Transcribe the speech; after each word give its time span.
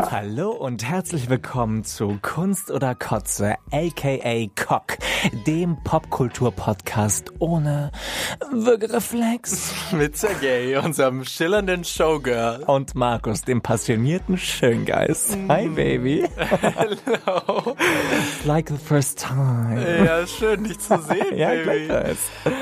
Hallo 0.00 0.52
und 0.52 0.88
herzlich 0.88 1.28
willkommen 1.28 1.82
zu 1.82 2.18
Kunst 2.22 2.70
oder 2.70 2.94
Kotze, 2.94 3.56
aka 3.72 4.46
Cock, 4.54 4.96
dem 5.46 5.76
Popkultur-Podcast 5.82 7.32
ohne 7.40 7.90
Würgereflex. 8.50 9.72
Mit 9.92 10.16
Sergej, 10.16 10.76
unserem 10.78 11.24
schillernden 11.24 11.82
Showgirl. 11.84 12.62
Und 12.66 12.94
Markus, 12.94 13.42
dem 13.42 13.60
passionierten 13.60 14.38
Schöngeist. 14.38 15.36
Hi, 15.48 15.68
Baby. 15.68 16.28
Hello. 16.36 17.74
like 18.44 18.68
the 18.68 18.76
first 18.78 19.18
time. 19.18 20.04
Ja, 20.06 20.26
schön, 20.26 20.64
dich 20.64 20.78
zu 20.78 20.96
sehen, 21.02 21.26
Ja, 21.36 21.48
Baby. 21.50 21.90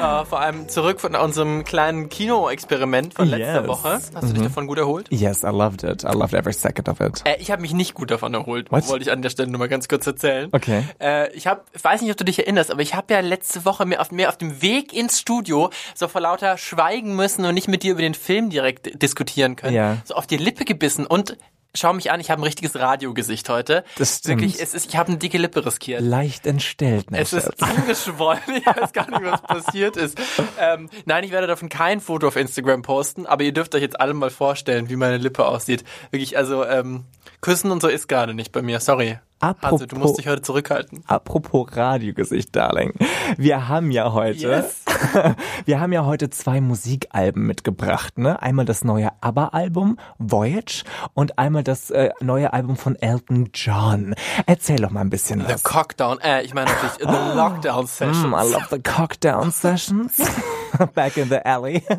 Ah, 0.01 0.25
vor 0.25 0.41
allem 0.41 0.69
zurück 0.69 1.01
von 1.01 1.15
unserem 1.15 1.65
kleinen 1.65 2.09
Kino-Experiment 2.09 3.13
von 3.15 3.29
letzter 3.29 3.61
Yes. 3.61 3.69
Woche. 3.69 3.89
Hast 3.91 4.13
du 4.23 4.33
dich 4.33 4.43
davon 4.43 4.67
gut 4.67 4.79
erholt? 4.79 5.09
Yes, 5.11 5.43
I 5.45 5.49
loved 5.49 5.85
it. 5.85 6.03
I 6.03 6.13
loved 6.17 6.33
every 6.35 6.53
second 6.55 6.89
of 6.89 7.01
it. 7.01 7.23
Äh, 7.27 7.37
ich 7.41 7.51
habe 7.51 7.63
mich 7.63 7.73
nicht 7.73 7.95
gut 7.95 8.11
davon 8.11 8.35
erholt, 8.35 8.71
What? 8.71 8.89
wollte 8.89 9.05
ich 9.05 9.11
an 9.11 9.23
der 9.23 9.31
Stelle 9.31 9.51
nur 9.51 9.59
mal 9.59 9.69
ganz 9.69 9.89
kurz 9.89 10.07
erzählen. 10.07 10.49
Okay. 10.53 10.85
Äh, 11.01 11.33
ich 11.33 11.47
hab, 11.47 11.67
ich 11.75 11.83
weiß 11.83 12.01
nicht, 12.03 12.11
ob 12.11 12.17
du 12.17 12.25
dich 12.25 12.39
erinnerst, 12.39 12.71
aber 12.71 12.83
ich 12.83 12.95
habe 12.95 13.13
ja 13.13 13.21
letzte 13.21 13.65
Woche 13.65 13.85
mir 13.85 14.01
auf, 14.01 14.11
mir 14.11 14.29
auf 14.29 14.39
dem 14.39 14.63
Weg 14.63 14.93
ins 14.93 15.21
Studio 15.21 15.71
so 15.95 16.09
vor 16.09 16.21
lauter 16.21 16.57
schweigen 16.59 17.17
müssen 17.17 17.45
und 17.45 17.55
nicht 17.55 17.69
mit 17.69 17.83
dir 17.83 17.93
über 17.93 18.03
den 18.03 18.15
Film 18.15 18.51
direkt 18.51 19.03
diskutieren 19.03 19.57
können. 19.57 19.75
Ja. 19.75 19.99
So 20.05 20.15
auf 20.15 20.27
die 20.27 20.37
Lippe 20.37 20.65
gebissen 20.65 21.07
und 21.07 21.37
schau 21.77 21.93
mich 21.93 22.11
an, 22.11 22.21
ich 22.21 22.31
habe 22.31 22.41
ein 22.41 22.45
richtiges 22.45 22.77
Radiogesicht 22.77 23.49
heute. 23.49 23.85
Das 23.99 24.19
stimmt. 24.19 24.43
Wirklich, 24.43 24.61
es 24.61 24.75
ist, 24.75 24.87
ich 24.89 24.97
habe 24.97 25.09
eine 25.09 25.19
dicke 25.19 25.39
Lippe 25.39 25.65
riskiert. 25.65 26.01
Leicht 26.01 26.47
entstellt, 26.47 27.11
mein 27.11 27.23
Es 27.23 27.33
ist 27.33 27.45
Schatz. 27.45 27.63
angeschwollen. 27.63 28.41
Ich 28.57 28.67
weiß 28.67 28.93
gar 28.93 29.11
nicht, 29.11 29.23
was 29.31 29.43
passiert 29.43 29.97
ist. 29.97 30.19
Ähm, 30.59 30.89
nein, 31.05 31.25
ich 31.25 31.31
werde 31.31 31.47
davon 31.47 31.69
kein 31.69 32.01
Foto 32.01 32.29
auf 32.29 32.37
Instagram 32.37 32.83
posten, 32.83 33.27
aber 33.27 33.45
ihr 33.45 33.53
dürft 33.53 33.75
euch 33.75 33.83
jetzt 33.83 34.01
alle 34.01 34.15
mal 34.15 34.31
vorstellen, 34.31 34.89
wie 34.89 34.97
meine 34.97 35.19
Lippe 35.19 35.47
aussieht. 35.47 35.85
Wirklich, 36.11 36.37
also 36.37 36.65
ähm, 36.65 37.05
küssen 37.41 37.71
und 37.71 37.81
so 37.83 37.89
ist 37.89 38.09
gerade 38.09 38.35
nicht 38.35 38.53
bei 38.53 38.63
mir. 38.63 38.81
Sorry. 38.81 39.19
Apropos- 39.39 39.73
Also, 39.83 39.87
du 39.87 39.97
musst 39.97 40.19
dich 40.19 40.29
heute 40.29 40.41
zurückhalten. 40.43 41.03
Apropos 41.07 41.69
Radiogesicht, 41.77 42.57
Darling. 42.57 42.95
Wir 43.37 43.69
haben 43.69 43.91
ja 43.91 44.13
heute, 44.13 44.39
Yes. 44.49 44.83
wir 45.67 45.79
haben 45.79 45.93
ja 45.93 46.07
heute 46.07 46.31
zwei 46.31 46.61
Musikalben 46.63 47.47
mitgebracht, 47.47 48.17
ne? 48.17 48.41
Einmal 48.41 48.65
das 48.65 48.83
neue 48.83 49.11
ABBA-Album 49.21 49.99
Voyage 50.19 50.85
und 51.13 51.39
einmal 51.39 51.63
das 51.65 51.91
äh, 51.91 52.11
neue 52.21 52.53
Album 52.55 52.77
von 52.77 52.97
Elton 52.97 53.51
John. 53.53 54.15
Erzähl 54.47 54.77
doch 54.77 54.91
mal 54.91 55.03
ein 55.03 55.11
bisschen 55.11 55.41
The 55.47 55.53
was. 55.55 55.63
Cockdown, 55.65 56.19
äh, 56.21 56.43
ich 56.43 56.55
meine 56.55 56.71
natürlich 56.71 56.95
The 56.99 57.37
Lockdown 57.37 57.87
Sessions. 57.87 58.23
Mm, 58.27 58.35
I 58.35 58.51
love 58.53 58.67
the 58.71 58.79
cockdown 58.81 59.51
sessions. 59.51 60.17
Back 60.95 61.17
in 61.17 61.29
the 61.29 61.37
alley. 61.45 61.83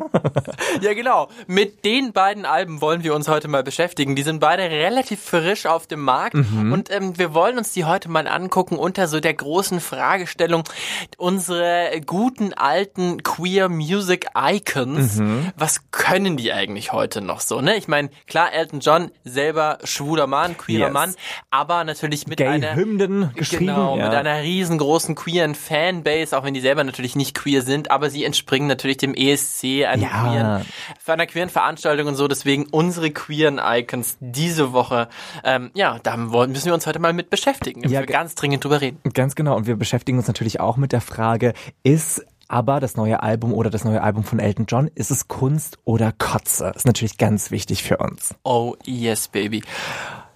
Ja, 0.80 0.94
genau. 0.94 1.28
Mit 1.46 1.84
den 1.84 2.12
beiden 2.12 2.44
Alben 2.44 2.80
wollen 2.80 3.02
wir 3.02 3.14
uns 3.14 3.26
heute 3.26 3.48
mal 3.48 3.62
beschäftigen. 3.62 4.14
Die 4.14 4.22
sind 4.22 4.38
beide 4.38 4.62
relativ 4.64 5.20
frisch 5.20 5.66
auf 5.66 5.86
dem 5.86 6.00
Markt 6.00 6.34
und 6.34 6.90
ähm, 6.90 7.18
wir 7.18 7.34
wollen 7.34 7.58
uns 7.58 7.72
die 7.72 7.84
heute 7.84 8.08
mal 8.08 8.28
angucken 8.28 8.76
unter 8.76 9.08
so 9.08 9.18
der 9.18 9.34
großen 9.34 9.80
Fragestellung 9.80 10.64
unsere 11.16 12.00
guten 12.06 12.52
alten 12.54 13.22
queer 13.22 13.68
Music 13.68 14.26
Icons. 14.36 15.20
Was 15.56 15.90
können 15.90 16.36
die 16.36 16.52
eigentlich 16.52 16.92
heute 16.92 17.20
noch 17.20 17.40
so? 17.40 17.60
Ne? 17.60 17.76
Ich 17.76 17.88
meine, 17.88 18.10
klar, 18.26 18.52
Elton 18.52 18.80
John 18.80 19.10
selber 19.24 19.78
schwuler 19.84 20.26
Mann, 20.26 20.56
queerer 20.56 20.86
Yes. 20.86 20.92
Mann, 20.92 21.14
aber 21.50 21.84
natürlich 21.84 22.26
mit 22.26 22.40
einer 22.40 22.74
Gay-Hymnen 22.74 23.32
geschrieben. 23.34 23.66
Genau, 23.66 23.96
ja. 23.96 24.04
mit 24.06 24.14
einer 24.14 24.42
riesengroßen 24.42 25.14
queeren 25.14 25.54
Fanbase, 25.54 26.36
auch 26.36 26.44
wenn 26.44 26.54
die 26.54 26.60
selber 26.60 26.84
natürlich 26.84 27.16
nicht 27.16 27.34
queer 27.34 27.62
sind, 27.62 27.90
aber 27.90 28.10
sie 28.10 28.24
entspringen 28.24 28.67
natürlich 28.68 28.98
dem 28.98 29.14
ESC, 29.14 29.84
einem 29.86 30.02
Ja. 30.02 30.08
queeren, 30.22 30.66
für 31.02 31.12
einer 31.12 31.26
queeren 31.26 31.48
Veranstaltung 31.48 32.06
und 32.06 32.14
so. 32.14 32.28
Deswegen 32.28 32.66
unsere 32.70 33.10
queeren 33.10 33.58
Icons 33.62 34.16
diese 34.20 34.72
Woche. 34.72 35.08
Ähm, 35.44 35.70
ja, 35.74 35.98
da 36.02 36.30
wollen- 36.30 36.52
müssen 36.52 36.66
wir 36.66 36.74
uns 36.74 36.86
heute 36.86 36.98
mal 37.00 37.12
mit 37.12 37.30
beschäftigen. 37.30 37.82
Ja, 37.88 38.00
wir 38.00 38.06
ganz 38.06 38.34
dringend 38.34 38.62
drüber 38.64 38.80
reden. 38.80 38.98
Ganz 39.14 39.34
genau. 39.34 39.56
Und 39.56 39.66
wir 39.66 39.76
beschäftigen 39.76 40.18
uns 40.18 40.28
natürlich 40.28 40.60
auch 40.60 40.76
mit 40.76 40.92
der 40.92 41.00
Frage, 41.00 41.54
ist 41.82 42.24
aber 42.50 42.80
das 42.80 42.96
neue 42.96 43.22
Album 43.22 43.52
oder 43.52 43.68
das 43.68 43.84
neue 43.84 44.02
Album 44.02 44.24
von 44.24 44.38
Elton 44.38 44.64
John, 44.66 44.90
ist 44.94 45.10
es 45.10 45.28
Kunst 45.28 45.78
oder 45.84 46.12
Kotze? 46.16 46.72
Ist 46.74 46.86
natürlich 46.86 47.18
ganz 47.18 47.50
wichtig 47.50 47.82
für 47.82 47.98
uns. 47.98 48.34
Oh 48.42 48.74
yes, 48.86 49.28
baby. 49.28 49.62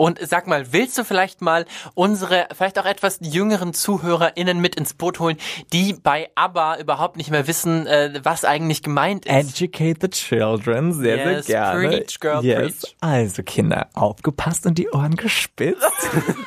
Und 0.02 0.18
sag 0.20 0.48
mal, 0.48 0.72
willst 0.72 0.98
du 0.98 1.04
vielleicht 1.04 1.42
mal 1.42 1.64
unsere, 1.94 2.48
vielleicht 2.52 2.76
auch 2.80 2.86
etwas 2.86 3.20
jüngeren 3.20 3.72
ZuhörerInnen 3.72 4.60
mit 4.60 4.74
ins 4.74 4.94
Boot 4.94 5.20
holen, 5.20 5.36
die 5.72 5.92
bei 5.92 6.28
ABBA 6.34 6.80
überhaupt 6.80 7.16
nicht 7.16 7.30
mehr 7.30 7.46
wissen, 7.46 7.86
äh, 7.86 8.18
was 8.24 8.44
eigentlich 8.44 8.82
gemeint 8.82 9.26
ist? 9.26 9.60
Educate 9.62 9.98
the 10.00 10.08
children, 10.08 10.92
sehr, 10.92 11.18
Yes, 11.18 11.46
sehr 11.46 11.60
gerne. 11.60 11.88
preach, 11.88 12.18
girl, 12.18 12.44
yes. 12.44 12.80
preach. 12.80 12.96
Also 12.98 13.44
Kinder, 13.44 13.90
aufgepasst 13.94 14.66
und 14.66 14.76
die 14.76 14.90
Ohren 14.90 15.14
gespitzt. 15.14 15.86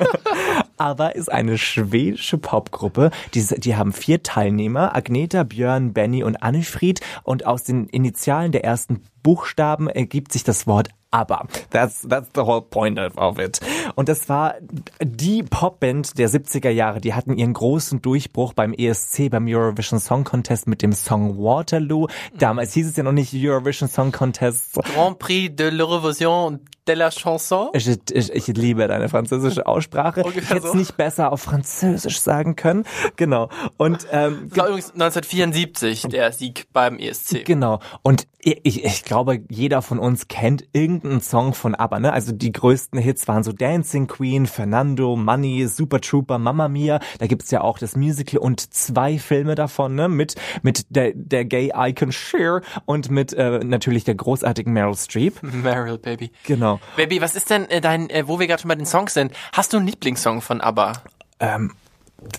Aber 0.76 1.16
ist 1.16 1.32
eine 1.32 1.56
schwedische 1.56 2.36
Popgruppe. 2.36 3.10
Die, 3.32 3.42
die 3.42 3.74
haben 3.74 3.94
vier 3.94 4.22
Teilnehmer, 4.22 4.94
Agneta, 4.94 5.44
Björn, 5.44 5.94
Benny 5.94 6.22
und 6.22 6.42
Annefried. 6.42 7.00
Und 7.22 7.46
aus 7.46 7.64
den 7.64 7.86
Initialen 7.88 8.52
der 8.52 8.64
ersten 8.64 9.02
Buchstaben 9.22 9.88
ergibt 9.88 10.34
sich 10.34 10.44
das 10.44 10.66
Wort 10.66 10.90
ABBA. 11.10 11.46
That's, 11.70 12.06
that's 12.08 12.28
the 12.34 12.42
whole 12.42 12.62
point 12.62 12.98
of 12.98 13.38
it. 13.38 13.60
Und 13.94 14.08
das 14.08 14.28
war 14.28 14.54
die 15.02 15.42
Popband 15.42 16.18
der 16.18 16.28
70er 16.28 16.70
Jahre. 16.70 17.00
Die 17.00 17.14
hatten 17.14 17.36
ihren 17.36 17.52
großen 17.52 18.02
Durchbruch 18.02 18.52
beim 18.52 18.72
ESC, 18.72 19.30
beim 19.30 19.46
Eurovision 19.46 20.00
Song 20.00 20.24
Contest 20.24 20.66
mit 20.66 20.82
dem 20.82 20.92
Song 20.92 21.38
Waterloo. 21.38 22.08
Damals 22.38 22.72
hieß 22.74 22.88
es 22.88 22.96
ja 22.96 23.02
noch 23.02 23.12
nicht 23.12 23.32
Eurovision 23.34 23.88
Song 23.88 24.12
Contest. 24.12 24.74
Grand 24.94 25.18
Prix 25.18 25.54
de 25.54 25.70
l'Eurovision 25.70 26.60
de 26.86 26.94
la 26.94 27.10
Chanson. 27.10 27.70
Ich, 27.72 27.88
ich, 27.88 28.32
ich 28.32 28.46
liebe 28.48 28.86
deine 28.86 29.08
französische 29.08 29.66
Aussprache. 29.66 30.20
Ich 30.20 30.26
Ungefähr 30.26 30.56
hätte 30.56 30.66
es 30.66 30.72
so. 30.72 30.78
nicht 30.78 30.96
besser 30.96 31.32
auf 31.32 31.42
Französisch 31.42 32.20
sagen 32.20 32.56
können. 32.56 32.84
Genau. 33.16 33.48
Und 33.76 34.06
ähm, 34.12 34.50
war 34.54 34.68
übrigens 34.68 34.92
1974 34.92 36.02
der 36.02 36.32
Sieg 36.32 36.66
beim 36.72 36.98
ESC. 36.98 37.44
Genau. 37.44 37.80
Und 38.02 38.26
ich, 38.38 38.60
ich, 38.62 38.84
ich 38.84 39.04
glaube, 39.04 39.40
jeder 39.48 39.82
von 39.82 39.98
uns 39.98 40.28
kennt 40.28 40.64
irgendeinen 40.72 41.20
Song 41.20 41.52
von 41.52 41.74
ABBA. 41.74 42.00
Ne? 42.00 42.12
Also 42.12 42.32
die 42.32 42.52
größten 42.52 43.00
Hits 43.00 43.26
waren 43.26 43.42
so 43.42 43.52
Dancing 43.52 44.06
Queen, 44.06 44.46
Fernando, 44.46 45.16
Money, 45.16 45.66
Super 45.66 46.00
Trooper, 46.00 46.38
Mamma 46.38 46.68
Mia. 46.68 47.00
Da 47.18 47.26
gibt's 47.26 47.50
ja 47.50 47.62
auch 47.62 47.78
das 47.78 47.96
Musical 47.96 48.38
und 48.38 48.72
zwei 48.72 49.18
Filme 49.18 49.56
davon, 49.56 49.94
ne? 49.94 50.08
Mit 50.08 50.36
mit 50.62 50.86
der 50.90 51.12
der 51.14 51.44
Gay 51.44 51.72
Icon 51.74 52.12
Cher 52.12 52.60
und 52.84 53.10
mit 53.10 53.32
äh, 53.32 53.60
natürlich 53.64 54.04
der 54.04 54.14
großartigen 54.14 54.72
Meryl 54.72 54.94
Streep. 54.96 55.42
Meryl, 55.42 55.98
Baby. 55.98 56.30
Genau. 56.44 56.75
Baby, 56.96 57.20
was 57.20 57.34
ist 57.36 57.50
denn 57.50 57.68
äh, 57.70 57.80
dein, 57.80 58.10
äh, 58.10 58.26
wo 58.26 58.38
wir 58.40 58.46
gerade 58.46 58.62
schon 58.62 58.68
bei 58.68 58.74
den 58.74 58.86
Songs 58.86 59.14
sind, 59.14 59.32
hast 59.52 59.72
du 59.72 59.76
einen 59.78 59.86
Lieblingssong 59.86 60.40
von 60.42 60.60
ABBA? 60.60 60.92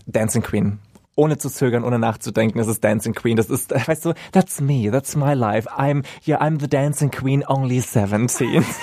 Dancing 0.08 0.42
Queen. 0.42 0.80
Ohne 1.16 1.38
zu 1.38 1.50
zögern, 1.50 1.84
ohne 1.84 1.98
nachzudenken, 2.00 2.60
es 2.60 2.68
ist 2.68 2.84
Dancing 2.84 3.14
Queen. 3.14 3.38
Das 3.38 3.50
ist, 3.50 3.72
äh, 3.72 3.80
weißt 3.88 4.06
du, 4.06 4.14
that's 4.32 4.62
me, 4.62 4.92
that's 4.92 5.16
my 5.16 5.34
life. 5.34 5.68
I'm, 5.72 6.04
yeah, 6.28 6.40
I'm 6.42 6.60
the 6.60 6.68
Dancing 6.68 7.10
Queen, 7.12 7.44
only 7.48 7.80
17. 7.80 8.66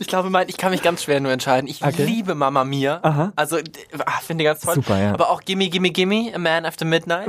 Ich 0.00 0.06
glaube, 0.06 0.30
mein, 0.30 0.48
ich 0.48 0.56
kann 0.56 0.70
mich 0.70 0.80
ganz 0.82 1.02
schwer 1.02 1.20
nur 1.20 1.30
entscheiden. 1.30 1.68
Ich 1.68 1.84
Okay. 1.84 2.04
liebe 2.04 2.34
Mama 2.34 2.64
Mia. 2.64 3.00
Aha. 3.02 3.32
Also, 3.36 3.58
ah, 3.58 4.12
finde 4.22 4.44
ich 4.44 4.48
ganz 4.48 4.60
toll. 4.60 4.76
Super, 4.76 4.98
ja. 4.98 5.08
Mhm. 5.08 5.14
Aber 5.14 5.28
auch 5.30 5.42
Gimme, 5.42 5.68
Gimme, 5.68 5.90
Gimme, 5.90 6.32
A 6.34 6.38
Man 6.38 6.64
After 6.64 6.86
Midnight. 6.86 7.28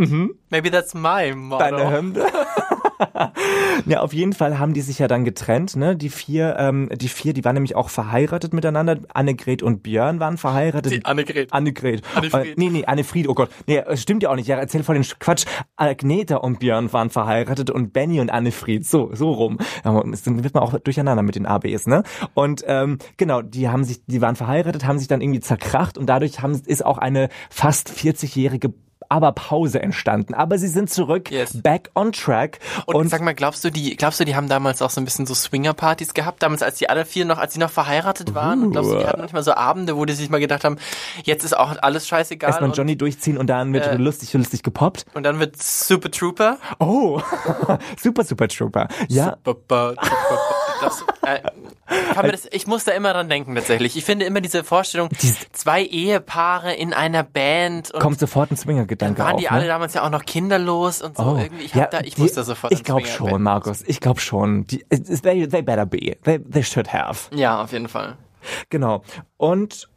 Maybe 0.50 0.72
that's 0.72 0.94
my 0.94 1.34
motto. 1.36 1.66
Deine 1.66 1.92
Hymne. 1.92 2.26
ja, 3.86 4.02
auf 4.02 4.14
jeden 4.14 4.34
Fall 4.34 4.60
haben 4.60 4.74
die 4.74 4.82
sich 4.82 5.00
ja 5.00 5.08
dann 5.08 5.24
getrennt, 5.24 5.76
ne? 5.76 5.96
Die 5.96 6.10
vier, 6.10 6.56
ähm, 6.60 6.90
die 6.94 7.08
vier, 7.08 7.34
die 7.34 7.46
waren 7.46 7.54
nämlich 7.54 7.76
auch 7.76 7.90
verheiratet 7.90 8.54
miteinander. 8.54 8.98
Annegret 9.14 9.64
und 9.64 9.84
Björn 9.84 10.20
waren 10.20 10.38
verheiratet. 10.38 10.92
Die 10.92 11.06
Annegret. 11.06 11.54
Annegret. 11.54 12.02
Annefried. 12.16 12.46
Äh, 12.52 12.54
nee, 12.58 12.70
nee, 12.70 12.86
Annefried, 12.86 13.30
oh 13.30 13.34
Gott. 13.34 13.50
Nee, 13.68 13.78
äh, 13.78 13.98
stimmt 13.98 14.24
ja 14.24 14.30
auch 14.30 14.36
nicht. 14.36 14.48
Ja, 14.48 14.58
erzähl 14.58 14.84
voll 14.84 14.96
den 14.96 15.04
Sch- 15.04 15.16
Quatsch. 15.20 15.46
Agneta 15.78 16.38
und 16.38 16.60
Björn 16.60 16.92
waren 16.92 17.10
verheiratet 17.10 17.70
und 17.70 17.94
Benny 17.94 18.20
und 18.20 18.30
Annefried. 18.30 18.86
So, 18.86 19.14
so 19.14 19.32
rum. 19.32 19.58
Ja, 19.86 20.02
es 20.12 20.26
wird 20.26 20.54
man 20.54 20.64
auch 20.64 20.78
durcheinander 20.80 21.24
mit 21.24 21.36
den 21.36 21.46
ABs, 21.46 21.88
ne? 21.88 22.04
Und 22.34 22.64
ähm, 22.68 22.98
genau, 23.18 23.42
die 23.42 23.70
haben 23.70 23.84
sich, 23.84 24.06
die 24.06 24.22
waren 24.22 24.36
verheiratet, 24.36 24.86
haben 24.86 25.00
sich 25.00 25.08
dann 25.08 25.22
irgendwie 25.22 25.40
zerkracht 25.40 25.98
und 25.98 26.08
dadurch 26.08 26.42
haben, 26.42 26.60
ist 26.66 26.86
auch 26.86 26.98
eine 26.98 27.30
fast 27.50 27.90
40-jährige 27.90 28.74
aber 29.10 29.32
Pause 29.32 29.82
entstanden. 29.82 30.34
Aber 30.34 30.58
sie 30.58 30.68
sind 30.68 30.90
zurück, 30.90 31.32
Yes. 31.32 31.62
back 31.62 31.90
on 31.96 32.12
track. 32.12 32.60
Und, 32.86 33.10
sag 33.10 33.22
mal, 33.22 33.34
glaubst 33.34 33.64
du, 33.66 33.72
die, 33.72 33.96
glaubst 33.96 34.20
du, 34.20 34.26
die 34.26 34.36
haben 34.36 34.48
damals 34.48 34.82
auch 34.82 34.90
so 34.92 35.02
ein 35.02 35.06
bisschen 35.06 35.26
so 35.26 35.34
Swinger-Partys 35.34 36.14
gehabt, 36.14 36.42
damals, 36.44 36.62
als 36.64 36.78
die 36.78 36.90
alle 36.90 37.06
vier 37.06 37.26
noch, 37.26 37.40
als 37.40 37.54
sie 37.54 37.60
noch 37.60 37.70
verheiratet 37.72 38.36
waren? 38.36 38.64
Und 38.64 38.72
glaubst 38.72 38.92
du, 38.92 38.98
die 39.00 39.06
hatten 39.06 39.20
manchmal 39.20 39.44
so 39.44 39.54
Abende, 39.54 39.98
wo 39.98 40.06
die 40.06 40.14
sich 40.14 40.30
mal 40.30 40.40
gedacht 40.40 40.64
haben, 40.64 40.78
jetzt 41.24 41.44
ist 41.44 41.58
auch 41.58 41.76
alles 41.82 42.08
scheißegal. 42.08 42.50
erstmal 42.52 42.70
und, 42.70 42.78
Johnny 42.78 42.96
durchziehen 42.98 43.38
und 43.38 43.48
dann 43.48 43.74
wird 43.74 43.88
Äh, 43.88 43.96
lustig, 43.98 44.32
lustig 44.34 44.64
gepoppt. 44.64 45.06
und 45.14 45.24
dann 45.24 45.40
wird 45.40 45.62
Super 45.62 46.12
Trooper. 46.12 46.58
Oh, 46.80 47.20
super, 48.02 48.24
super 48.24 48.48
Trooper. 48.48 48.88
Ja, 49.08 49.38
Super, 49.44 49.94
super, 49.96 49.96
das, 50.82 51.04
äh, 51.24 51.40
das, 52.32 52.48
ich 52.52 52.68
muss 52.68 52.84
da 52.84 52.92
immer 52.94 53.14
dran 53.14 53.30
denken 53.30 53.56
tatsächlich. 53.56 53.96
Ich 53.98 54.06
finde 54.06 54.26
immer 54.26 54.42
diese 54.42 54.64
Vorstellung, 54.64 55.10
zwei 55.52 55.84
Ehepaare 55.84 56.74
in 56.74 56.94
einer 56.94 57.24
Band 57.24 57.92
und 57.92 58.00
kommt 58.02 58.20
sofort 58.20 58.52
ein 58.52 58.58
Swinger 58.58 58.86
Gedanke 58.86 59.22
Waren 59.24 59.38
die 59.38 59.44
ne? 59.44 59.52
alle 59.52 59.68
damals 59.68 59.94
ja 59.94 60.04
auch 60.04 60.10
noch 60.10 60.26
kinderlos 60.26 61.02
und 61.02 61.18
so 61.18 61.24
Oh, 61.24 61.38
irgendwie? 61.38 61.64
Ich, 61.66 61.74
ja, 61.76 61.86
da, 61.88 62.02
ich 62.02 62.16
die- 62.16 62.22
muss 62.22 62.34
da 62.34 62.44
sofort 62.44 62.74
Ich 62.74 62.84
glaube 62.84 63.06
schon. 63.06 63.42
Markus. 63.42 63.84
Ich 63.86 64.00
glaube 64.00 64.20
schon. 64.20 64.66
Die, 64.68 64.84
they, 64.90 65.48
they 65.48 65.62
better 65.62 65.86
be. 65.86 66.18
They, 66.24 66.40
they 66.40 66.64
should 66.64 66.92
have. 66.94 67.34
Ja, 67.36 67.62
auf 67.64 67.72
jeden 67.72 67.88
Fall. 67.88 68.18
Genau. 68.70 69.04
Und 69.38 69.90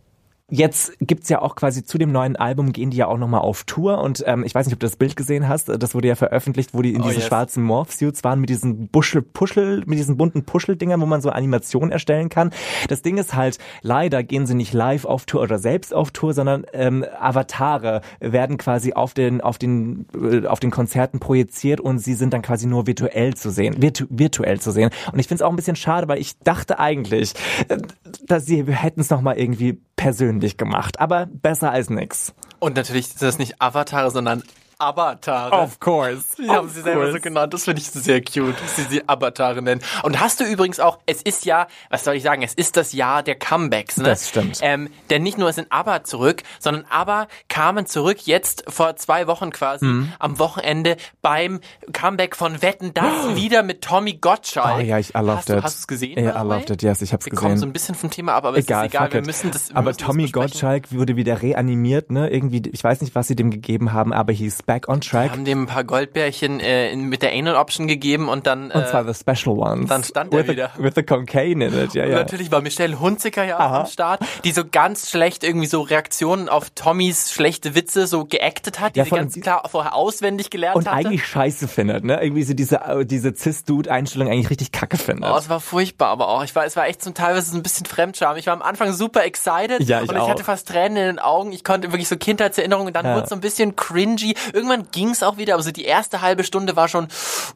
Jetzt 0.55 0.93
gibt's 1.01 1.31
ja 1.31 1.41
auch 1.41 1.57
quasi 1.57 1.83
zu 1.83 1.97
dem 1.97 2.13
neuen 2.13 2.37
Album 2.37 2.75
gehen 2.75 2.91
die 2.91 2.99
ja 2.99 3.07
auch 3.07 3.17
nochmal 3.17 3.41
auf 3.41 3.65
Tour 3.65 4.03
und 4.03 4.23
ähm, 4.27 4.45
ich 4.45 4.55
weiß 4.55 4.67
nicht, 4.67 4.75
ob 4.75 4.81
du 4.81 4.87
das 4.87 4.97
Bild 4.97 5.17
gesehen 5.17 5.49
hast, 5.49 5.71
das 5.71 5.95
wurde 5.95 6.09
ja 6.09 6.15
veröffentlicht, 6.15 6.75
wo 6.75 6.83
die 6.83 6.93
in 6.93 7.01
Oh, 7.01 7.05
diesen 7.05 7.21
yes. 7.21 7.27
schwarzen 7.29 7.63
Morph-Suits 7.63 8.23
waren 8.23 8.39
mit 8.39 8.51
diesen 8.51 8.89
Buschel-Puschel, 8.89 9.85
mit 9.87 9.99
diesen 9.99 10.19
bunten 10.19 10.45
Puscheldingern, 10.45 11.01
wo 11.01 11.07
man 11.07 11.23
so 11.23 11.31
Animationen 11.31 11.91
erstellen 11.91 12.29
kann. 12.29 12.51
Das 12.89 13.01
Ding 13.01 13.17
ist 13.17 13.35
halt, 13.35 13.57
leider 13.81 14.23
gehen 14.23 14.47
sie 14.47 14.55
nicht 14.55 14.75
live 14.75 15.07
auf 15.07 15.25
Tour 15.25 15.41
oder 15.41 15.59
selbst 15.59 15.95
auf 15.95 16.11
Tour, 16.11 16.35
sondern 16.35 16.67
ähm, 16.75 17.03
Avatare 17.19 18.03
werden 18.21 18.59
quasi 18.59 18.93
auf 18.93 19.15
den, 19.15 19.41
auf 19.41 19.57
den, 19.57 20.05
äh, 20.15 20.47
auf 20.47 20.61
den 20.61 20.71
Konzerten 20.71 21.19
projiziert 21.19 21.81
und 21.81 21.99
sie 21.99 22.13
sind 22.13 22.35
dann 22.35 22.43
quasi 22.43 22.67
nur 22.67 22.87
virtuell 22.87 23.33
zu 23.33 23.51
sehen, 23.51 23.81
virtu 23.81 24.05
virtuell 24.11 24.61
zu 24.61 24.71
sehen. 24.71 24.91
Und 25.11 25.19
ich 25.19 25.29
finde 25.29 25.43
es 25.43 25.47
auch 25.47 25.51
ein 25.51 25.57
bisschen 25.57 25.77
schade, 25.77 26.09
weil 26.09 26.19
ich 26.19 26.39
dachte 26.41 26.79
eigentlich, 26.79 27.33
äh, 27.69 27.79
dass 28.27 28.45
sie 28.45 28.63
hätten 28.67 29.01
es 29.01 29.09
nochmal 29.09 29.39
irgendwie 29.39 29.81
persönlich 29.97 30.42
gemacht. 30.51 31.01
Aber 31.01 31.27
besser 31.27 31.71
als 31.71 31.91
nix. 31.91 32.35
Und 32.59 32.77
natürlich 32.77 33.09
sind 33.09 33.23
das 33.23 33.39
nicht 33.39 33.61
Avatare, 33.61 34.11
sondern 34.11 34.43
Avatare. 34.83 35.53
Of 35.63 35.79
course. 35.81 36.25
Die 36.39 36.49
haben 36.49 36.69
sie 36.69 36.83
selber 36.83 37.11
so 37.13 37.19
genannt. 37.21 37.55
Das 37.55 37.65
finde 37.65 37.81
ich 37.81 37.89
sehr 37.91 38.21
cute, 38.21 38.55
dass 38.61 38.77
sie 38.77 38.83
sie 38.83 39.09
Avatare 39.09 39.63
nennen. 39.63 39.81
Und 40.03 40.21
hast 40.21 40.41
du 40.41 40.45
übrigens 40.45 40.81
auch, 40.81 40.99
es 41.07 41.23
ist 41.23 41.45
ja, 41.45 41.67
was 41.91 42.05
soll 42.05 42.15
ich 42.17 42.23
sagen, 42.23 42.43
es 42.43 42.55
ist 42.55 42.77
das 42.77 42.93
Jahr 42.93 43.23
der 43.23 43.37
Comebacks, 43.37 43.97
ne? 43.97 44.05
Das 44.05 44.29
stimmt. 44.29 44.59
Ähm, 44.63 44.89
denn 45.11 45.23
nicht 45.23 45.39
nur 45.39 45.53
sind 45.53 45.69
ABBA 45.71 46.05
zurück, 46.05 46.43
sondern 46.59 46.85
ABBA 46.91 47.29
kamen 47.49 47.87
zurück 47.87 48.19
jetzt 48.27 48.65
vor 48.69 48.97
zwei 48.97 49.27
Wochen 49.27 49.51
quasi 49.51 49.85
Mhm. 49.87 50.13
am 50.19 50.39
Wochenende 50.39 50.97
beim 51.23 51.61
Comeback 51.93 52.37
von 52.37 52.63
Wetten, 52.63 52.93
das 52.95 53.37
wieder 53.37 53.63
mit 53.63 53.83
Tommy 53.83 54.15
Gottschalk. 54.15 54.79
Oh 54.79 54.81
ja, 54.81 54.99
ich 54.99 55.11
I 55.15 55.19
loved 55.19 55.37
hast 55.39 55.49
du, 55.49 55.53
it. 55.59 55.63
Hast 55.63 55.77
du 55.77 55.81
es 55.81 55.87
gesehen? 55.87 56.19
Ja, 56.25 56.33
the 56.33 56.39
I 56.39 56.49
loved 56.49 56.71
it, 56.71 56.83
yes, 56.83 57.03
ich 57.03 57.13
hab's 57.13 57.27
Wir 57.27 57.33
kommen 57.33 57.53
gesehen. 57.53 57.61
so 57.61 57.67
ein 57.67 57.73
bisschen 57.73 57.95
vom 57.95 58.11
Thema 58.11 58.35
ab, 58.35 58.45
aber 58.45 58.57
Egal, 58.57 58.87
es 58.87 58.93
ist 58.93 58.95
egal, 58.95 59.13
wir 59.13 59.21
it. 59.21 59.27
müssen 59.27 59.51
das 59.51 59.71
wir 59.71 59.77
aber 59.77 59.91
müssen 59.91 59.99
Tommy. 59.99 60.29
Gottschalk 60.31 60.93
wurde 60.93 61.17
wieder 61.17 61.43
reanimiert, 61.43 62.11
ne? 62.11 62.29
Irgendwie, 62.31 62.63
ich 62.73 62.83
weiß 62.83 63.01
nicht, 63.01 63.15
was 63.15 63.29
sie 63.29 63.37
dem 63.37 63.51
gegeben 63.51 63.93
haben, 63.93 64.13
aber 64.13 64.33
he's 64.33 64.63
back 64.63 64.72
on 64.89 64.97
Wir 65.03 65.11
track. 65.11 65.31
haben 65.33 65.45
dem 65.45 65.63
ein 65.63 65.67
paar 65.67 65.85
Goldbärchen 65.85 66.61
äh, 66.61 66.91
in, 66.91 67.09
mit 67.09 67.23
der 67.23 67.33
Anal 67.33 67.57
Option 67.57 67.87
gegeben 67.87 68.29
und 68.29 68.47
dann 68.47 68.71
Und 68.71 68.83
äh, 68.83 68.87
zwar 68.87 69.05
the 69.05 69.15
special 69.19 69.59
ones. 69.59 69.89
dann 69.89 70.03
stand 70.05 70.33
er 70.33 70.41
with 70.41 70.49
wieder. 70.49 70.71
The, 70.77 70.83
with 70.83 70.93
the 70.97 71.03
cocaine 71.03 71.65
in 71.65 71.79
it, 71.79 71.95
ja, 71.95 72.05
Und 72.05 72.11
ja. 72.11 72.17
natürlich 72.17 72.51
war 72.51 72.61
Michelle 72.61 72.99
Hunziker 72.99 73.45
ja 73.45 73.57
auch 73.59 73.73
am 73.81 73.87
Start, 73.87 74.21
die 74.45 74.53
so 74.53 74.63
ganz 74.71 75.11
schlecht 75.11 75.45
irgendwie 75.45 75.67
so 75.67 75.81
Reaktionen 75.83 76.49
auf 76.49 76.71
Tommys 76.71 77.33
schlechte 77.33 77.75
Witze 77.75 78.07
so 78.07 78.25
geactet 78.25 78.81
hat, 78.81 78.95
die 78.97 79.01
Ja, 79.01 79.05
sie 79.05 79.11
ganz 79.11 79.39
klar 79.41 79.63
vorher 79.71 79.95
auswendig 79.95 80.51
gelernt 80.51 80.77
Und 80.77 80.87
hatte. 80.91 80.97
eigentlich 81.09 81.27
scheiße 81.27 81.69
findet, 81.69 82.05
ne? 82.05 82.23
Irgendwie 82.23 82.43
so 82.45 82.55
diese, 82.55 82.77
äh, 82.77 83.05
diese 83.07 83.35
Cis-Dude-Einstellung 83.35 84.29
eigentlich 84.29 84.51
richtig 84.51 84.73
kacke 84.73 84.99
findet. 84.99 85.31
Oh, 85.31 85.37
es 85.37 85.49
war 85.49 85.61
furchtbar, 85.61 86.09
aber 86.09 86.29
auch. 86.29 86.43
Ich 86.45 86.55
war, 86.55 86.65
es 86.65 86.77
war 86.77 86.87
echt 86.87 87.03
zum 87.03 87.15
so 87.15 87.57
ein 87.57 87.63
bisschen 87.63 87.87
Fremdscham. 87.87 88.37
Ich 88.37 88.47
war 88.47 88.55
am 88.55 88.63
Anfang 88.63 88.93
super 88.93 89.25
excited 89.25 89.81
Ja, 89.89 90.03
ich 90.03 90.09
und 90.09 90.17
ich 90.17 90.21
auch. 90.23 90.29
hatte 90.29 90.45
fast 90.45 90.69
Tränen 90.69 90.97
in 90.97 91.05
den 91.07 91.19
Augen. 91.19 91.53
Ich 91.53 91.65
konnte 91.65 91.93
wirklich 91.93 92.09
so 92.09 92.17
Kindheitserinnerungen 92.17 92.89
und 92.89 92.95
dann 92.97 93.07
Ja. 93.07 93.15
wurde 93.15 93.25
es 93.25 93.29
so 93.31 93.35
ein 93.35 93.41
bisschen 93.41 93.77
cringy. 93.77 94.35
Irgendwann 94.63 94.87
ging's 94.93 95.25
auch 95.25 95.39
wieder, 95.39 95.55
aber 95.55 95.63
so 95.65 95.73
die 95.73 95.85
erste 95.85 96.21
halbe 96.21 96.45
Stunde 96.45 96.77
war 96.77 96.87
schon, 96.87 97.09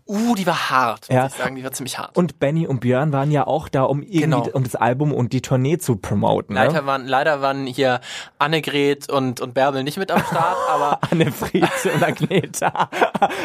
uh, 0.08 0.35
die 0.35 0.44
war 0.44 0.70
hart, 0.70 1.08
muss 1.08 1.14
Ja. 1.14 1.26
ich 1.26 1.35
sagen. 1.35 1.55
Die 1.55 1.62
war 1.62 1.70
ziemlich 1.70 1.99
hart. 1.99 2.17
Und 2.17 2.41
Benny 2.41 2.67
und 2.67 2.81
Björn 2.81 3.12
waren 3.12 3.31
ja 3.31 3.47
auch 3.47 3.69
da, 3.69 3.85
um 3.85 4.03
irgendwie, 4.03 4.20
Genau. 4.23 4.49
um 4.53 4.64
das 4.64 4.75
Album 4.75 5.12
und 5.12 5.32
die 5.32 5.41
Tournee 5.41 5.79
zu 5.79 5.94
promoten. 5.97 6.55
Ne? 6.56 6.67
Leider 6.67 6.85
waren, 6.85 7.06
leider 7.06 7.41
waren 7.41 7.67
hier 7.69 8.00
Annegret 8.41 9.08
und, 9.08 9.41
und 9.41 9.55
Bärbel 9.55 9.85
nicht 9.85 9.99
mit 9.99 10.11
am 10.11 10.20
Start, 10.25 10.56
aber 10.69 10.99
Annefried 11.12 11.69
und 11.94 12.03
Agneta. 12.03 12.91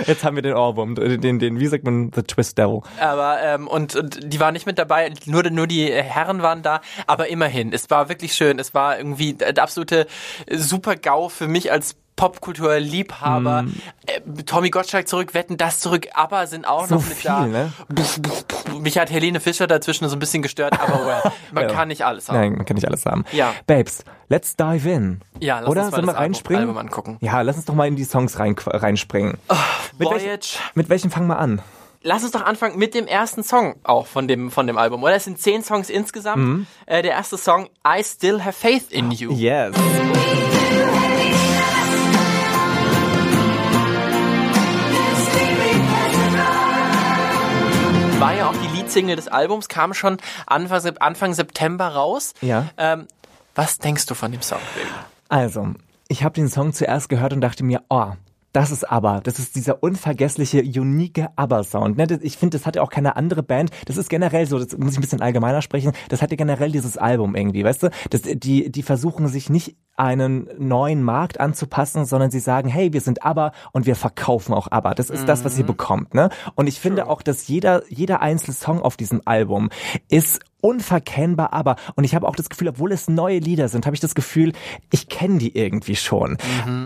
Jetzt 0.08 0.24
haben 0.24 0.36
wir 0.36 0.42
den 0.42 0.56
Ohrwurm, 0.56 0.96
den, 0.96 1.38
den, 1.38 1.60
wie 1.60 1.68
sagt 1.68 1.84
man, 1.84 2.12
The 2.16 2.24
Twist 2.24 2.58
Devil. 2.58 2.82
Aber 3.00 3.38
ähm, 3.44 3.68
und, 3.68 3.96
und 3.96 4.34
die 4.34 4.40
waren 4.40 4.54
nicht 4.54 4.66
mit 4.66 4.80
dabei, 4.80 5.14
nur 5.28 5.44
nur 5.52 5.68
die 5.68 5.86
Herren 5.92 6.42
waren 6.42 6.64
da, 6.64 6.82
aber 7.06 7.28
immerhin, 7.28 7.74
es 7.74 7.92
war 7.92 8.10
wirklich 8.10 8.34
schön, 8.34 8.58
es 8.58 8.74
war 8.74 8.98
irgendwie 8.98 9.34
der 9.34 9.62
absolute 9.62 10.08
Super-GAU 10.50 11.30
für 11.30 11.48
mich 11.48 11.72
als 11.72 11.96
Popkulturliebhaber. 12.16 13.66
Äh, 14.06 14.22
Tommy 14.44 14.70
Gottschalk 14.70 15.08
zurück, 15.08 15.34
Wetten 15.34 15.58
das 15.58 15.80
zurück, 15.80 16.08
aber 16.14 16.46
sind 16.48 16.66
auch 16.68 16.88
So 16.88 16.96
noch 16.96 17.04
mit 17.06 17.14
viel, 17.18 17.30
da. 17.32 17.46
ne? 17.48 17.72
Mich 18.80 18.98
hat 18.98 19.10
Helene 19.12 19.40
Fischer 19.40 19.68
dazwischen 19.68 20.08
so 20.10 20.16
ein 20.16 20.20
bisschen 20.20 20.42
gestört, 20.42 20.80
aber 20.80 21.06
well, 21.06 21.32
man 21.52 21.64
Ja. 21.64 21.70
kann 21.74 21.88
nicht 21.88 22.04
alles 22.06 22.30
haben. 22.30 22.38
Nein, 22.38 22.54
man 22.58 22.66
kann 22.66 22.76
nicht 22.76 22.88
alles 22.88 23.06
haben. 23.06 23.26
Ja. 23.32 23.54
Babes, 23.68 24.04
let's 24.30 24.56
dive 24.56 24.90
in. 24.90 25.22
Ja, 25.40 25.60
lass 25.60 25.70
Oder? 25.70 25.82
uns 25.84 25.92
mal 25.92 25.96
Sollen 25.98 26.06
wir 26.06 26.08
das 26.08 26.16
Album- 26.16 26.18
reinspringen? 26.24 26.62
Album 26.64 26.78
angucken. 26.78 27.18
Ja, 27.22 27.42
lass 27.42 27.56
uns 27.56 27.66
doch 27.66 27.74
mal 27.76 27.88
in 27.88 27.96
die 27.96 28.04
Songs 28.04 28.40
rein, 28.40 28.56
reinspringen. 28.66 29.38
mit, 29.98 30.10
welchem, 30.10 30.26
Voyage. 30.28 30.58
mit 30.76 30.90
welchem 30.90 31.12
fangen 31.12 31.28
wir 31.28 31.40
an? 31.40 31.62
Lass 32.04 32.24
uns 32.24 32.32
doch 32.32 32.44
anfangen 32.44 32.80
mit 32.80 32.96
dem 32.96 33.06
ersten 33.06 33.44
Song 33.44 33.76
auch 33.84 34.08
von 34.08 34.28
dem, 34.28 34.50
von 34.50 34.66
dem 34.66 34.78
Album, 34.78 35.04
oder? 35.04 35.14
Es 35.16 35.26
sind 35.26 35.40
zehn 35.40 35.64
Songs 35.64 35.88
insgesamt. 35.90 36.38
Mhm. 36.44 36.68
Äh, 36.88 37.04
der 37.04 37.12
erste 37.12 37.38
Song, 37.38 37.70
I 37.88 38.04
Still 38.04 38.44
Have 38.44 38.54
Faith 38.54 38.92
in 38.92 39.12
You. 39.12 39.32
Yes. 39.34 39.76
Leadsingle 48.82 49.16
des 49.16 49.28
Albums, 49.28 49.68
kam 49.68 49.94
schon 49.94 50.18
Anfang, 50.48 50.98
Anfang 51.00 51.34
September 51.34 51.90
raus. 51.90 52.34
Ja. 52.42 52.70
Ähm, 52.78 53.08
was 53.54 53.78
denkst 53.78 54.08
du 54.08 54.16
von 54.16 54.32
dem 54.32 54.42
Song, 54.42 54.60
Baby? 54.76 54.88
Also, 55.30 55.74
ich 56.08 56.24
habe 56.24 56.34
den 56.34 56.48
Song 56.48 56.74
zuerst 56.74 57.10
gehört 57.10 57.34
und 57.34 57.42
dachte 57.42 57.64
mir, 57.64 57.84
oh, 57.90 58.14
das 58.54 58.72
ist 58.72 58.90
aber, 58.90 59.22
das 59.24 59.40
ist 59.40 59.56
dieser 59.56 59.82
unvergessliche, 59.82 60.62
unique 60.62 61.26
ABBA-Sound. 61.36 61.98
Ne? 61.98 62.20
Ich 62.22 62.38
finde, 62.38 62.58
das 62.58 62.66
hatte 62.66 62.82
auch 62.84 62.90
keine 62.90 63.16
andere 63.16 63.44
Band. 63.44 63.72
Das 63.86 63.98
ist 63.98 64.10
generell 64.10 64.46
so, 64.46 64.60
das 64.60 64.78
muss 64.78 64.94
ich 64.94 64.98
ein 64.98 65.02
bisschen 65.02 65.22
allgemeiner 65.22 65.62
sprechen, 65.62 65.94
das 66.10 66.22
hatte 66.22 66.36
generell 66.36 66.72
dieses 66.72 66.98
Album 66.98 67.36
irgendwie, 67.36 67.64
weißt 67.64 67.84
du? 67.84 67.90
Das, 68.10 68.22
die, 68.24 68.72
die 68.72 68.84
versuchen 68.84 69.28
sich 69.28 69.50
nicht 69.50 69.76
einen 69.96 70.50
neuen 70.58 71.04
Markt 71.04 71.40
anzupassen, 71.40 72.06
sondern 72.06 72.32
sie 72.32 72.40
sagen, 72.40 72.70
hey, 72.70 72.92
wir 72.92 73.02
sind 73.02 73.24
ABBA 73.24 73.52
und 73.72 73.86
wir 73.86 73.96
verkaufen 73.96 74.54
auch 74.54 74.72
ABBA. 74.72 74.96
Das 74.96 75.10
ist 75.10 75.28
das, 75.28 75.46
was 75.46 75.58
ihr 75.60 75.66
bekommt. 75.66 76.14
Ne? 76.14 76.30
Und 76.56 76.68
ich 76.68 76.80
finde 76.80 77.08
auch, 77.08 77.22
dass 77.22 77.48
jeder, 77.48 77.84
jeder 77.88 78.22
einzelne 78.22 78.56
Song 78.56 78.82
auf 78.82 78.98
diesem 78.98 79.22
Album 79.26 79.70
ist 80.10 80.40
unverkennbar, 80.62 81.54
aber 81.54 81.76
und 81.96 82.04
ich 82.04 82.16
habe 82.16 82.28
auch 82.28 82.36
das 82.36 82.50
Gefühl, 82.50 82.70
obwohl 82.70 82.92
es 82.92 83.10
neue 83.10 83.40
Lieder 83.40 83.68
sind, 83.68 83.86
habe 83.86 83.96
ich 83.96 84.00
das 84.00 84.16
Gefühl, 84.16 84.54
ich 84.92 85.10
kenne 85.10 85.38
die 85.40 85.56
irgendwie 85.58 85.96
schon. 85.96 86.38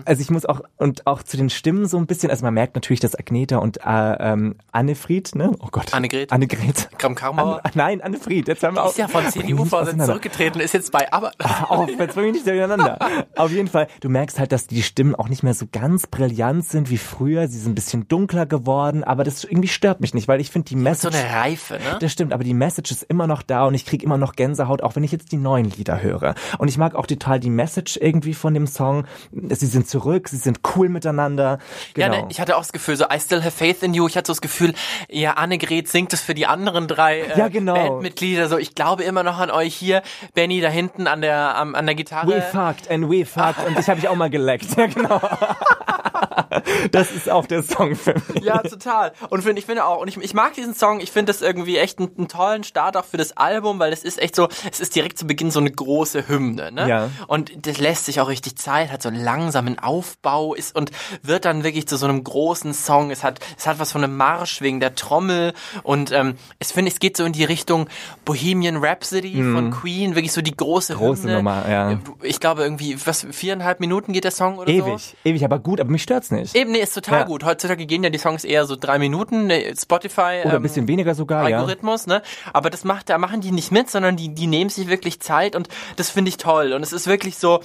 Also 0.06 0.22
ich 0.22 0.30
muss 0.30 0.46
auch 0.46 0.62
und 0.78 1.06
auch 1.08 1.24
zu 1.24 1.38
den 1.38 1.50
Stimmen 1.50 1.86
so 1.88 1.98
ein 1.98 2.06
bisschen, 2.06 2.30
also 2.30 2.44
man 2.44 2.54
merkt 2.54 2.76
natürlich, 2.76 3.00
dass 3.00 3.16
Agneta 3.16 3.58
und 3.58 3.78
äh, 3.78 3.82
ähm, 3.86 4.56
Annefried, 4.72 5.36
ne? 5.36 5.52
Oh 5.60 5.68
Gott, 5.72 5.94
Annegret. 5.94 6.32
Annegret, 6.32 6.90
Kram 6.98 7.16
Karmauer. 7.16 7.62
An, 7.64 7.72
nein, 7.76 8.02
Annefried. 8.02 8.48
Jetzt 8.48 8.64
haben 8.64 8.76
wir 8.76 8.84
auch. 8.84 8.90
Ist 8.90 8.98
ja 8.98 9.08
von 9.08 9.26
CDU-Vorsitz 9.26 10.06
zurückgetreten, 10.06 10.62
ist 10.62 10.74
jetzt 10.74 10.92
bei 10.92 11.12
aber 11.12 11.32
auf, 11.70 11.90
jetzt 11.90 12.16
bring 12.16 12.26
mich 12.26 12.34
nicht 12.34 12.48
durcheinander. 12.48 13.00
Auf 13.36 13.52
jeden 13.52 13.68
Fall, 13.68 13.88
du 14.00 14.10
merkst 14.10 14.40
halt, 14.40 14.52
dass 14.52 14.68
die 14.68 14.82
Stimmen 14.84 15.16
auch 15.16 15.30
nicht 15.30 15.44
mehr 15.44 15.54
so 15.54 15.66
ganz 15.72 16.08
brillant 16.08 16.66
sind 16.66 16.90
wie 16.90 16.98
früher. 16.98 17.48
Sie 17.48 17.60
sind 17.60 17.72
ein 17.72 17.76
bisschen 17.76 18.08
dunkler 18.08 18.46
geworden, 18.46 19.04
aber 19.04 19.24
das 19.24 19.44
irgendwie 19.44 19.68
stört 19.68 20.02
mich 20.02 20.14
nicht, 20.14 20.28
weil 20.28 20.40
ich 20.40 20.52
finde 20.52 20.70
die 20.70 20.76
so 20.76 20.80
Message. 20.80 21.16
eine 21.16 21.34
Reife, 21.34 21.74
ne? 21.76 21.98
Das 22.00 22.12
stimmt, 22.12 22.34
aber 22.34 22.44
die 22.44 22.54
Message 22.54 22.92
ist 22.92 23.04
immer 23.04 23.28
noch 23.28 23.42
da 23.42 23.65
und 23.68 23.74
ich 23.74 23.86
krieg 23.86 24.04
immer 24.04 24.18
noch 24.18 24.36
Gänsehaut, 24.36 24.82
auch 24.82 24.96
wenn 24.96 25.04
ich 25.04 25.12
jetzt 25.12 25.32
die 25.32 25.38
neuen 25.38 25.70
Lieder 25.70 26.02
höre. 26.02 26.36
Und 26.58 26.68
ich 26.68 26.78
mag 26.78 26.96
auch 26.96 27.08
total 27.08 27.40
die 27.40 27.50
Message 27.50 27.98
irgendwie 27.98 28.34
von 28.34 28.54
dem 28.54 28.68
Song. 28.68 29.06
Sie 29.32 29.66
sind 29.66 29.88
zurück, 29.88 30.30
sie 30.30 30.38
sind 30.38 30.60
cool 30.76 30.90
miteinander. 30.90 31.60
Genau. 31.94 32.14
Ja, 32.14 32.22
ne, 32.22 32.28
ich 32.30 32.40
hatte 32.40 32.56
auch 32.56 32.62
das 32.62 32.72
Gefühl, 32.72 32.96
so 32.96 33.06
I 33.06 33.20
still 33.20 33.42
have 33.44 33.52
faith 33.52 33.84
in 33.84 33.94
you. 33.94 34.08
Ich 34.08 34.18
hatte 34.18 34.28
so 34.28 34.34
das 34.34 34.42
Gefühl, 34.42 34.74
ja, 35.10 35.34
Annegret 35.34 35.88
singt 35.88 36.14
es 36.14 36.22
für 36.22 36.34
die 36.34 36.46
anderen 36.46 36.88
drei 36.88 37.22
äh, 37.22 37.38
Ja, 37.38 37.48
genau. 37.48 37.74
Bandmitglieder. 37.74 38.48
So, 38.48 38.58
ich 38.58 38.76
glaube 38.76 39.04
immer 39.04 39.24
noch 39.24 39.40
an 39.40 39.52
euch 39.52 39.76
hier. 39.76 40.02
Benny 40.34 40.62
da 40.62 40.70
hinten 40.70 41.08
an 41.08 41.22
der 41.22 41.56
am, 41.56 41.76
an 41.76 41.86
der 41.86 41.96
Gitarre. 41.96 42.28
We 42.28 42.42
fucked 42.42 42.90
and 42.90 43.10
we 43.10 43.26
fucked 43.26 43.66
und 43.68 43.80
ich 43.80 43.88
habe 43.88 44.00
ich 44.00 44.08
auch 44.08 44.16
mal 44.16 44.30
geleckt. 44.30 44.66
Ja, 44.78 44.88
genau. 44.88 45.22
Das 46.92 47.12
ist 47.12 47.30
auch 47.30 47.46
der 47.46 47.64
Song 47.64 47.96
für 47.96 48.16
mich. 48.34 48.44
Ja, 48.44 48.60
total. 48.60 49.14
Und 49.30 49.44
find, 49.44 49.60
ich 49.60 49.66
finde 49.66 49.86
auch, 49.86 50.02
und 50.02 50.08
ich, 50.08 50.18
ich 50.18 50.34
mag 50.34 50.54
diesen 50.54 50.74
Song, 50.74 51.00
ich 51.00 51.12
finde 51.12 51.32
das 51.32 51.42
irgendwie 51.42 51.78
echt 51.78 52.00
einen, 52.00 52.12
einen 52.18 52.28
tollen 52.28 52.64
Start 52.64 52.98
auch 52.98 53.06
für 53.06 53.18
das 53.18 53.38
Album, 53.38 53.55
weil 53.64 53.94
es 53.94 54.04
ist 54.04 54.22
echt 54.22 54.36
so, 54.36 54.48
es 54.72 54.80
ist 54.80 54.96
direkt 54.96 55.18
zu 55.18 55.26
Beginn 55.28 55.52
so 55.52 55.60
eine 55.60 55.72
große 55.72 56.28
Hymne, 56.28 56.72
ne? 56.72 56.88
Ja. 56.90 57.10
Und 57.28 57.66
das 57.66 57.78
lässt 57.78 58.06
sich 58.06 58.20
auch 58.20 58.28
richtig 58.28 58.58
Zeit, 58.58 58.92
hat 58.92 59.02
so 59.02 59.10
einen 59.10 59.24
langsamen 59.24 59.80
Aufbau 59.80 60.54
ist 60.54 60.76
und 60.76 60.92
wird 61.24 61.46
dann 61.46 61.64
wirklich 61.64 61.88
zu 61.88 61.98
so 61.98 62.06
einem 62.06 62.24
großen 62.24 62.74
Song. 62.74 63.12
Es 63.12 63.24
hat, 63.24 63.40
es 63.58 63.68
hat 63.68 63.80
was 63.80 63.92
von 63.92 64.04
einem 64.04 64.18
Marsch 64.18 64.62
wegen 64.62 64.80
der 64.80 64.96
Trommel 64.96 65.54
und 65.84 66.12
ähm, 66.12 66.36
es 66.60 66.72
finde, 66.72 66.92
es 66.92 67.00
geht 67.00 67.18
so 67.18 67.24
in 67.26 67.34
die 67.34 67.44
Richtung 67.44 67.88
Bohemian 68.26 68.78
Rhapsody 68.78 69.36
von 69.44 69.72
Queen, 69.72 70.16
wirklich 70.16 70.32
so 70.34 70.42
die 70.42 70.56
große, 70.56 70.94
Mhm. 70.96 70.98
Große 70.98 71.24
Hymne. 71.24 71.36
Nummer, 71.38 71.70
ja. 71.70 72.00
Ich 72.22 72.40
glaube 72.40 72.64
irgendwie, 72.64 72.98
was, 73.06 73.26
viereinhalb 73.32 73.80
Minuten 73.80 74.14
geht 74.14 74.24
der 74.24 74.32
Song 74.32 74.58
oder 74.58 74.72
so? 74.72 74.78
Ewig, 74.88 75.16
ewig, 75.24 75.44
aber 75.44 75.60
gut, 75.60 75.80
aber 75.80 75.90
mich 75.90 76.04
stört's 76.04 76.32
nicht. 76.32 76.36
nicht. 76.36 76.56
Eben, 76.56 76.72
nee, 76.72 76.80
ist 76.80 76.94
total 76.94 77.22
Ja. 77.22 77.26
gut. 77.26 77.44
Heutzutage 77.44 77.86
gehen 77.86 78.04
ja 78.04 78.10
die 78.10 78.18
Songs 78.18 78.44
eher 78.44 78.66
so 78.66 78.76
drei 78.76 79.00
Minuten, 79.00 79.48
ne, 79.48 79.74
Spotify. 79.80 80.42
Oder 80.44 80.52
ähm, 80.52 80.56
ein 80.58 80.62
bisschen 80.62 80.88
weniger 80.88 81.16
sogar, 81.16 81.50
ja. 81.50 81.58
Algorithmus, 81.58 82.08
ne? 82.08 82.22
Aber 82.54 82.70
das 82.70 82.84
macht, 82.84 83.10
da 83.10 83.18
machen 83.18 83.42
die 83.42 83.45
nicht 83.52 83.72
mit, 83.72 83.90
sondern 83.90 84.16
die, 84.16 84.30
die 84.34 84.48
nehmen 84.48 84.70
sich 84.70 84.88
wirklich 84.88 85.20
Zeit 85.20 85.56
und 85.56 85.68
das 85.96 86.10
finde 86.10 86.30
ich 86.30 86.38
toll. 86.38 86.74
Und 86.74 86.84
es 86.84 86.94
ist 86.94 87.08
wirklich 87.08 87.38
so, 87.38 87.62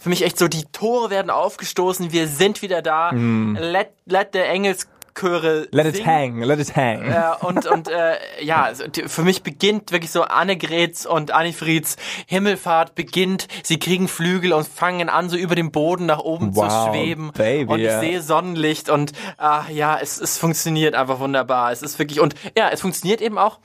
für 0.00 0.08
mich 0.08 0.22
echt 0.22 0.38
so, 0.38 0.48
die 0.48 0.64
Tore 0.72 1.10
werden 1.10 1.30
aufgestoßen, 1.30 2.12
wir 2.12 2.26
sind 2.28 2.62
wieder 2.62 2.82
da. 2.82 3.10
Let, 3.10 3.90
let 4.06 4.28
the 4.32 4.38
Engelschöre 4.40 4.88
Mm. 5.70 5.76
Let 5.76 5.86
it 5.88 5.96
singen. 5.96 6.06
hang, 6.06 6.40
let 6.42 6.58
it 6.58 6.74
hang. 6.74 7.02
Äh, 7.02 7.22
und 7.44 7.66
und 7.66 7.88
äh, 7.88 8.16
ja, 8.40 8.62
also 8.62 8.86
die- 8.88 9.02
für 9.08 9.20
mich 9.22 9.42
beginnt 9.42 9.92
wirklich 9.92 10.10
so 10.10 10.22
Annegrets 10.22 11.04
und 11.04 11.32
Annefrieds 11.32 11.96
Himmelfahrt 12.26 12.94
beginnt. 12.94 13.46
Sie 13.62 13.78
kriegen 13.78 14.08
Flügel 14.08 14.54
und 14.54 14.66
fangen 14.66 15.10
an, 15.10 15.28
so 15.28 15.36
über 15.36 15.54
dem 15.54 15.70
Boden 15.70 16.06
nach 16.06 16.20
oben 16.20 16.56
Wow, 16.56 16.66
zu 16.86 16.90
schweben. 16.90 17.30
Baby, 17.32 17.70
und 17.70 17.78
ich 17.80 17.84
ja. 17.86 18.00
sehe 18.00 18.22
Sonnenlicht 18.22 18.88
und 18.88 19.12
ah, 19.36 19.64
ja, 19.70 19.98
es, 20.00 20.18
es 20.18 20.38
funktioniert 20.38 20.94
einfach 20.94 21.20
wunderbar. 21.20 21.72
Es 21.72 21.82
ist 21.82 21.98
wirklich 21.98 22.18
und 22.20 22.34
ja, 22.56 22.70
es 22.70 22.80
funktioniert 22.80 23.20
eben 23.20 23.36
auch. 23.36 23.58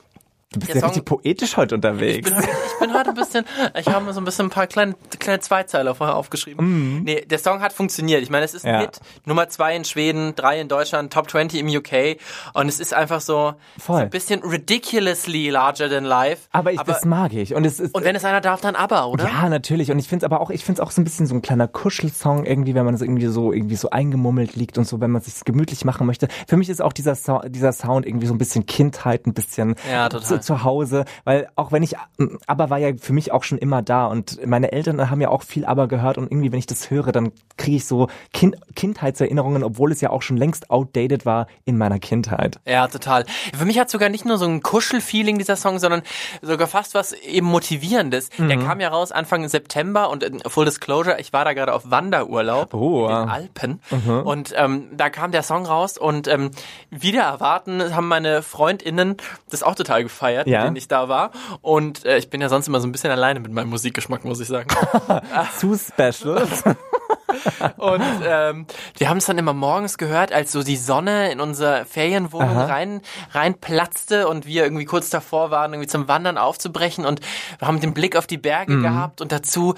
Du 0.50 0.60
bist 0.60 0.68
der 0.70 0.76
ja 0.76 0.80
Song- 0.80 0.88
richtig 0.90 1.04
poetisch 1.04 1.58
heute 1.58 1.74
Ich 1.74 1.76
unterwegs. 1.76 2.30
bin, 2.30 2.38
heute, 2.38 2.48
ich 2.48 2.78
bin 2.80 2.94
heute 2.94 3.08
ein 3.10 3.14
bisschen, 3.16 3.44
ich 3.78 3.86
habe 3.86 4.02
mir 4.06 4.14
so 4.14 4.20
ein 4.20 4.24
bisschen 4.24 4.46
ein 4.46 4.50
paar 4.50 4.66
kleine, 4.66 4.94
kleine 5.18 5.40
Zweizeiler 5.40 5.94
vorher 5.94 6.16
aufgeschrieben. 6.16 7.02
Nee, 7.02 7.20
der 7.26 7.38
Song 7.38 7.60
hat 7.60 7.74
funktioniert. 7.74 8.22
Ich 8.22 8.30
meine, 8.30 8.46
es 8.46 8.54
ist 8.54 8.64
ein. 8.64 8.72
Ja. 8.72 8.80
Hit. 8.80 8.98
Nummer 9.26 9.50
zwei 9.50 9.76
in 9.76 9.84
Schweden, 9.84 10.34
drei 10.36 10.58
in 10.58 10.68
Deutschland, 10.68 11.12
Top 11.12 11.28
20 11.30 11.60
im 11.60 11.68
UK. 11.68 12.16
Und 12.54 12.66
es 12.68 12.80
ist 12.80 12.94
einfach 12.94 13.20
so, 13.20 13.52
so 13.86 13.92
ein 13.92 14.08
bisschen 14.08 14.40
ridiculously 14.42 15.50
larger 15.50 15.90
than 15.90 16.04
life. 16.04 16.48
aber 16.52 16.72
ich, 16.72 16.80
das 16.80 17.04
mag 17.04 17.34
ich. 17.34 17.54
Und 17.54 17.66
es 17.66 17.78
ist, 17.78 17.94
und 17.94 18.04
wenn 18.04 18.16
es 18.16 18.24
einer 18.24 18.40
darf, 18.40 18.62
dann 18.62 18.74
aber, 18.74 19.08
oder? 19.08 19.28
Ja, 19.28 19.50
natürlich. 19.50 19.90
Und 19.90 19.98
ich 19.98 20.08
finde 20.08 20.24
es 20.24 20.32
aber 20.32 20.40
auch, 20.40 20.48
ich 20.48 20.64
finde 20.64 20.80
es 20.80 20.86
auch 20.88 20.92
so 20.92 21.02
ein 21.02 21.04
bisschen 21.04 21.26
so 21.26 21.34
ein 21.34 21.42
kleiner 21.42 21.68
Kuschelsong 21.68 22.46
irgendwie, 22.46 22.74
wenn 22.74 22.86
man 22.86 22.96
so 22.96 23.04
irgendwie 23.04 23.26
so 23.26 23.52
irgendwie 23.52 23.76
so 23.76 23.90
eingemummelt 23.90 24.56
liegt 24.56 24.78
und 24.78 24.88
so, 24.88 24.98
wenn 24.98 25.10
man 25.10 25.20
sich 25.20 25.44
gemütlich 25.44 25.84
machen 25.84 26.06
möchte. 26.06 26.28
Für 26.46 26.56
mich 26.56 26.70
ist 26.70 26.80
auch 26.80 26.94
dieser 26.94 27.14
so 27.16 27.42
dieser 27.46 27.74
Sound 27.74 28.06
irgendwie 28.06 28.26
so 28.26 28.32
ein 28.32 28.38
bisschen 28.38 28.64
Kindheit, 28.64 29.26
ein 29.26 29.34
bisschen 29.34 29.74
Ja, 29.92 30.08
total. 30.08 30.37
Zu, 30.40 30.54
zu 30.54 30.64
Hause, 30.64 31.04
weil 31.24 31.48
auch 31.56 31.72
wenn 31.72 31.82
ich 31.82 31.96
aber 32.46 32.70
war 32.70 32.78
ja 32.78 32.90
für 32.98 33.12
mich 33.12 33.32
auch 33.32 33.44
schon 33.44 33.58
immer 33.58 33.82
da 33.82 34.06
und 34.06 34.44
meine 34.46 34.72
Eltern 34.72 35.10
haben 35.10 35.20
ja 35.20 35.28
auch 35.28 35.42
viel 35.42 35.64
aber 35.66 35.86
gehört 35.88 36.18
und 36.18 36.30
irgendwie 36.32 36.50
wenn 36.52 36.58
ich 36.58 36.66
das 36.66 36.90
höre, 36.90 37.12
dann 37.12 37.32
kriege 37.56 37.76
ich 37.76 37.86
so 37.86 38.08
kind, 38.32 38.56
Kindheitserinnerungen, 38.74 39.62
obwohl 39.62 39.92
es 39.92 40.00
ja 40.00 40.10
auch 40.10 40.22
schon 40.22 40.36
längst 40.36 40.70
outdated 40.70 41.26
war 41.26 41.46
in 41.64 41.76
meiner 41.78 41.98
Kindheit. 41.98 42.58
Ja, 42.66 42.88
total. 42.88 43.24
Für 43.56 43.64
mich 43.64 43.78
hat 43.78 43.90
sogar 43.90 44.08
nicht 44.08 44.24
nur 44.24 44.38
so 44.38 44.46
ein 44.46 44.62
Kuschelfeeling 44.62 45.38
dieser 45.38 45.56
Song, 45.56 45.78
sondern 45.78 46.02
sogar 46.42 46.66
fast 46.66 46.94
was 46.94 47.12
eben 47.12 47.46
motivierendes. 47.46 48.30
Der 48.38 48.56
Mhm. 48.58 48.64
kam 48.66 48.80
ja 48.80 48.88
raus 48.88 49.12
Anfang 49.12 49.46
September 49.48 50.10
und 50.10 50.22
in 50.22 50.40
Full 50.40 50.64
Disclosure, 50.64 51.20
ich 51.20 51.32
war 51.32 51.44
da 51.44 51.52
gerade 51.52 51.74
auf 51.74 51.90
Wanderurlaub 51.90 52.72
Oh, 52.74 53.04
in 53.08 53.14
den 53.14 53.28
Alpen 53.28 53.80
und 54.24 54.54
ähm, 54.56 54.88
da 54.96 55.10
kam 55.10 55.32
der 55.32 55.42
Song 55.42 55.66
raus 55.66 55.98
und 55.98 56.26
ähm, 56.28 56.50
wieder 56.90 57.22
erwarten 57.22 57.94
haben 57.94 58.08
meine 58.08 58.42
Freundinnen 58.42 59.16
das 59.50 59.62
auch 59.62 59.74
total 59.74 60.02
gefeiert, 60.28 60.46
Ja. 60.46 60.58
mit 60.60 60.66
denen 60.68 60.76
ich 60.76 60.88
da 60.88 61.08
war 61.08 61.30
und 61.62 62.04
äh, 62.04 62.18
ich 62.18 62.30
bin 62.30 62.40
ja 62.40 62.48
sonst 62.48 62.68
immer 62.68 62.80
so 62.80 62.86
ein 62.86 62.92
bisschen 62.92 63.10
alleine 63.10 63.40
mit 63.40 63.52
meinem 63.52 63.70
Musikgeschmack, 63.70 64.24
muss 64.24 64.40
ich 64.40 64.48
sagen. 64.48 64.68
Zu 65.58 65.76
special. 65.78 66.46
Und 67.76 68.02
ähm, 68.26 68.66
wir 68.96 69.08
haben 69.08 69.18
es 69.18 69.26
dann 69.26 69.38
immer 69.38 69.52
morgens 69.52 69.98
gehört, 69.98 70.32
als 70.32 70.52
so 70.52 70.62
die 70.62 70.76
Sonne 70.76 71.30
in 71.30 71.40
unsere 71.40 71.84
Ferienwohnung 71.84 72.56
Aha. 72.56 72.66
rein 72.66 73.00
reinplatzte 73.32 74.28
und 74.28 74.46
wir 74.46 74.64
irgendwie 74.64 74.84
kurz 74.84 75.10
davor 75.10 75.50
waren, 75.50 75.72
irgendwie 75.72 75.88
zum 75.88 76.08
Wandern 76.08 76.38
aufzubrechen 76.38 77.04
und 77.04 77.20
wir 77.58 77.68
haben 77.68 77.80
den 77.80 77.94
Blick 77.94 78.16
auf 78.16 78.26
die 78.26 78.38
Berge 78.38 78.72
Mhm. 78.72 78.82
gehabt 78.82 79.20
und 79.20 79.32
dazu 79.32 79.74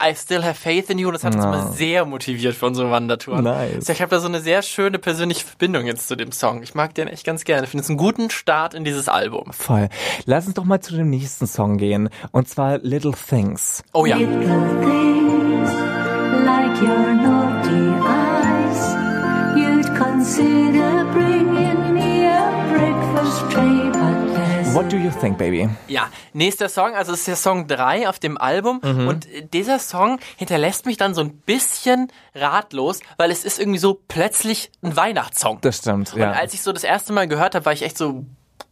I 0.00 0.14
Still 0.14 0.42
Have 0.44 0.54
Faith 0.54 0.90
in 0.90 0.98
You 0.98 1.08
und 1.08 1.14
das 1.14 1.24
hat 1.24 1.34
uns 1.34 1.44
immer 1.44 1.72
sehr 1.72 2.04
motiviert 2.04 2.54
für 2.56 2.66
unsere 2.66 2.90
Wandertouren. 2.90 3.44
Nice. 3.44 3.74
Also 3.76 3.92
ich 3.92 4.00
habe 4.02 4.10
da 4.10 4.20
so 4.20 4.28
eine 4.28 4.40
sehr 4.40 4.62
schöne 4.62 4.98
persönliche 4.98 5.44
Verbindung 5.44 5.86
jetzt 5.86 6.08
zu 6.08 6.16
dem 6.16 6.32
Song. 6.32 6.62
Ich 6.62 6.74
mag 6.74 6.94
den 6.94 7.08
echt 7.08 7.24
ganz 7.24 7.44
gerne. 7.44 7.64
Ich 7.64 7.70
finde 7.70 7.82
es 7.84 7.88
einen 7.88 7.98
guten 7.98 8.30
Start 8.30 8.74
in 8.74 8.84
dieses 8.84 9.08
Album. 9.08 9.52
Voll. 9.52 9.88
Lass 10.24 10.46
uns 10.46 10.54
doch 10.54 10.64
mal 10.64 10.80
zu 10.80 10.94
dem 10.96 11.10
nächsten 11.10 11.46
Song 11.46 11.78
gehen. 11.78 12.08
Und 12.30 12.48
zwar 12.48 12.78
Little 12.78 13.12
Things. 13.12 13.82
Oh 13.92 14.06
ja. 14.06 14.16
Little 14.16 14.40
things 14.40 15.51
your 16.82 17.14
naughty 17.14 17.84
eyes, 18.02 18.82
you'd 19.56 19.96
consider 19.96 21.04
bringing 21.12 21.94
me 21.94 22.26
a 22.26 22.68
breakfast 22.72 23.50
tray, 23.50 23.90
but 23.92 24.34
there's 24.34 24.74
What 24.74 24.88
do 24.90 24.96
you 24.96 25.10
think, 25.10 25.38
baby? 25.38 25.68
Ja, 25.88 26.08
nächster 26.32 26.68
Song, 26.68 26.94
also 26.94 27.12
es 27.12 27.20
ist 27.20 27.28
der 27.28 27.36
Song 27.36 27.66
3 27.68 28.08
auf 28.08 28.18
dem 28.18 28.38
Album 28.38 28.80
Mhm. 28.82 29.06
und 29.08 29.26
dieser 29.52 29.78
Song 29.78 30.18
hinterlässt 30.36 30.86
mich 30.86 30.96
dann 30.96 31.14
so 31.14 31.20
ein 31.22 31.36
bisschen 31.46 32.08
ratlos, 32.34 33.00
weil 33.18 33.30
es 33.30 33.44
ist 33.44 33.58
irgendwie 33.60 33.78
so 33.78 34.00
plötzlich 34.08 34.70
ein 34.82 34.96
Weihnachtssong. 34.96 35.58
Das 35.60 35.78
stimmt, 35.78 36.12
Und 36.14 36.20
ja. 36.20 36.32
als 36.32 36.54
ich 36.54 36.62
so 36.62 36.72
das 36.72 36.84
erste 36.84 37.12
Mal 37.12 37.28
gehört 37.28 37.54
habe, 37.54 37.64
war 37.66 37.72
ich 37.72 37.82
echt 37.82 37.98
so, 37.98 38.24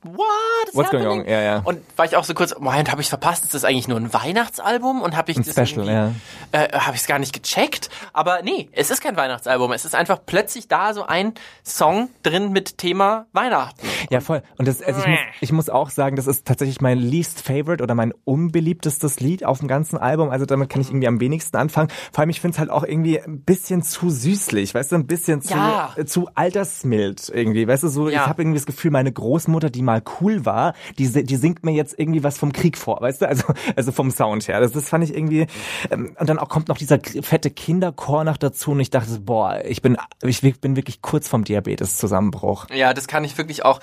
what 0.03 0.69
is 0.69 0.75
What's 0.75 0.91
going 0.91 1.07
on? 1.07 1.27
Ja, 1.29 1.41
ja. 1.41 1.59
Und 1.65 1.81
war 1.97 2.05
ich 2.07 2.17
auch 2.17 2.25
so 2.25 2.35
kurz, 2.35 2.55
Moment, 2.59 2.91
habe 2.91 3.01
ich 3.01 3.09
verpasst? 3.09 3.45
Ist 3.45 3.55
das 3.55 3.65
eigentlich 3.65 3.89
nur 3.89 3.99
ein 3.99 4.13
Weihnachtsalbum? 4.13 5.03
Und 5.03 5.17
habe 5.17 5.31
ich 5.31 5.37
Ein 5.37 5.45
das 5.45 5.53
Special, 5.69 5.87
irgendwie, 5.89 6.21
äh, 6.53 6.69
habe 6.79 6.95
ich 6.95 7.03
es 7.03 7.07
gar 7.07 7.19
nicht 7.19 7.33
gecheckt? 7.33 7.91
Aber 8.13 8.43
nee, 8.43 8.69
es 8.73 8.91
ist 8.91 9.03
kein 9.03 9.17
Weihnachtsalbum. 9.17 9.73
Es 9.73 9.85
ist 9.85 9.95
einfach 9.95 10.21
plötzlich 10.25 10.69
da 10.69 10.95
so 10.95 11.05
ein 11.05 11.35
Song 11.65 12.09
drin 12.23 12.53
mit 12.53 12.79
Thema 12.79 13.27
Weihnachten. 13.33 13.87
Ja, 14.11 14.21
voll. 14.21 14.43
Und 14.59 14.67
das, 14.69 14.83
also 14.83 15.01
ich, 15.01 15.07
muss, 15.07 15.19
ich 15.41 15.53
muss 15.53 15.69
auch 15.69 15.91
sagen, 15.91 16.17
das 16.17 16.27
ist 16.27 16.47
tatsächlich 16.47 16.81
mein 16.81 16.99
least 16.99 17.41
favorite 17.43 17.83
oder 17.83 17.95
mein 17.95 18.13
unbeliebtestes 18.25 19.21
Lied 19.21 19.45
auf 19.45 19.59
dem 19.59 19.69
ganzen 19.69 19.99
Album. 19.99 20.31
Also 20.31 20.47
damit 20.47 20.71
kann 20.71 20.81
ich 20.81 20.89
irgendwie 20.89 21.09
am 21.09 21.21
wenigsten 21.21 21.57
anfangen. 21.57 21.91
Vor 22.13 22.21
allem, 22.21 22.31
ich 22.31 22.41
finde 22.41 22.55
es 22.55 22.59
halt 22.59 22.71
auch 22.71 22.85
irgendwie 22.85 23.21
ein 23.21 23.43
bisschen 23.43 23.83
zu 23.83 24.11
süßlich, 24.11 24.75
weißt 24.75 24.93
du, 24.93 24.97
ein 24.97 25.07
bisschen 25.07 25.43
zu, 25.43 25.55
Ja. 25.55 25.93
äh, 25.97 26.05
zu 26.05 26.29
altersmild 26.35 27.31
irgendwie. 27.35 27.67
Weißt 27.67 27.83
du, 27.83 27.89
so, 27.89 28.09
Ja. 28.09 28.23
ich 28.23 28.27
habe 28.29 28.43
irgendwie 28.43 28.59
das 28.59 28.67
Gefühl, 28.67 28.91
meine 28.91 29.13
Großmutter, 29.13 29.71
die 29.71 29.83
mal 29.91 30.03
cool 30.21 30.45
war, 30.47 30.75
die, 30.99 31.09
die 31.25 31.37
singt 31.37 31.65
mir 31.65 31.73
jetzt 31.73 31.99
irgendwie 31.99 32.23
was 32.23 32.39
vom 32.39 32.53
Krieg 32.53 32.77
vor, 32.79 33.01
weißt 33.01 33.23
du? 33.23 33.29
Also, 33.29 33.45
also 33.77 33.93
vom 33.93 34.11
Sound 34.11 34.49
her. 34.49 34.61
Das, 34.61 34.73
das 34.73 34.89
fand 34.89 35.05
ich 35.05 35.15
irgendwie. 35.15 35.47
Ähm, 35.91 36.15
und 36.19 36.29
dann 36.29 36.39
auch 36.39 36.49
kommt 36.49 36.69
noch 36.69 36.79
dieser 36.79 36.99
fette 37.23 37.51
Kinderchor 37.51 38.25
noch 38.25 38.37
dazu 38.37 38.73
und 38.73 38.81
ich 38.81 38.91
dachte, 38.91 39.21
boah, 39.21 39.61
ich 39.65 39.83
bin, 39.83 39.97
ich 40.23 40.61
bin 40.61 40.77
wirklich 40.77 41.03
kurz 41.03 41.29
vom 41.29 41.45
Diabetes-Zusammenbruch. 41.45 42.67
Ja, 42.73 42.95
das 42.95 43.09
kann 43.09 43.25
ich 43.25 43.37
wirklich 43.39 43.65
auch. 43.65 43.81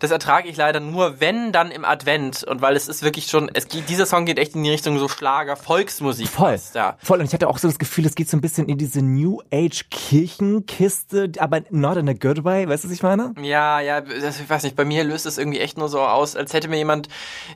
Das 0.00 0.10
ertrage 0.10 0.48
ich 0.48 0.56
leider 0.56 0.80
nur, 0.80 1.20
wenn 1.20 1.52
dann 1.52 1.70
im 1.70 1.84
Advent. 1.84 2.44
Und 2.44 2.60
weil 2.62 2.76
es 2.76 2.88
ist 2.88 3.02
wirklich 3.02 3.26
schon, 3.26 3.50
es 3.54 3.68
geht, 3.68 3.88
dieser 3.88 4.06
Song 4.06 4.24
geht 4.24 4.38
echt 4.38 4.54
in 4.54 4.64
die 4.64 4.70
Richtung 4.70 4.98
so 4.98 5.08
Schlager, 5.08 5.56
Volksmusik. 5.56 6.28
Voll. 6.28 6.52
fast, 6.52 6.74
Ja. 6.74 6.96
Voll. 7.02 7.20
Und 7.20 7.26
ich 7.26 7.32
hatte 7.32 7.48
auch 7.48 7.58
so 7.58 7.68
das 7.68 7.78
Gefühl, 7.78 8.06
es 8.06 8.14
geht 8.14 8.28
so 8.28 8.36
ein 8.36 8.40
bisschen 8.40 8.68
in 8.68 8.78
diese 8.78 9.02
New 9.02 9.40
Age 9.52 9.84
Kirchenkiste, 9.90 11.30
aber 11.38 11.62
not 11.70 11.96
in 11.96 12.08
a 12.08 12.12
good 12.12 12.44
way. 12.44 12.68
Weißt 12.68 12.84
du, 12.84 12.88
was 12.88 12.94
ich 12.94 13.02
meine? 13.02 13.34
Ja, 13.40 13.80
ja, 13.80 14.00
das, 14.00 14.40
ich 14.40 14.48
weiß 14.48 14.62
nicht, 14.64 14.76
bei 14.76 14.84
mir 14.84 15.04
löst 15.04 15.26
es 15.26 15.38
irgendwie 15.38 15.43
echt 15.52 15.78
nur 15.78 15.88
so 15.88 16.00
aus, 16.00 16.34
als 16.36 16.52
hätte 16.52 16.68
mir 16.68 16.76
jemand 16.78 17.08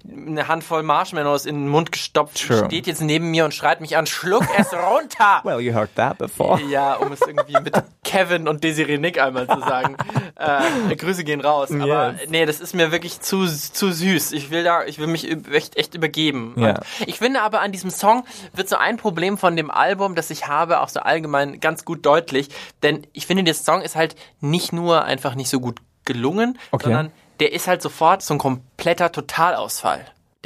eine 0.04 0.48
Handvoll 0.48 0.82
Marshmallows 0.82 1.46
in 1.46 1.56
den 1.56 1.68
Mund 1.68 1.92
gestopft, 1.92 2.38
Sure. 2.38 2.66
steht 2.66 2.86
jetzt 2.86 3.00
neben 3.00 3.30
mir 3.30 3.44
und 3.44 3.54
schreit 3.54 3.80
mich 3.80 3.96
an, 3.96 4.06
schluck 4.06 4.44
es 4.56 4.72
runter! 4.72 5.40
Well, 5.44 5.60
you 5.60 5.72
heard 5.74 5.94
that 5.96 6.18
before. 6.18 6.60
Ja, 6.62 6.94
um 6.94 7.12
es 7.12 7.20
irgendwie 7.20 7.54
mit 7.60 7.72
Kevin 8.04 8.48
und 8.48 8.62
Desiree 8.64 8.98
Nick 8.98 9.20
einmal 9.20 9.46
zu 9.48 9.60
sagen. 9.60 9.96
Äh, 10.40 10.94
Grüße 10.94 11.24
gehen 11.24 11.40
raus. 11.40 11.68
Aber 11.72 12.12
Yes. 12.12 12.30
nee, 12.30 12.46
das 12.46 12.60
ist 12.60 12.72
mir 12.72 12.92
wirklich 12.92 13.20
zu, 13.20 13.44
zu 13.46 13.90
süß. 13.90 14.30
Ich 14.30 14.52
will 14.52 14.62
da, 14.62 14.84
ich 14.84 15.00
will 15.00 15.08
mich 15.08 15.28
echt, 15.52 15.76
echt 15.76 15.96
übergeben. 15.96 16.54
Und 16.54 16.78
ich 17.06 17.18
finde 17.18 17.42
aber 17.42 17.60
an 17.60 17.72
diesem 17.72 17.90
Song 17.90 18.24
wird 18.54 18.68
so 18.68 18.76
ein 18.76 18.98
Problem 18.98 19.36
von 19.36 19.56
dem 19.56 19.68
Album, 19.68 20.14
das 20.14 20.30
ich 20.30 20.46
habe, 20.46 20.80
auch 20.80 20.90
so 20.90 21.00
allgemein 21.00 21.58
ganz 21.58 21.84
gut 21.84 22.06
deutlich. 22.06 22.50
Denn 22.84 23.04
ich 23.14 23.26
finde, 23.26 23.42
der 23.42 23.54
Song 23.54 23.82
ist 23.82 23.96
halt 23.96 24.14
nicht 24.40 24.72
nur 24.72 25.02
einfach 25.04 25.34
nicht 25.34 25.50
so 25.50 25.58
gut 25.58 25.80
gelungen, 26.04 26.56
Okay. 26.70 26.84
sondern 26.84 27.10
der 27.40 27.52
ist 27.52 27.66
halt 27.66 27.82
sofort 27.82 28.22
so 28.22 28.34
ein 28.34 28.38
kompletter 28.38 29.12
Totalausfall. 29.12 30.04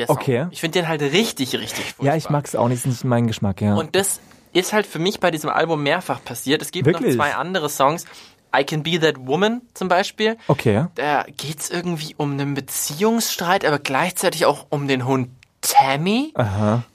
Okay. 0.09 0.47
Ich 0.51 0.61
finde 0.61 0.81
den 0.81 0.89
halt 0.89 1.03
richtig, 1.03 1.55
richtig 1.55 1.85
furchtbar. 1.85 2.07
Ja, 2.07 2.17
ich 2.17 2.31
mag 2.31 2.47
es 2.47 2.57
auch 2.57 2.69
nicht, 2.69 2.79
ist 2.79 2.87
nicht 2.87 3.05
mein 3.05 3.27
Geschmack, 3.27 3.61
ja. 3.61 3.75
Und 3.75 3.95
das 3.95 4.21
ist 4.53 4.73
halt 4.73 4.87
für 4.87 4.99
mich 4.99 5.21
bei 5.21 5.31
diesem 5.31 5.51
Album 5.51 5.83
mehrfach 5.83 6.25
passiert. 6.25 6.63
Es 6.63 6.71
gibt 6.73 6.87
Wirklich? 6.87 7.17
noch 7.17 7.25
zwei 7.25 7.35
andere 7.35 7.69
Songs. 7.69 8.07
I 8.55 8.65
Can 8.65 8.83
Be 8.83 9.01
That 9.01 9.27
Woman 9.27 9.63
zum 9.75 9.89
Beispiel. 9.89 10.37
okay. 10.49 10.87
Da 10.95 11.25
geht's 11.37 11.71
irgendwie 11.71 12.15
um 12.17 12.33
einen 12.33 12.55
Beziehungsstreit, 12.55 13.65
aber 13.65 13.79
gleichzeitig 13.79 14.45
auch 14.45 14.67
um 14.69 14.89
den 14.89 15.07
Hund 15.07 15.31
Tammy, 15.63 16.35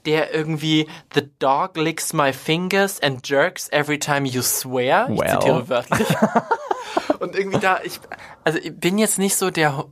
der 0.06 0.34
irgendwie 0.34 0.88
The 1.14 1.30
dog 1.40 1.78
licks 1.78 2.14
my 2.14 2.32
fingers 2.34 3.02
and 3.02 3.28
jerks 3.28 3.68
every 3.72 3.98
time 3.98 4.28
you 4.28 4.42
swear. 4.42 5.10
Ich 5.10 5.20
Well. 5.20 5.30
zitiere 5.40 5.70
wörtlich. 5.70 6.08
Und 7.20 7.36
irgendwie 7.36 7.60
da, 7.60 7.80
ich, 7.84 8.00
also 8.44 8.60
ich 8.60 8.76
bin 8.80 8.98
jetzt 9.00 9.18
nicht 9.18 9.36
so 9.36 9.50
der 9.50 9.86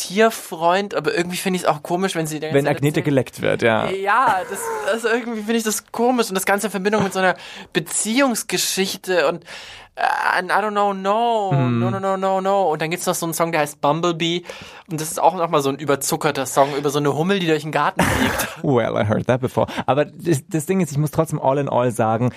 Tierfreund, 0.00 0.94
aber 0.94 1.14
irgendwie 1.14 1.36
finde 1.36 1.58
ich 1.58 1.62
es 1.64 1.68
auch 1.68 1.82
komisch, 1.82 2.14
wenn 2.14 2.26
sie 2.26 2.40
Wenn 2.40 2.66
Agnete 2.66 3.02
geleckt 3.02 3.42
wird, 3.42 3.60
ja. 3.62 3.90
ja, 3.90 4.38
das, 4.48 4.60
das 4.90 5.04
irgendwie 5.12 5.40
finde 5.40 5.56
ich 5.56 5.62
das 5.62 5.92
komisch 5.92 6.28
und 6.28 6.34
das 6.34 6.46
Ganze 6.46 6.68
in 6.68 6.70
Verbindung 6.70 7.02
mit 7.02 7.12
so 7.12 7.18
einer 7.18 7.34
Beziehungsgeschichte 7.72 9.28
und 9.28 9.44
and 10.36 10.50
I 10.50 10.54
don't 10.54 10.70
know, 10.70 10.94
no, 10.94 11.50
Hm. 11.52 11.80
no, 11.80 11.90
no, 11.90 12.00
no, 12.00 12.16
no, 12.16 12.40
no. 12.40 12.72
Und 12.72 12.80
dann 12.80 12.90
gibt's 12.90 13.04
noch 13.06 13.14
so 13.14 13.26
einen 13.26 13.34
Song, 13.34 13.52
der 13.52 13.60
heißt 13.60 13.80
Bumblebee 13.82 14.44
und 14.90 15.00
das 15.00 15.10
ist 15.10 15.20
auch 15.20 15.34
nochmal 15.34 15.60
so 15.60 15.68
ein 15.68 15.76
überzuckerter 15.78 16.46
Song 16.46 16.74
über 16.76 16.88
so 16.88 16.98
eine 16.98 17.14
Hummel, 17.14 17.38
die 17.38 17.46
durch 17.46 17.62
den 17.62 17.72
Garten 17.72 18.00
fliegt. 18.02 18.48
Well, 18.62 18.96
I 18.96 19.06
heard 19.06 19.26
that 19.26 19.40
before. 19.40 19.66
Aber 19.86 20.06
das, 20.06 20.42
das 20.48 20.64
Ding 20.66 20.80
ist, 20.80 20.92
ich 20.92 20.98
muss 20.98 21.10
trotzdem 21.10 21.40
all 21.40 21.58
in 21.58 21.68
all 21.68 21.90
sagen, 21.90 22.32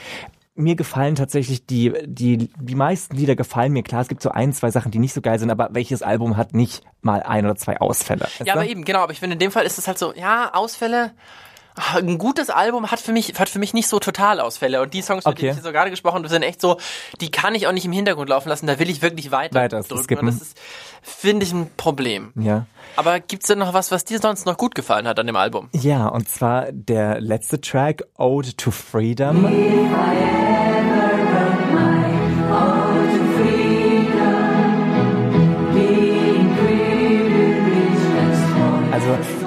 mir 0.56 0.76
gefallen 0.76 1.16
tatsächlich 1.16 1.66
die, 1.66 1.94
die, 2.06 2.50
die 2.60 2.76
meisten 2.76 3.16
Lieder 3.16 3.36
gefallen 3.36 3.74
mir. 3.74 3.84
Klar, 3.84 4.02
es 4.02 4.08
gibt 4.08 4.22
so 4.22 4.30
ein, 4.30 4.54
zwei 4.54 4.70
Sachen, 4.70 4.92
die 4.92 5.00
nicht 5.00 5.14
so 5.14 5.22
geil 5.22 5.40
sind, 5.40 5.50
aber 5.50 5.70
welches 5.72 6.04
Album 6.04 6.38
hat 6.38 6.54
nicht 6.54 6.84
mal 7.02 7.24
ein 7.24 7.46
oder 7.46 7.56
zwei 7.56 7.80
Ausfälle? 7.80 8.28
Ja, 8.44 8.54
aber 8.54 8.66
eben, 8.66 8.86
genau. 8.86 9.00
Aber 9.00 9.12
ich 9.12 9.20
finde, 9.20 9.34
in 9.34 9.40
dem 9.40 9.52
Fall 9.52 9.66
ist 9.66 9.80
es 9.80 9.88
halt 9.88 9.98
so, 9.98 10.14
ja, 10.14 10.54
Ausfälle. 10.54 11.12
Ein 11.96 12.18
gutes 12.18 12.50
Album 12.50 12.92
hat 12.92 13.00
für 13.00 13.12
mich 13.12 13.34
hat 13.40 13.50
für 13.50 13.60
mich 13.60 13.74
nicht 13.74 13.88
so 13.88 14.00
Totalausfälle 14.00 14.82
und 14.82 14.94
die 14.94 15.02
Songs, 15.02 15.26
über 15.26 15.34
die 15.34 15.42
Okay. 15.44 15.50
ich 15.50 15.56
hier 15.56 15.64
so 15.64 15.72
gerade 15.72 15.90
gesprochen 15.90 16.18
habe, 16.18 16.30
sind 16.30 16.44
echt 16.44 16.62
so, 16.62 16.78
die 17.22 17.32
kann 17.32 17.56
ich 17.56 17.66
auch 17.68 17.72
nicht 17.72 17.86
im 17.86 17.92
Hintergrund 17.92 18.30
laufen 18.30 18.50
lassen. 18.50 18.68
Da 18.68 18.78
will 18.80 18.90
ich 18.90 19.02
wirklich 19.02 19.32
weiter, 19.32 19.56
Weiter 19.56 19.82
drücken 19.82 20.04
skippen. 20.04 20.28
und 20.28 20.34
das 20.40 20.42
ist 20.50 20.58
finde 21.02 21.46
ich 21.46 21.52
ein 21.52 21.70
Problem. 21.76 22.32
Ja. 22.36 22.66
Aber 22.96 23.20
gibt's 23.20 23.48
denn 23.48 23.58
noch 23.60 23.74
was, 23.74 23.92
was 23.92 24.06
dir 24.06 24.20
sonst 24.20 24.46
noch 24.46 24.56
gut 24.58 24.74
gefallen 24.76 25.08
hat 25.08 25.20
an 25.20 25.28
dem 25.28 25.36
Album? 25.36 25.70
Ja, 25.74 26.08
und 26.08 26.30
zwar 26.30 26.72
der 26.72 27.20
letzte 27.20 27.60
Track, 27.60 28.04
Ode 28.18 28.56
to 28.56 28.72
Freedom. 28.72 29.44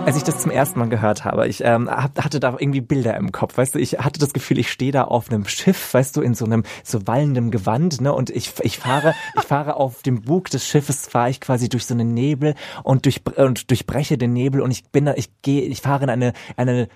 Als 0.06 0.16
ich 0.16 0.22
das 0.22 0.38
zum 0.38 0.52
ersten 0.52 0.78
Mal 0.78 0.88
gehört 0.88 1.25
habe, 1.25 1.48
ich 1.48 1.64
ähm, 1.64 1.90
hatte 1.90 2.38
da 2.38 2.56
irgendwie 2.56 2.80
Bilder 2.80 3.16
im 3.16 3.32
Kopf, 3.32 3.58
weißt 3.58 3.75
du, 3.75 3.80
ich 3.80 3.98
hatte 3.98 4.20
das 4.20 4.32
Gefühl, 4.32 4.56
ich 4.58 4.70
stehe 4.70 4.92
da 4.92 5.02
auf 5.02 5.30
einem 5.30 5.48
Schiff, 5.48 5.92
weißt 5.92 6.16
du, 6.16 6.20
in 6.20 6.34
so 6.34 6.44
einem 6.44 6.62
so 6.84 7.08
wallendem 7.08 7.50
Gewand, 7.50 8.00
ne, 8.00 8.12
und 8.14 8.30
ich, 8.30 8.52
ich 8.62 8.78
fahre, 8.78 9.14
ich 9.36 9.42
fahre 9.42 9.75
auf 9.75 10.02
dem 10.02 10.22
Bug 10.22 10.48
des 10.50 10.64
Schiffes, 10.64 11.08
fahre 11.08 11.30
ich 11.30 11.40
quasi 11.40 11.68
durch 11.68 11.86
so 11.86 11.94
einen 11.94 12.14
Nebel 12.14 12.54
und 12.84 13.04
durch 13.04 13.20
und 13.36 13.68
durchbreche 13.68 14.16
den 14.16 14.32
Nebel 14.32 14.60
und 14.60 14.70
ich 14.70 14.84
bin 14.90 15.06
da, 15.06 15.14
ich 15.14 15.28
gehe, 15.42 15.62
ich 15.62 15.80
fahre 15.80 16.04
in 16.04 16.10
eine 16.10 16.34
eine 16.56 16.86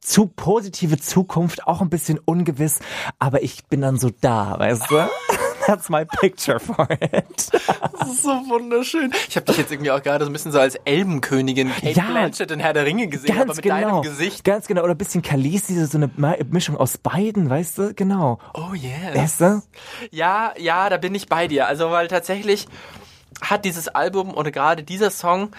zu 0.00 0.26
positive 0.26 0.96
Zukunft, 0.96 1.66
auch 1.66 1.82
ein 1.82 1.90
bisschen 1.90 2.18
ungewiss, 2.24 2.78
aber 3.18 3.42
ich 3.42 3.66
bin 3.66 3.82
dann 3.82 3.98
so 3.98 4.10
da, 4.20 4.58
weißt 4.58 4.90
du? 4.90 4.96
That's 5.66 5.88
my 5.88 6.04
picture 6.04 6.60
for 6.60 6.88
it. 6.90 7.50
Das 7.98 8.08
ist 8.08 8.22
so 8.22 8.30
wunderschön. 8.48 9.12
Ich 9.28 9.36
habe 9.36 9.46
dich 9.46 9.58
jetzt 9.58 9.72
irgendwie 9.72 9.90
auch 9.90 10.02
gerade 10.02 10.24
so 10.24 10.30
ein 10.30 10.32
bisschen 10.32 10.52
so 10.52 10.60
als 10.60 10.76
Elbenkönigin 10.84 11.72
Kate 11.72 11.90
Ja. 11.90 12.04
Blanchett 12.04 12.50
in 12.50 12.60
Herr 12.60 12.72
der 12.72 12.86
Ringe 12.86 13.08
gesehen, 13.08 13.32
aber 13.32 13.46
Ganz 13.46 13.56
mit 13.56 13.62
genau. 13.64 13.80
deinem 13.80 14.02
Gesicht. 14.02 14.44
Ganz 14.44 14.66
genau. 14.66 14.82
Oder 14.82 14.94
ein 14.94 14.98
bisschen 14.98 15.22
Khaleesi, 15.22 15.84
so 15.86 15.98
eine 15.98 16.10
Mischung 16.50 16.76
aus 16.76 16.98
beiden, 16.98 17.50
weißt 17.50 17.78
du? 17.78 17.94
Genau. 17.94 18.38
Oh 18.54 18.74
yes. 18.74 19.14
Weißt 19.14 19.40
du? 19.40 19.62
Ja, 20.10 20.52
ja, 20.58 20.88
da 20.88 20.96
bin 20.96 21.14
ich 21.14 21.28
bei 21.28 21.48
dir. 21.48 21.66
Also, 21.66 21.90
weil 21.90 22.08
tatsächlich 22.08 22.66
hat 23.40 23.64
dieses 23.64 23.88
Album 23.88 24.34
oder 24.34 24.50
gerade 24.50 24.82
dieser 24.82 25.10
Song 25.10 25.50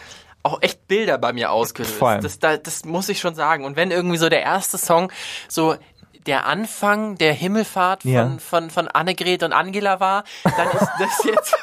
auch 0.44 0.62
echt 0.62 0.88
Bilder 0.88 1.18
bei 1.18 1.34
mir 1.34 1.52
ausgelöst. 1.52 2.02
Das, 2.02 2.40
da, 2.40 2.58
das 2.58 2.86
muss 2.86 3.10
ich 3.10 3.20
schon 3.20 3.36
sagen. 3.36 3.66
Und 3.66 3.76
wenn 3.76 3.92
irgendwie 3.92 4.18
so 4.18 4.30
der 4.30 4.44
erste 4.44 4.78
Song 4.78 5.12
so 5.50 5.76
der 6.28 6.46
Anfang 6.46 7.16
der 7.18 7.34
Himmelfahrt 7.34 8.04
von, 8.04 8.12
Ja. 8.12 8.32
von, 8.40 8.70
von 8.70 8.88
Annegret 8.88 9.44
und 9.44 9.54
Angela 9.54 10.00
war, 10.00 10.24
dann 10.44 10.68
ist 10.70 10.90
das 11.00 11.24
jetzt, 11.26 11.56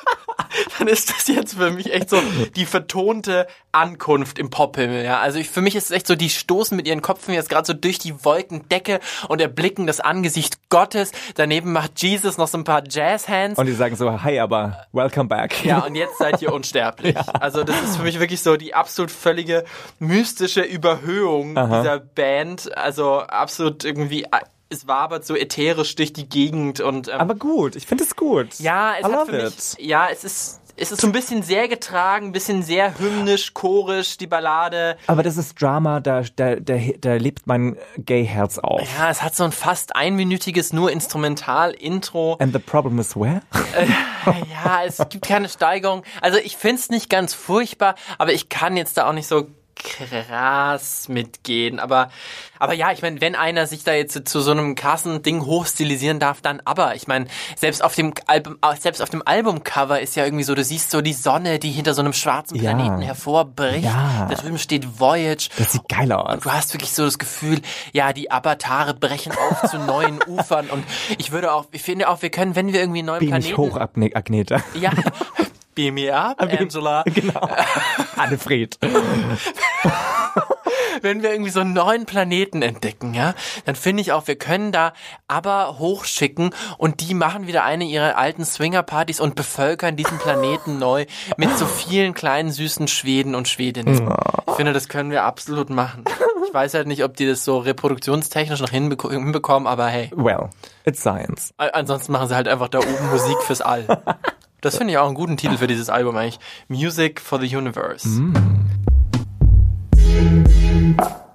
dann 0.79 0.89
ist 0.89 1.11
das 1.11 1.29
jetzt 1.29 1.55
für 1.55 1.71
mich 1.71 1.93
echt 1.93 2.11
so 2.11 2.21
die 2.57 2.67
vertonte 2.67 3.47
Ankunft 3.73 4.39
im 4.39 4.51
Pophimmel. 4.51 5.05
Ja, 5.05 5.19
also 5.21 5.39
ich, 5.39 5.51
für 5.51 5.61
mich 5.61 5.75
ist 5.77 5.85
es 5.87 5.91
echt 5.91 6.07
so, 6.07 6.15
die 6.15 6.31
stoßen 6.31 6.77
mit 6.77 6.87
ihren 6.87 7.03
Köpfen 7.03 7.35
jetzt 7.35 7.49
gerade 7.51 7.67
so 7.67 7.73
durch 7.73 7.99
die 7.99 8.25
Wolkendecke 8.25 9.01
und 9.29 9.41
erblicken 9.41 9.87
das 9.87 10.01
Angesicht 10.01 10.69
Gottes. 10.71 11.11
Daneben 11.35 11.73
macht 11.73 12.01
Jesus 12.03 12.39
noch 12.39 12.47
so 12.49 12.57
ein 12.59 12.65
paar 12.65 12.83
Jazzhands. 12.89 13.59
Und 13.59 13.67
die 13.67 13.73
sagen 13.73 13.97
so, 13.97 14.23
hi, 14.23 14.39
aber 14.39 14.87
welcome 14.93 15.29
back. 15.29 15.65
Ja, 15.65 15.81
und 15.81 15.95
jetzt 15.97 16.19
seid 16.19 16.41
ihr 16.41 16.53
unsterblich. 16.53 17.17
Also 17.41 17.65
das 17.65 17.81
ist 17.83 17.97
für 17.97 18.05
mich 18.05 18.21
wirklich 18.21 18.43
so 18.43 18.57
die 18.57 18.75
absolut 18.75 19.11
völlige 19.11 19.65
mystische 19.99 20.63
Überhöhung 20.63 21.55
dieser 21.57 21.99
Band. 21.99 22.77
Also 22.77 23.19
absolut 23.21 23.85
irgendwie, 23.85 24.27
es 24.71 24.87
wabert 24.89 25.25
so 25.25 25.37
ätherisch 25.37 25.95
durch 25.95 26.13
die 26.13 26.29
Gegend 26.29 26.81
und 26.81 27.09
ähm, 27.09 27.15
Aber 27.21 27.35
gut, 27.35 27.77
ich 27.77 27.87
finde 27.87 28.05
es 28.05 28.17
gut. 28.17 28.55
ja, 28.59 28.95
es 28.95 29.01
I 29.01 29.05
hat 29.05 29.13
love 29.13 29.27
für 29.27 29.45
mich, 29.45 29.55
it. 29.75 29.77
ja, 29.81 30.09
es 30.11 30.25
ist 30.25 30.61
es 30.77 30.91
ist 30.91 31.01
so 31.03 31.07
ein 31.07 31.13
bisschen 31.13 31.43
sehr 31.45 31.69
getragen, 31.69 32.27
ein 32.27 32.33
bisschen 32.33 32.65
sehr 32.65 32.99
hymnisch, 32.99 33.55
chorisch, 33.55 34.17
die 34.17 34.27
Ballade. 34.27 34.97
Aber 35.07 35.23
das 35.23 35.37
ist 35.37 35.61
Drama, 35.63 36.01
da, 36.01 36.23
da, 36.35 36.57
da, 36.57 36.75
da 36.99 37.15
lebt 37.15 37.47
mein 37.47 37.77
Gay-Herz 37.97 38.59
auf. 38.59 38.83
Ja, 38.99 39.09
es 39.09 39.23
hat 39.23 39.37
so 39.37 39.45
ein 39.45 39.53
fast 39.53 39.95
einminütiges, 39.95 40.73
nur 40.73 40.91
Instrumental-Intro. 40.91 42.39
And 42.41 42.53
the 42.53 42.59
problem 42.59 42.99
is 42.99 43.15
where? 43.15 43.43
Ja, 44.27 44.83
es 44.85 44.97
gibt 45.11 45.27
keine 45.27 45.49
Steigerung. 45.49 46.03
Also 46.21 46.39
ich 46.39 46.57
find's 46.57 46.91
nicht 46.91 47.09
ganz 47.09 47.35
furchtbar, 47.35 47.95
aber 48.19 48.33
ich 48.33 48.49
kann 48.49 48.77
jetzt 48.77 48.97
da 48.97 49.09
auch 49.09 49.13
nicht 49.13 49.29
so 49.29 49.47
krass 49.77 51.09
mitgehen. 51.09 51.79
Aber, 51.81 52.11
aber 52.59 52.73
ja, 52.75 52.93
ich 52.93 53.03
meine, 53.03 53.21
wenn 53.21 53.35
einer 53.35 53.67
sich 53.67 53.85
da 53.85 53.93
jetzt 53.93 54.29
zu 54.29 54.41
so 54.41 54.51
einem 54.51 54.75
krassen 54.75 55.23
Ding 55.23 55.45
hochstilisieren 55.45 56.19
darf, 56.19 56.41
dann 56.41 56.61
aber. 56.65 56.95
Ich 56.95 57.07
meine, 57.07 57.27
selbst 57.57 57.83
auf 57.83 57.95
dem 57.95 58.13
Album, 58.27 58.59
äh, 58.63 58.77
selbst 58.77 59.03
auf 59.03 59.11
dem 59.11 59.23
Albumcover 59.25 60.01
ist 60.01 60.17
ja 60.17 60.25
irgendwie 60.25 60.45
so, 60.45 60.55
du 60.55 60.65
siehst 60.65 60.91
so 60.91 61.01
die 61.01 61.13
Sonne, 61.13 61.59
die 61.59 61.71
hinter 61.71 61.95
so 61.95 62.03
einem 62.03 62.13
schwarzen 62.13 62.57
Ja. 62.57 62.73
Planeten 62.75 63.03
hervorbricht. 63.03 63.85
Ja. 63.85 64.27
Da 64.29 64.35
drüben 64.35 64.59
steht 64.59 64.99
Voyage. 65.01 65.49
Das 65.59 65.73
sieht 65.73 65.89
geil 65.89 66.11
aus. 66.13 66.41
Du 66.41 66.51
hast 66.51 66.73
wirklich 66.75 66.93
so 66.93 67.05
das 67.05 67.19
Gefühl, 67.19 67.61
ja, 67.93 68.13
die 68.13 68.31
Avatare 68.31 68.95
brechen 68.95 69.33
auf 69.33 69.71
zu 69.71 69.79
neuen 69.79 70.21
Ufern 70.27 70.69
und 70.71 70.85
ich 71.19 71.33
würde 71.33 71.53
auch, 71.53 71.67
ich 71.73 71.83
finde 71.83 72.09
auch, 72.09 72.23
wir 72.23 72.31
können, 72.31 72.55
wenn 72.57 72.73
wir 72.73 72.81
irgendwie 72.81 73.01
einen 73.01 73.07
neuen 73.07 73.21
mich 73.21 73.31
Planeten 73.31 73.57
hoch, 73.57 73.77
Agne- 73.77 74.15
Agneta. 74.15 74.61
ja. 74.75 74.91
Beam 75.75 75.95
me 75.95 76.13
up, 76.15 76.41
Angela. 76.41 77.03
Genau. 77.15 77.49
Annefried. 78.17 78.79
Wenn 81.03 81.23
wir 81.23 81.33
irgendwie 81.33 81.51
so 81.51 81.61
einen 81.61 81.75
neuen 81.75 82.07
Planeten 82.07 82.63
entdecken, 82.63 83.13
ja, 83.15 83.35
dann 83.67 83.75
finde 83.75 84.01
ich 84.01 84.13
auch, 84.13 84.27
wir 84.27 84.37
können 84.37 84.73
da 84.73 84.93
aber 85.29 85.79
hochschicken 85.79 86.55
und 86.79 87.01
die 87.01 87.13
machen 87.15 87.47
wieder 87.47 87.65
eine 87.65 87.85
ihrer 87.85 88.17
alten 88.17 88.45
Swinger-Partys 88.45 89.21
und 89.21 89.35
bevölkern 89.35 89.97
diesen 89.97 90.19
Planeten 90.19 90.79
neu 90.79 91.05
mit 91.37 91.57
so 91.59 91.67
vielen 91.67 92.15
kleinen 92.15 92.51
süßen 92.51 92.89
Schweden 92.89 93.35
und 93.35 93.49
Schwedinnen. 93.49 94.11
Ich 94.49 94.55
finde, 94.55 94.73
das 94.73 94.89
können 94.89 95.11
wir 95.11 95.25
absolut 95.25 95.69
machen. 95.69 96.05
Ich 96.47 96.55
weiß 96.55 96.73
halt 96.75 96.87
nicht, 96.87 97.05
ob 97.05 97.17
die 97.17 97.27
das 97.27 97.45
so 97.45 97.59
reproduktionstechnisch 97.59 98.61
noch 98.61 98.71
hinbeko- 98.71 99.11
hinbekommen, 99.11 99.67
aber 99.67 99.89
hey. 99.89 100.11
Well, 100.15 100.49
it's 100.85 101.01
science. 101.01 101.53
Ansonsten 101.59 102.13
machen 102.13 102.29
sie 102.29 102.35
halt 102.37 102.49
einfach 102.49 102.69
da 102.69 102.79
oben 102.79 103.11
Musik 103.11 103.37
fürs 103.43 103.61
All. 103.61 103.85
Das 104.65 104.79
finde 104.79 104.93
ich 104.95 104.99
auch 104.99 105.05
einen 105.07 105.15
guten 105.15 105.37
Titel 105.37 105.59
für 105.59 105.67
dieses 105.67 105.91
Album 105.91 106.17
eigentlich. 106.17 106.41
Music 106.69 107.21
for 107.21 107.39
the 107.39 107.55
Universe. 107.55 108.09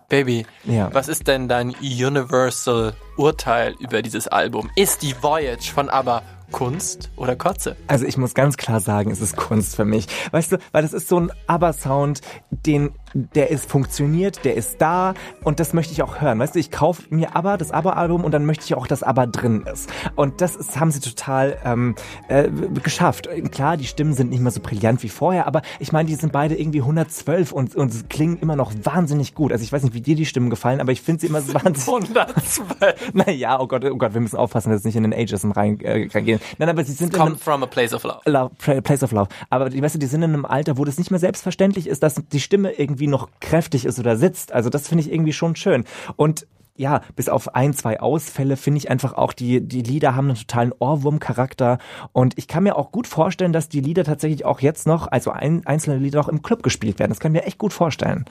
Baby, 0.09 0.47
Ja. 0.63 0.89
was 0.91 1.07
ist 1.07 1.27
denn 1.27 1.47
dein 1.47 1.69
Universal 1.79 2.93
Urteil 3.17 3.75
über 3.79 4.01
dieses 4.01 4.27
Album? 4.27 4.71
Ist 4.75 5.03
die 5.03 5.13
Voyage 5.21 5.71
von 5.71 5.89
ABBA 5.89 6.23
Kunst 6.51 7.11
oder 7.17 7.35
Kotze? 7.35 7.75
Also 7.85 8.05
ich 8.05 8.17
muss 8.17 8.33
ganz 8.33 8.57
klar 8.57 8.79
sagen, 8.79 9.11
es 9.11 9.21
ist 9.21 9.35
Kunst 9.35 9.75
für 9.75 9.85
mich. 9.85 10.07
Weißt 10.31 10.51
du, 10.53 10.57
weil 10.71 10.81
das 10.81 10.93
ist 10.93 11.07
so 11.07 11.19
ein 11.19 11.31
ABBA-Sound, 11.45 12.21
den, 12.49 12.89
der 13.13 13.49
ist 13.49 13.69
funktioniert, 13.69 14.45
der 14.45 14.55
ist 14.55 14.81
da 14.81 15.13
und 15.43 15.59
das 15.59 15.73
möchte 15.73 15.93
ich 15.93 16.01
auch 16.03 16.21
hören. 16.21 16.39
Weißt 16.39 16.55
du, 16.55 16.59
ich 16.59 16.71
kaufe 16.71 17.03
mir 17.09 17.35
ABBA, 17.35 17.57
das 17.57 17.71
ABBA-Album 17.71 18.23
und 18.23 18.31
dann 18.31 18.45
möchte 18.45 18.65
ich 18.65 18.75
auch, 18.75 18.87
dass 18.87 19.03
ABBA 19.03 19.27
drin 19.27 19.65
ist. 19.71 19.89
Und 20.15 20.41
das 20.41 20.55
ist, 20.55 20.79
haben 20.79 20.91
sie 20.91 20.99
total 20.99 21.57
ähm, 21.65 21.95
äh, 22.27 22.49
geschafft. 22.83 23.29
Klar, 23.51 23.77
die 23.77 23.85
Stimmen 23.85 24.13
sind 24.13 24.29
nicht 24.29 24.41
mehr 24.41 24.51
so 24.51 24.59
brillant 24.59 25.03
wie 25.03 25.09
vorher, 25.09 25.47
aber 25.47 25.61
ich 25.79 25.91
meine, 25.91 26.07
die 26.07 26.15
sind 26.15 26.31
beide 26.31 26.55
irgendwie 26.55 26.81
112 26.81 27.51
und, 27.51 27.75
und 27.75 28.09
klingen 28.09 28.37
immer 28.39 28.55
noch 28.55 28.71
wahnsinnig 28.83 29.35
gut. 29.35 29.51
Also 29.51 29.63
ich 29.63 29.71
weiß 29.71 29.83
nicht, 29.83 29.93
wie 29.93 30.01
dir 30.01 30.15
die 30.15 30.25
Stimmen 30.25 30.49
gefallen, 30.49 30.81
aber 30.81 30.91
ich 30.91 31.01
finde 31.01 31.21
sie 31.21 31.27
immer 31.27 31.41
so 31.41 31.53
wahnsinnig... 31.53 32.09
112. 32.09 33.13
Naja, 33.13 33.59
oh 33.59 33.67
Gott, 33.67 33.83
oh 33.85 33.95
Gott, 33.95 34.13
wir 34.13 34.21
müssen 34.21 34.37
aufpassen, 34.37 34.69
dass 34.69 34.79
es 34.79 34.85
nicht 34.85 34.95
in 34.95 35.03
den 35.03 35.13
Ageism 35.13 35.51
rein, 35.51 35.79
äh, 35.81 36.07
reingehen. 36.13 36.39
Nein, 36.57 36.69
aber 36.69 36.83
sie 36.83 36.93
sind 36.93 37.13
Come 37.13 37.35
from 37.35 37.63
a 37.63 37.65
place 37.65 37.93
of 37.93 38.03
love. 38.03 38.19
Love, 38.25 38.51
Place 38.81 39.03
of 39.03 39.11
Love. 39.11 39.29
Aber 39.49 39.69
die, 39.69 39.81
weißt 39.81 39.95
du, 39.95 39.99
die 39.99 40.05
sind 40.05 40.23
in 40.23 40.33
einem 40.33 40.45
Alter, 40.45 40.77
wo 40.77 40.85
das 40.85 40.97
nicht 40.97 41.11
mehr 41.11 41.19
selbstverständlich 41.19 41.87
ist, 41.87 42.03
dass 42.03 42.15
die 42.15 42.39
Stimme 42.39 42.71
irgendwie 42.71 42.98
noch 43.07 43.29
kräftig 43.39 43.85
ist 43.85 43.99
oder 43.99 44.15
sitzt. 44.15 44.51
Also 44.51 44.69
das 44.69 44.87
finde 44.87 45.03
ich 45.03 45.11
irgendwie 45.11 45.33
schon 45.33 45.55
schön. 45.55 45.85
Und 46.15 46.47
ja, 46.79 47.01
bis 47.15 47.27
auf 47.27 47.55
ein, 47.55 47.73
zwei 47.73 47.99
Ausfälle 47.99 48.55
finde 48.55 48.77
ich 48.77 48.89
einfach 48.89 49.13
auch, 49.13 49.33
die, 49.33 49.59
die 49.61 49.81
Lieder 49.81 50.15
haben 50.15 50.29
einen 50.29 50.37
totalen 50.37 50.71
Ohrwurm-Charakter. 50.79 51.77
Und 52.13 52.37
ich 52.37 52.47
kann 52.47 52.63
mir 52.63 52.77
auch 52.77 52.91
gut 52.91 53.05
vorstellen, 53.05 53.51
dass 53.51 53.67
die 53.67 53.81
Lieder 53.81 54.05
tatsächlich 54.05 54.45
auch 54.45 54.61
jetzt 54.61 54.87
noch, 54.87 55.07
also 55.11 55.31
ein, 55.31 55.65
einzelne 55.65 55.97
Lieder 55.97 56.21
auch 56.21 56.29
im 56.29 56.41
Club 56.41 56.63
gespielt 56.63 56.97
werden. 56.97 57.11
Das 57.11 57.19
kann 57.19 57.35
ich 57.35 57.41
mir 57.41 57.47
echt 57.47 57.57
gut 57.57 57.73
vorstellen. 57.73 58.25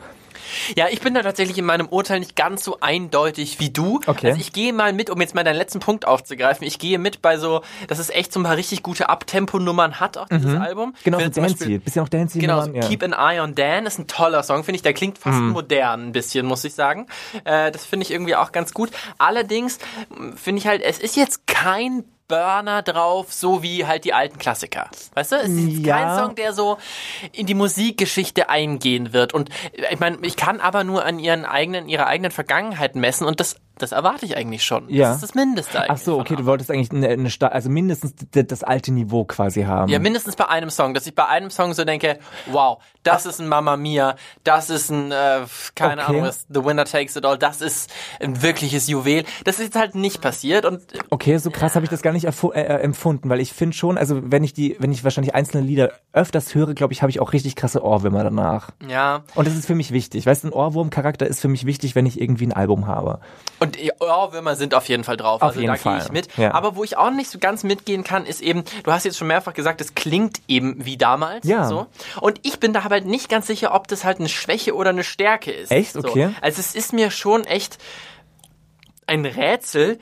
Ja, 0.77 0.87
ich 0.91 1.01
bin 1.01 1.15
da 1.15 1.23
tatsächlich 1.23 1.59
in 1.59 1.65
meinem 1.65 1.89
Urteil 1.89 2.21
nicht 2.21 2.37
ganz 2.37 2.65
so 2.65 2.79
eindeutig 2.81 3.61
wie 3.61 3.71
du. 3.71 4.01
Okay. 4.07 4.29
Also 4.29 4.41
ich 4.41 4.53
gehe 4.53 4.73
mal 4.73 4.93
mit, 4.93 5.11
um 5.11 5.21
jetzt 5.21 5.35
mal 5.35 5.45
deinen 5.45 5.57
letzten 5.57 5.81
Punkt 5.81 6.07
aufzugreifen, 6.07 6.67
ich 6.67 6.79
gehe 6.79 6.99
mit 6.99 7.23
bei 7.23 7.39
so, 7.39 7.63
dass 7.89 7.99
es 7.99 8.11
echt 8.11 8.33
so 8.33 8.41
ein 8.41 8.45
paar 8.45 8.57
richtig 8.57 8.83
gute 8.83 9.09
Abtempo-Nummern 9.09 10.01
hat, 10.01 10.17
auch 10.17 10.29
dieses 10.29 10.55
Album. 10.55 10.95
Genau, 11.05 11.21
so 11.21 11.29
Dancy. 11.29 11.79
Bisschen 11.79 12.03
auch 12.03 12.09
Dancy. 12.09 12.39
Genau, 12.39 12.63
so 12.63 12.73
ja. 12.73 12.81
Keep 12.81 13.03
an 13.03 13.13
Eye 13.13 13.41
on 13.41 13.55
Dan 13.55 13.87
ist 13.87 13.99
ein 13.99 14.07
toller 14.07 14.43
Song, 14.43 14.65
finde 14.65 14.77
ich. 14.77 14.83
Der 14.83 14.95
klingt 14.95 15.19
fast 15.19 15.41
modern 15.41 16.09
ein 16.09 16.13
bisschen, 16.13 16.47
muss 16.47 16.65
ich 16.65 16.75
sagen. 16.75 17.07
Äh, 17.45 17.71
das 17.71 17.85
finde 17.85 18.05
ich 18.05 18.11
irgendwie 18.11 18.37
auch 18.43 18.53
ganz 18.53 18.73
gut. 18.75 18.91
Allerdings 19.19 19.79
mh, 20.11 20.37
finde 20.37 20.61
ich 20.61 20.67
halt, 20.67 20.83
es 20.83 20.99
ist 20.99 21.17
jetzt 21.17 21.47
kein 21.47 22.05
Burner 22.29 22.83
drauf, 22.83 23.33
so 23.33 23.63
wie 23.63 23.87
halt 23.87 24.05
die 24.05 24.13
alten 24.13 24.39
Klassiker. 24.39 24.91
Weißt 25.15 25.33
du? 25.33 25.37
Es 25.37 25.49
ist 25.49 25.87
Ja. 25.87 25.97
kein 25.97 26.17
Song, 26.27 26.35
der 26.35 26.53
so 26.53 26.77
in 27.33 27.47
die 27.47 27.55
Musikgeschichte 27.55 28.51
eingehen 28.51 29.15
wird. 29.15 29.33
Und 29.33 29.49
äh, 29.73 29.95
ich 29.95 29.99
meine, 29.99 30.19
ich 30.21 30.37
kann 30.37 30.61
aber 30.61 30.85
nur 30.85 31.07
an 31.07 31.19
ihren 31.19 31.47
eigenen, 31.47 31.89
ihrer 31.89 32.07
eigenen 32.07 32.31
Vergangenheit 32.31 32.97
messen 32.97 33.27
und 33.27 33.41
das 33.41 33.57
das 33.79 33.93
erwarte 33.93 34.27
ich 34.27 34.37
eigentlich 34.37 34.65
schon. 34.65 34.89
Ja. 34.89 35.09
Das 35.09 35.17
ist 35.17 35.23
das 35.23 35.35
Mindeste 35.35 35.79
eigentlich. 35.79 35.91
Ach 35.91 35.99
so, 35.99 36.19
okay, 36.21 36.37
du 36.37 36.45
wolltest 36.47 36.71
eigentlich 36.71 36.91
eine, 36.91 37.09
eine 37.09 37.31
Sta- 37.31 37.49
also 37.49 37.71
mindestens 37.71 38.15
das 38.33 38.63
alte 38.65 38.93
Niveau 38.93 39.25
quasi 39.25 39.63
haben. 39.63 39.91
Ja, 39.91 39.99
mindestens 39.99 40.37
bei 40.37 40.49
einem 40.49 40.71
Song, 40.71 40.95
dass 40.95 41.07
ich 41.07 41.15
bei 41.15 41.27
einem 41.27 41.51
Song 41.51 41.75
so 41.75 41.85
denke, 41.85 42.19
wow, 42.47 42.79
das 43.03 43.27
ist 43.27 43.41
ein 43.41 43.49
Mamma 43.49 43.77
Mia, 43.77 44.17
das 44.45 44.71
ist 44.71 44.91
ein, 44.91 45.11
äh, 45.13 45.41
keine 45.75 46.03
Okay. 46.03 46.11
Ahnung, 46.11 46.23
was, 46.23 46.47
The 46.49 46.65
Winner 46.65 46.85
Takes 46.85 47.17
It 47.17 47.25
All, 47.25 47.39
das 47.39 47.61
ist 47.61 47.91
ein 48.21 48.43
wirkliches 48.43 48.87
Juwel. 48.89 49.25
Das 49.45 49.59
ist 49.59 49.67
jetzt 49.67 49.77
halt 49.77 49.95
nicht 49.95 50.21
passiert 50.21 50.65
und 50.65 50.93
äh, 50.95 50.99
Okay, 51.11 51.37
so 51.39 51.51
krass 51.51 51.75
habe 51.75 51.85
ich 51.85 51.91
das 51.91 52.03
gar 52.03 52.13
nicht 52.13 52.25
äh, 52.27 52.31
äh, 52.53 52.63
empfunden, 52.83 53.29
weil 53.31 53.41
ich 53.41 53.53
finde 53.53 53.75
schon, 53.77 53.97
also 53.99 54.21
wenn 54.31 54.45
ich 54.45 54.53
die, 54.53 54.77
wenn 54.79 54.93
ich 54.93 55.05
wahrscheinlich 55.05 55.35
einzelne 55.35 55.63
Lieder 55.65 55.91
öfters 56.13 56.55
höre, 56.55 56.75
glaube 56.75 56.93
ich, 56.93 57.03
habe 57.03 57.11
ich 57.11 57.21
auch 57.21 57.33
richtig 57.33 57.57
krasse 57.57 57.83
Ohrwürmer 57.83 58.25
danach. 58.25 58.71
ja, 58.89 59.23
Und 59.35 59.47
das 59.47 59.55
ist 59.55 59.67
für 59.67 59.75
mich 59.75 59.93
wichtig. 59.93 60.27
Weißt 60.27 60.45
du, 60.45 60.49
ein 60.49 60.53
Ohrwurmcharakter 60.53 61.27
ist 61.27 61.41
für 61.41 61.49
mich 61.49 61.65
wichtig, 61.67 61.95
wenn 61.95 62.07
ich 62.07 62.21
irgendwie 62.21 62.47
ein 62.47 62.53
Album 62.53 62.87
habe. 62.87 63.21
Und 63.61 63.68
die 63.77 63.93
Ohrwürmer 64.01 64.57
sind 64.57 64.75
auf 64.75 64.89
jeden 64.89 65.05
Fall 65.05 65.17
drauf. 65.17 65.43
Auf 65.43 65.49
also 65.49 65.61
jeden 65.61 65.73
da 65.73 65.79
Fall, 65.79 65.99
gehe 65.99 66.07
ich 66.07 66.13
mit. 66.13 66.37
ja. 66.37 66.53
Aber 66.53 66.77
wo 66.77 66.85
ich 66.85 66.97
auch 66.97 67.11
nicht 67.11 67.31
so 67.31 67.39
ganz 67.39 67.65
mitgehen 67.65 68.05
kann, 68.05 68.27
ist 68.27 68.41
eben, 68.41 68.65
du 68.85 68.93
hast 68.93 69.05
jetzt 69.05 69.19
schon 69.19 69.29
mehrfach 69.29 69.55
gesagt, 69.55 69.81
es 69.81 69.95
klingt 69.95 70.41
eben 70.49 70.85
wie 70.85 70.97
damals. 70.97 71.47
Ja. 71.47 71.65
So. 71.65 71.87
Und 72.21 72.41
ich 72.43 72.61
bin 72.61 72.73
da 72.73 72.85
halt 72.85 73.07
nicht 73.07 73.29
ganz 73.29 73.47
sicher, 73.47 73.75
ob 73.75 73.89
das 73.89 74.05
halt 74.05 74.19
eine 74.19 74.29
Schwäche 74.29 74.75
oder 74.75 74.91
eine 74.91 75.05
Stärke 75.05 75.51
ist. 75.51 75.71
Echt? 75.71 75.93
So. 75.93 76.01
Okay. 76.01 76.31
Also 76.41 76.61
es 76.61 76.75
ist 76.75 76.93
mir 76.93 77.11
schon 77.11 77.45
echt 77.45 77.79
ein 79.07 79.25
Rätsel, 79.25 79.99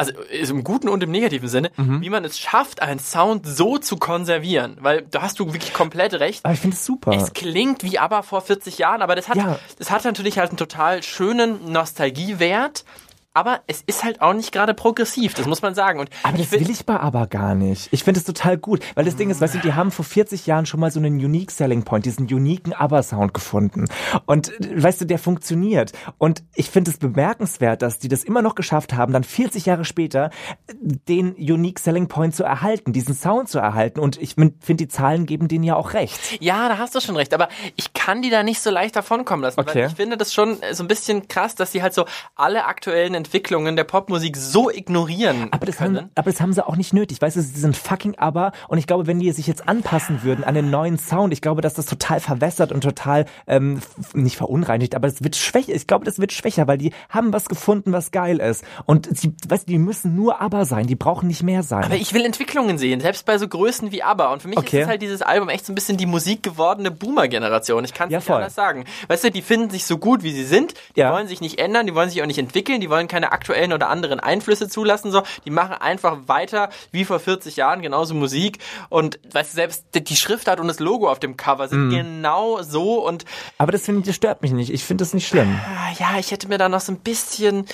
also 0.00 0.54
im 0.54 0.64
guten 0.64 0.88
und 0.88 1.02
im 1.02 1.10
negativen 1.10 1.48
Sinne, 1.48 1.70
Mhm. 1.76 2.00
wie 2.00 2.10
man 2.10 2.24
es 2.24 2.38
schafft, 2.38 2.82
einen 2.82 2.98
Sound 2.98 3.46
so 3.46 3.78
zu 3.78 3.96
konservieren. 3.96 4.76
Weil 4.80 5.02
da 5.02 5.22
hast 5.22 5.38
du 5.38 5.46
wirklich 5.52 5.72
komplett 5.72 6.14
recht. 6.14 6.44
Aber 6.44 6.54
ich 6.54 6.60
finde 6.60 6.74
es 6.76 6.84
super. 6.84 7.12
Es 7.12 7.32
klingt 7.32 7.84
wie 7.84 7.98
ABBA 7.98 8.22
vor 8.22 8.40
40 8.40 8.78
Jahren, 8.78 9.02
aber 9.02 9.14
das 9.14 9.28
hat, 9.28 9.36
Ja. 9.36 9.58
das 9.78 9.90
hat 9.90 10.04
natürlich 10.04 10.38
halt 10.38 10.50
einen 10.50 10.56
total 10.58 11.02
schönen 11.02 11.70
Nostalgiewert. 11.72 12.84
Aber 13.32 13.60
es 13.68 13.82
ist 13.86 14.02
halt 14.02 14.20
auch 14.20 14.32
nicht 14.34 14.50
gerade 14.50 14.74
progressiv, 14.74 15.34
das 15.34 15.46
muss 15.46 15.62
man 15.62 15.74
sagen. 15.74 16.00
Und 16.00 16.10
aber 16.24 16.36
das 16.38 16.50
will 16.50 16.68
ich 16.68 16.84
bei 16.84 16.98
aber 16.98 17.28
gar 17.28 17.54
nicht. 17.54 17.88
Ich 17.92 18.02
finde 18.02 18.18
es 18.18 18.26
total 18.26 18.58
gut, 18.58 18.80
weil 18.96 19.04
das 19.04 19.14
Ding 19.14 19.30
ist, 19.30 19.40
weißt 19.40 19.54
du, 19.54 19.58
die 19.58 19.74
haben 19.74 19.92
vor 19.92 20.04
40 20.04 20.46
Jahren 20.46 20.66
schon 20.66 20.80
mal 20.80 20.90
so 20.90 20.98
einen 20.98 21.14
unique 21.24 21.52
Selling 21.52 21.84
Point, 21.84 22.06
diesen 22.06 22.26
uniken 22.26 22.72
ABBA-Sound 22.72 23.32
gefunden. 23.32 23.84
Und 24.26 24.48
äh, 24.60 24.82
weißt 24.82 25.00
du, 25.00 25.04
der 25.04 25.20
funktioniert. 25.20 25.92
Und 26.18 26.42
ich 26.56 26.70
finde 26.70 26.90
es 26.90 26.98
bemerkenswert, 26.98 27.82
dass 27.82 28.00
die 28.00 28.08
das 28.08 28.24
immer 28.24 28.42
noch 28.42 28.56
geschafft 28.56 28.94
haben, 28.94 29.12
dann 29.12 29.22
40 29.22 29.64
Jahre 29.66 29.84
später 29.84 30.30
äh, 30.66 30.74
den 31.08 31.34
unique 31.34 31.78
Selling 31.78 32.08
Point 32.08 32.34
zu 32.34 32.42
erhalten, 32.42 32.92
diesen 32.92 33.14
Sound 33.14 33.48
zu 33.48 33.60
erhalten. 33.60 34.00
Und 34.00 34.20
ich 34.20 34.34
finde, 34.34 34.74
die 34.74 34.88
Zahlen 34.88 35.26
geben 35.26 35.46
denen 35.46 35.62
ja 35.62 35.76
auch 35.76 35.92
recht. 35.92 36.18
Ja, 36.40 36.68
da 36.68 36.78
hast 36.78 36.96
du 36.96 37.00
schon 37.00 37.14
recht, 37.14 37.32
aber 37.32 37.48
ich 37.76 37.92
kann 37.92 38.22
die 38.22 38.30
da 38.30 38.42
nicht 38.42 38.60
so 38.60 38.70
leicht 38.70 38.96
davonkommen 38.96 39.44
lassen, 39.44 39.60
Okay. 39.60 39.82
weil 39.82 39.86
ich 39.88 39.94
finde 39.94 40.16
das 40.16 40.34
schon 40.34 40.60
äh, 40.62 40.74
so 40.74 40.82
ein 40.82 40.88
bisschen 40.88 41.28
krass, 41.28 41.54
dass 41.54 41.70
die 41.70 41.82
halt 41.82 41.94
so 41.94 42.06
alle 42.34 42.64
aktuellen 42.64 43.19
Entwicklungen 43.20 43.76
der 43.76 43.84
Popmusik 43.84 44.36
so 44.36 44.70
ignorieren 44.70 45.48
Aber 45.52 45.66
das, 45.66 45.76
können. 45.76 45.96
haben, 45.96 46.10
aber 46.14 46.30
das 46.30 46.40
haben 46.40 46.52
sie 46.52 46.66
auch 46.66 46.76
nicht 46.76 46.92
nötig. 46.94 47.20
Weißt 47.20 47.36
du, 47.36 47.42
sie 47.42 47.58
sind 47.60 47.76
fucking 47.76 48.16
aber 48.18 48.52
und 48.68 48.78
ich 48.78 48.86
glaube, 48.86 49.06
wenn 49.06 49.20
die 49.20 49.30
sich 49.32 49.46
jetzt 49.46 49.68
anpassen 49.68 50.22
würden 50.22 50.44
an 50.44 50.54
den 50.54 50.70
neuen 50.70 50.98
Sound, 50.98 51.32
ich 51.32 51.40
glaube, 51.42 51.60
dass 51.60 51.74
das 51.74 51.86
total 51.86 52.20
verwässert 52.20 52.72
und 52.72 52.80
total 52.82 53.26
ähm, 53.46 53.80
nicht 54.14 54.36
verunreinigt, 54.36 54.94
aber 54.94 55.06
es 55.08 55.22
wird 55.22 55.36
schwächer. 55.36 55.74
Ich 55.74 55.86
glaube, 55.86 56.04
das 56.04 56.18
wird 56.18 56.32
schwächer, 56.32 56.66
weil 56.66 56.78
die 56.78 56.92
haben 57.08 57.32
was 57.32 57.48
gefunden, 57.48 57.92
was 57.92 58.10
geil 58.10 58.38
ist. 58.40 58.64
Und 58.86 59.08
sie, 59.16 59.32
weißt 59.48 59.68
du, 59.68 59.72
die 59.72 59.78
müssen 59.78 60.14
nur 60.16 60.40
aber 60.40 60.64
sein, 60.64 60.86
die 60.86 60.96
brauchen 60.96 61.26
nicht 61.28 61.42
mehr 61.42 61.62
sein. 61.62 61.84
Aber 61.84 61.96
ich 61.96 62.14
will 62.14 62.24
Entwicklungen 62.24 62.78
sehen, 62.78 63.00
selbst 63.00 63.26
bei 63.26 63.36
so 63.38 63.46
Größen 63.46 63.92
wie 63.92 64.02
ABBA. 64.02 64.32
Und 64.32 64.42
für 64.42 64.48
mich 64.48 64.58
Okay. 64.58 64.82
ist 64.82 64.88
halt 64.88 65.02
dieses 65.02 65.22
Album 65.22 65.48
echt 65.48 65.66
so 65.66 65.72
ein 65.72 65.74
bisschen 65.74 65.96
die 65.96 66.06
Musik 66.06 66.42
gewordene 66.42 66.90
Boomer-Generation. 66.90 67.84
Ich 67.84 67.94
kann 67.94 68.08
es 68.08 68.12
Ja, 68.12 68.18
nicht 68.18 68.26
voll. 68.26 68.36
anders 68.36 68.54
sagen. 68.54 68.84
Weißt 69.08 69.24
du, 69.24 69.30
die 69.30 69.42
finden 69.42 69.70
sich 69.70 69.84
so 69.84 69.98
gut, 69.98 70.22
wie 70.22 70.32
sie 70.32 70.44
sind. 70.44 70.74
Die 70.96 71.00
Ja. 71.00 71.12
wollen 71.12 71.26
sich 71.28 71.40
nicht 71.40 71.58
ändern, 71.58 71.86
die 71.86 71.94
wollen 71.94 72.08
sich 72.10 72.22
auch 72.22 72.26
nicht 72.26 72.38
entwickeln, 72.38 72.80
die 72.80 72.88
wollen 72.90 73.08
keine 73.10 73.32
aktuellen 73.32 73.72
oder 73.74 73.90
anderen 73.90 74.20
Einflüsse 74.20 74.68
zulassen. 74.68 75.10
So, 75.12 75.22
die 75.44 75.50
machen 75.50 75.74
einfach 75.74 76.16
weiter 76.26 76.70
wie 76.92 77.04
vor 77.04 77.20
40 77.20 77.56
Jahren 77.56 77.82
genauso 77.82 78.14
Musik. 78.14 78.58
Und 78.88 79.18
weißt 79.32 79.52
du, 79.52 79.54
selbst 79.56 79.84
die- 79.94 80.16
Schriftart 80.16 80.60
und 80.60 80.68
das 80.68 80.78
Logo 80.80 81.10
auf 81.10 81.18
dem 81.18 81.36
Cover 81.36 81.68
sind 81.68 81.88
Mhm. 81.88 81.90
genau 81.90 82.62
so. 82.62 83.06
Und 83.06 83.24
aber 83.58 83.72
das 83.72 83.82
finde 83.82 84.00
ich, 84.00 84.06
das 84.06 84.16
stört 84.16 84.42
mich 84.42 84.52
nicht. 84.52 84.70
Ich 84.70 84.84
finde 84.84 85.02
das 85.02 85.12
nicht 85.14 85.26
schlimm. 85.28 85.58
Ah, 85.66 85.92
ja, 85.98 86.18
ich 86.18 86.30
hätte 86.30 86.46
mir 86.48 86.56
da 86.58 86.68
noch 86.68 86.80
so 86.80 86.92
ein 86.92 86.98
bisschen, 87.00 87.66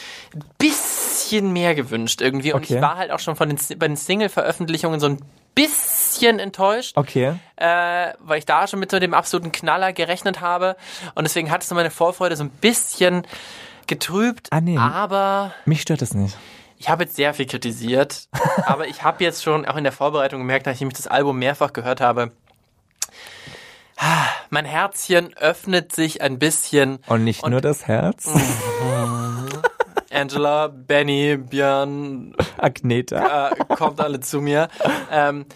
bisschen 0.59 1.53
mehr 1.53 1.75
gewünscht 1.75 2.21
irgendwie. 2.21 2.53
Und 2.53 2.63
Okay. 2.65 2.77
ich 2.77 2.81
war 2.83 2.97
halt 2.97 3.11
auch 3.11 3.19
schon 3.21 3.37
von 3.37 3.49
den, 3.49 3.59
bei 3.79 3.87
den 3.89 3.97
Single-Veröffentlichungen 3.97 5.01
so 5.01 5.07
ein 5.07 5.19
bisschen 5.55 6.39
enttäuscht, 6.39 6.97
Okay. 6.97 7.35
äh, 7.57 8.13
weil 8.21 8.39
ich 8.39 8.45
da 8.47 8.67
schon 8.67 8.79
mit 8.81 8.91
so 8.91 8.99
dem 8.99 9.15
absoluten 9.15 9.53
Knaller 9.53 9.93
gerechnet 9.93 10.41
habe. 10.41 10.77
Und 11.15 11.25
deswegen 11.25 11.51
hat 11.51 11.63
es 11.63 11.69
so 11.69 11.75
meine 11.75 11.91
Vorfreude 11.91 12.37
so 12.37 12.45
ein 12.45 12.51
bisschen 12.51 13.27
getrübt. 13.87 14.49
Ah, 14.51 14.61
nee. 14.61 14.77
Aber 14.79 15.53
Mich 15.65 15.83
stört 15.83 16.03
das 16.03 16.15
nicht. 16.15 16.37
ich 16.79 16.89
habe 16.89 17.05
jetzt 17.05 17.17
sehr 17.17 17.35
viel 17.35 17.47
kritisiert. 17.47 18.29
aber 18.67 18.87
ich 18.89 19.03
habe 19.03 19.23
jetzt 19.25 19.43
schon 19.43 19.67
auch 19.67 19.77
in 19.77 19.85
der 19.85 19.93
Vorbereitung 19.93 20.41
gemerkt, 20.41 20.67
nachdem 20.67 20.89
ich 20.89 20.95
das 20.95 21.07
Album 21.07 21.39
mehrfach 21.39 21.73
gehört 21.73 22.01
habe, 22.01 22.33
mein 24.51 24.67
Herzchen 24.67 25.35
öffnet 25.39 25.93
sich 25.93 26.21
ein 26.21 26.39
bisschen. 26.39 26.99
Und 27.07 27.25
nicht 27.25 27.47
nur 27.49 27.61
das 27.63 27.87
Herz. 27.87 28.29
Angela, 30.13 30.69
Benny, 30.69 31.37
Björn, 31.37 32.35
Agneta. 32.59 33.51
äh, 33.51 33.65
kommt 33.75 34.01
alle 34.01 34.21
zu 34.21 34.41
mir. 34.41 34.69
Ähm, 35.11 35.47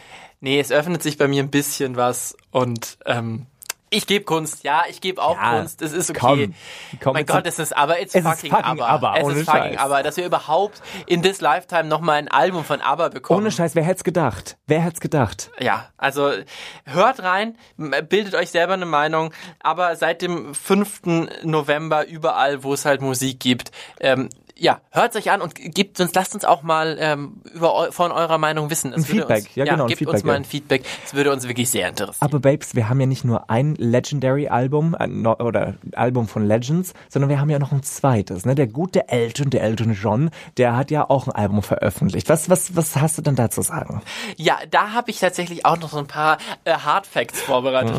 nee, 0.41 0.59
es 0.61 0.73
öffnet 0.73 1.03
sich 1.03 1.17
bei 1.19 1.29
mir 1.29 1.43
ein 1.43 1.51
bisschen 1.51 1.97
was 1.97 2.37
und 2.51 2.99
ähm, 3.07 3.47
ich 3.91 4.07
gebe 4.07 4.25
Kunst, 4.25 4.63
ja, 4.65 4.85
ich 4.89 5.01
gebe 5.01 5.21
auch 5.21 5.37
Ja, 5.37 5.59
Kunst, 5.59 5.83
es 5.83 5.93
ist 5.93 6.11
okay. 6.11 6.19
komm, 6.21 6.55
komm, 7.03 7.13
mein 7.15 7.27
Gott, 7.27 7.45
es 7.47 7.59
ist 7.59 7.77
aber, 7.77 8.01
it's 8.01 8.15
Es 8.15 8.25
ist 8.25 8.31
fucking, 8.31 8.51
fucking 8.51 8.65
ABBA. 8.81 8.87
ABBA, 8.87 9.17
Es 9.19 9.29
ist 9.29 9.45
fucking 9.51 9.63
Scheiß. 9.73 9.79
ABBA, 9.79 10.03
dass 10.05 10.17
wir 10.17 10.27
überhaupt 10.27 10.81
in 11.07 11.23
this 11.23 11.41
Lifetime 11.41 11.85
nochmal 11.85 12.17
ein 12.19 12.29
Album 12.29 12.65
von 12.65 12.81
ABBA 12.81 13.09
bekommen. 13.09 13.41
Ohne 13.41 13.51
Scheiß, 13.51 13.75
wer 13.75 13.83
hätte 13.83 13.97
es 13.99 14.05
gedacht? 14.05 14.57
Wer 14.67 14.81
hätte 14.81 14.95
es 14.95 15.01
gedacht? 15.01 15.51
Ja, 15.59 15.89
also 15.99 16.33
hört 16.85 17.23
rein, 17.23 17.57
bildet 17.77 18.35
euch 18.37 18.51
selber 18.51 18.75
eine 18.75 18.87
Meinung, 18.87 19.35
aber 19.61 19.97
seit 19.97 20.23
dem 20.23 20.55
5. 20.55 21.03
November 21.43 22.07
überall, 22.07 22.63
wo 22.63 22.73
es 22.73 22.85
halt 22.85 23.01
Musik 23.03 23.41
gibt, 23.41 23.73
ähm, 24.01 24.29
ja, 24.61 24.83
hört 24.91 25.17
euch 25.17 25.31
an 25.31 25.41
und 25.41 25.55
gebt 25.55 25.99
uns, 26.01 26.15
lasst 26.15 26.35
uns 26.35 26.45
auch 26.45 26.63
mal 26.63 26.99
ähm, 27.01 27.41
über 27.55 27.91
von 27.93 28.13
eurer 28.13 28.37
Meinung 28.37 28.69
wissen. 28.69 28.93
Es 28.93 28.99
Ein 28.99 29.05
Feedback, 29.05 29.45
uns, 29.47 29.55
ja, 29.55 29.65
genau, 29.65 29.85
ein 29.85 29.89
gebt 29.89 30.01
Feedback, 30.01 30.15
uns 30.17 30.25
mal 30.25 30.33
ja. 30.35 30.37
ein 30.37 30.45
Feedback, 30.45 30.85
es 31.07 31.15
würde 31.15 31.33
uns 31.33 31.49
wirklich 31.49 31.71
sehr 31.71 31.89
interessieren. 31.89 32.17
Aber 32.21 32.41
Babes, 32.41 32.75
wir 32.75 32.91
haben 32.91 33.01
ja 33.01 33.07
nicht 33.07 33.25
nur 33.25 33.49
ein 33.49 33.75
Legendary-Album 33.77 34.97
no- 35.09 35.39
oder 35.39 35.75
Album 35.95 36.29
von 36.29 36.45
Legends, 36.45 36.93
sondern 37.09 37.31
wir 37.31 37.41
haben 37.41 37.49
ja 37.49 37.59
noch 37.59 37.73
ein 37.73 37.83
zweites. 37.83 38.45
Ne? 38.45 38.55
Der 38.55 38.67
gute 38.67 39.09
Elton, 39.09 39.49
der 39.49 39.63
Elton 39.63 39.95
John, 39.95 40.31
der 40.59 40.77
hat 40.77 40.91
ja 40.91 41.09
auch 41.09 41.27
ein 41.27 41.33
Album 41.33 41.63
veröffentlicht. 41.63 42.29
Was, 42.29 42.51
was, 42.51 42.77
was 42.77 42.97
hast 42.97 43.17
du 43.17 43.23
denn 43.23 43.37
da 43.37 43.49
zu 43.49 43.63
sagen? 43.63 44.03
Ja, 44.37 44.59
da 44.71 44.93
habe 44.93 45.11
ich 45.11 45.21
tatsächlich 45.21 45.65
auch 45.65 45.79
noch 45.79 45.89
so 45.89 45.99
ein 45.99 46.07
paar 46.07 46.37
äh, 46.65 46.75
Hard 46.75 47.07
Facts 47.07 47.41
vorbereitet. 47.41 47.97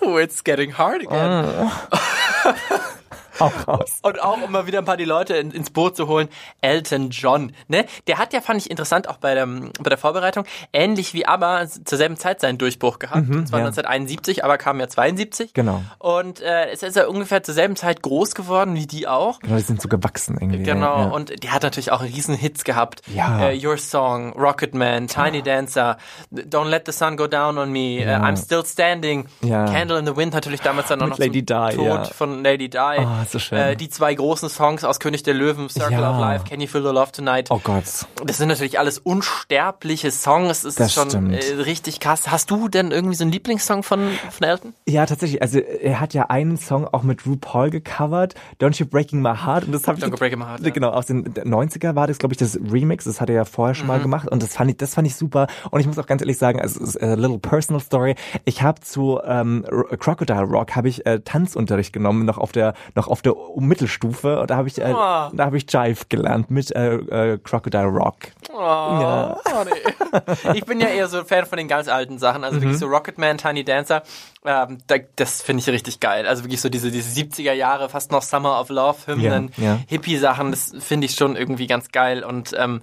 Oh, 0.00 0.18
it's 0.18 0.42
getting 0.42 0.76
hard 0.76 1.06
again. 1.06 1.70
Auch 3.40 3.68
raus. 3.68 3.98
Und 4.02 4.20
auch, 4.22 4.40
um 4.42 4.52
mal 4.52 4.66
wieder 4.66 4.78
ein 4.78 4.84
paar 4.84 4.96
die 4.96 5.04
Leute 5.04 5.34
in, 5.36 5.50
ins 5.50 5.70
Boot 5.70 5.96
zu 5.96 6.06
holen, 6.08 6.28
Elton 6.60 7.10
John, 7.10 7.52
ne? 7.68 7.84
Der 8.06 8.18
hat 8.18 8.32
ja, 8.32 8.40
fand 8.40 8.60
ich 8.60 8.70
interessant, 8.70 9.08
auch 9.08 9.16
bei 9.16 9.34
der, 9.34 9.46
bei 9.46 9.88
der 9.88 9.98
Vorbereitung, 9.98 10.44
ähnlich 10.72 11.14
wie 11.14 11.26
ABBA 11.26 11.66
zur 11.66 11.98
selben 11.98 12.16
Zeit 12.16 12.40
seinen 12.40 12.58
Durchbruch 12.58 12.98
gehabt. 12.98 13.28
und 13.28 13.48
zwar 13.48 13.60
ja. 13.60 13.66
1971, 13.66 14.44
aber 14.44 14.58
kam 14.58 14.78
ja 14.80 14.88
72. 14.88 15.54
Genau. 15.54 15.82
Und 15.98 16.40
äh, 16.40 16.70
es 16.70 16.82
ist 16.82 16.96
ja 16.96 17.06
ungefähr 17.06 17.42
zur 17.42 17.54
selben 17.54 17.76
Zeit 17.76 18.02
groß 18.02 18.34
geworden 18.34 18.74
wie 18.74 18.86
die 18.86 19.08
auch. 19.08 19.40
Genau, 19.40 19.56
die 19.56 19.62
sind 19.62 19.80
so 19.80 19.88
gewachsen 19.88 20.36
irgendwie. 20.40 20.62
Genau, 20.62 20.98
Ja. 20.98 21.04
und 21.08 21.42
der 21.42 21.52
hat 21.52 21.62
natürlich 21.62 21.92
auch 21.92 22.02
riesen 22.02 22.34
Hits 22.34 22.64
gehabt. 22.64 23.02
Ja. 23.14 23.48
Äh, 23.48 23.66
Your 23.66 23.78
Song, 23.78 24.32
Rocket 24.34 24.74
Man, 24.74 25.06
Tiny 25.08 25.42
Dancer, 25.42 25.96
Don't 26.32 26.68
Let 26.68 26.86
the 26.86 26.92
Sun 26.92 27.16
Go 27.16 27.26
Down 27.26 27.58
on 27.58 27.70
Me, 27.72 28.00
äh, 28.00 28.06
I'm 28.16 28.36
Still 28.36 28.64
Standing, 28.64 29.26
Ja. 29.42 29.64
Candle 29.66 29.98
in 29.98 30.06
the 30.06 30.16
Wind 30.16 30.34
natürlich 30.34 30.60
damals 30.60 30.88
dann 30.88 31.00
auch 31.02 31.08
noch 31.08 31.18
Lady 31.18 31.44
zum 31.44 31.68
Di, 31.70 31.76
Tod 31.76 31.86
ja. 31.86 32.04
von 32.04 32.42
Lady 32.44 32.68
Di. 32.68 32.78
Ah, 32.78 33.24
so 33.30 33.38
schön. 33.38 33.58
Äh, 33.58 33.76
die 33.76 33.88
zwei 33.88 34.14
großen 34.14 34.48
Songs 34.48 34.84
aus 34.84 35.00
König 35.00 35.22
der 35.22 35.34
Löwen, 35.34 35.68
Circle 35.68 35.98
Ja. 36.00 36.10
of 36.12 36.18
Life, 36.20 36.44
Can 36.48 36.60
You 36.60 36.66
Feel 36.66 36.82
the 36.82 36.88
Love 36.88 37.12
Tonight. 37.12 37.50
Oh 37.50 37.60
Gott. 37.62 37.84
Das 38.24 38.36
sind 38.38 38.48
natürlich 38.48 38.78
alles 38.78 38.98
unsterbliche 38.98 40.10
Songs. 40.10 40.64
Es 40.64 40.74
Das 40.76 40.88
ist 40.88 40.94
schon 40.94 41.08
stimmt. 41.10 41.32
äh, 41.34 41.54
richtig 41.62 42.00
krass. 42.00 42.30
Hast 42.30 42.50
du 42.50 42.68
denn 42.68 42.90
irgendwie 42.90 43.14
so 43.14 43.24
einen 43.24 43.32
Lieblingssong 43.32 43.82
von, 43.82 44.10
von 44.30 44.46
Elton? 44.46 44.74
Ja, 44.86 45.06
tatsächlich. 45.06 45.40
Also 45.42 45.58
er 45.58 46.00
hat 46.00 46.14
ja 46.14 46.26
einen 46.28 46.56
Song 46.56 46.86
auch 46.86 47.02
mit 47.02 47.26
RuPaul 47.26 47.70
gecovert, 47.70 48.34
Don't 48.60 48.78
You 48.78 48.86
Breaking 48.86 49.22
My 49.22 49.34
Heart. 49.36 49.64
Und 49.64 49.72
das 49.72 49.86
habe 49.86 49.98
ich 49.98 50.04
Don't 50.04 50.10
Go 50.10 50.16
Breaking 50.16 50.38
My 50.38 50.44
Heart, 50.46 50.60
ja. 50.60 50.70
Genau, 50.70 50.90
aus 50.90 51.06
den 51.06 51.24
90er 51.34 51.94
war 51.94 52.06
das, 52.06 52.18
glaube 52.18 52.34
ich, 52.34 52.38
das 52.38 52.56
Remix. 52.70 53.04
Das 53.04 53.20
hat 53.20 53.28
er 53.28 53.36
ja 53.36 53.44
vorher 53.44 53.74
schon 53.74 53.86
Mhm. 53.86 53.88
mal 53.88 54.00
gemacht 54.00 54.28
und 54.28 54.42
das 54.42 54.54
fand 54.54 54.70
ich, 54.70 54.76
das 54.76 54.94
fand 54.94 55.06
ich 55.06 55.14
super. 55.16 55.46
Und 55.70 55.80
ich 55.80 55.86
muss 55.86 55.98
auch 55.98 56.06
ganz 56.06 56.22
ehrlich 56.22 56.38
sagen, 56.38 56.60
also, 56.60 56.80
es 56.82 56.96
ist 56.96 57.02
a 57.02 57.14
little 57.14 57.38
personal 57.38 57.80
story. 57.80 58.14
Ich 58.44 58.62
habe 58.62 58.80
zu 58.80 59.20
ähm, 59.24 59.64
Crocodile 59.98 60.42
Rock 60.42 60.76
habe 60.76 60.88
ich 60.88 61.06
äh, 61.06 61.20
Tanzunterricht 61.20 61.92
genommen, 61.92 62.24
noch 62.24 62.38
auf 62.38 62.52
der 62.52 62.74
noch 62.94 63.08
auf 63.08 63.19
der 63.22 63.34
Mittelstufe. 63.56 64.40
Und 64.40 64.50
da 64.50 64.56
habe 64.56 64.68
ich 64.68 64.78
äh, 64.78 64.92
Oh. 64.92 65.30
da 65.32 65.44
habe 65.46 65.56
ich 65.56 65.70
Jive 65.72 66.04
gelernt 66.08 66.50
mit 66.50 66.74
äh, 66.74 66.94
äh, 66.96 67.38
Crocodile 67.38 67.84
Rock. 67.86 68.16
Oh, 68.52 68.56
oh 68.58 69.64
nee. 69.64 70.54
ich 70.54 70.64
bin 70.64 70.80
ja 70.80 70.88
eher 70.88 71.06
so 71.08 71.18
ein 71.18 71.24
Fan 71.26 71.46
von 71.46 71.56
den 71.58 71.68
ganz 71.68 71.88
alten 71.88 72.18
Sachen, 72.18 72.42
also 72.44 72.56
Mhm. 72.56 72.62
wirklich 72.62 72.78
so 72.78 72.86
Rocketman, 72.86 73.38
Tiny 73.38 73.64
Dancer. 73.64 74.02
Ähm, 74.44 74.78
da, 74.86 74.96
das 75.16 75.42
finde 75.42 75.60
ich 75.60 75.68
richtig 75.68 76.00
geil. 76.00 76.26
Also 76.26 76.44
wirklich 76.44 76.62
so 76.62 76.70
diese, 76.70 76.90
diese 76.90 77.20
70er 77.20 77.52
Jahre, 77.52 77.90
fast 77.90 78.10
noch 78.10 78.22
Summer 78.22 78.58
of 78.58 78.70
Love 78.70 78.98
Hymnen, 79.06 79.52
Ja, 79.58 79.64
ja. 79.64 79.78
Hippie-Sachen, 79.86 80.50
das 80.50 80.72
finde 80.78 81.06
ich 81.06 81.14
schon 81.14 81.36
irgendwie 81.36 81.66
ganz 81.66 81.90
geil. 81.90 82.24
Und 82.24 82.54
ähm, 82.58 82.80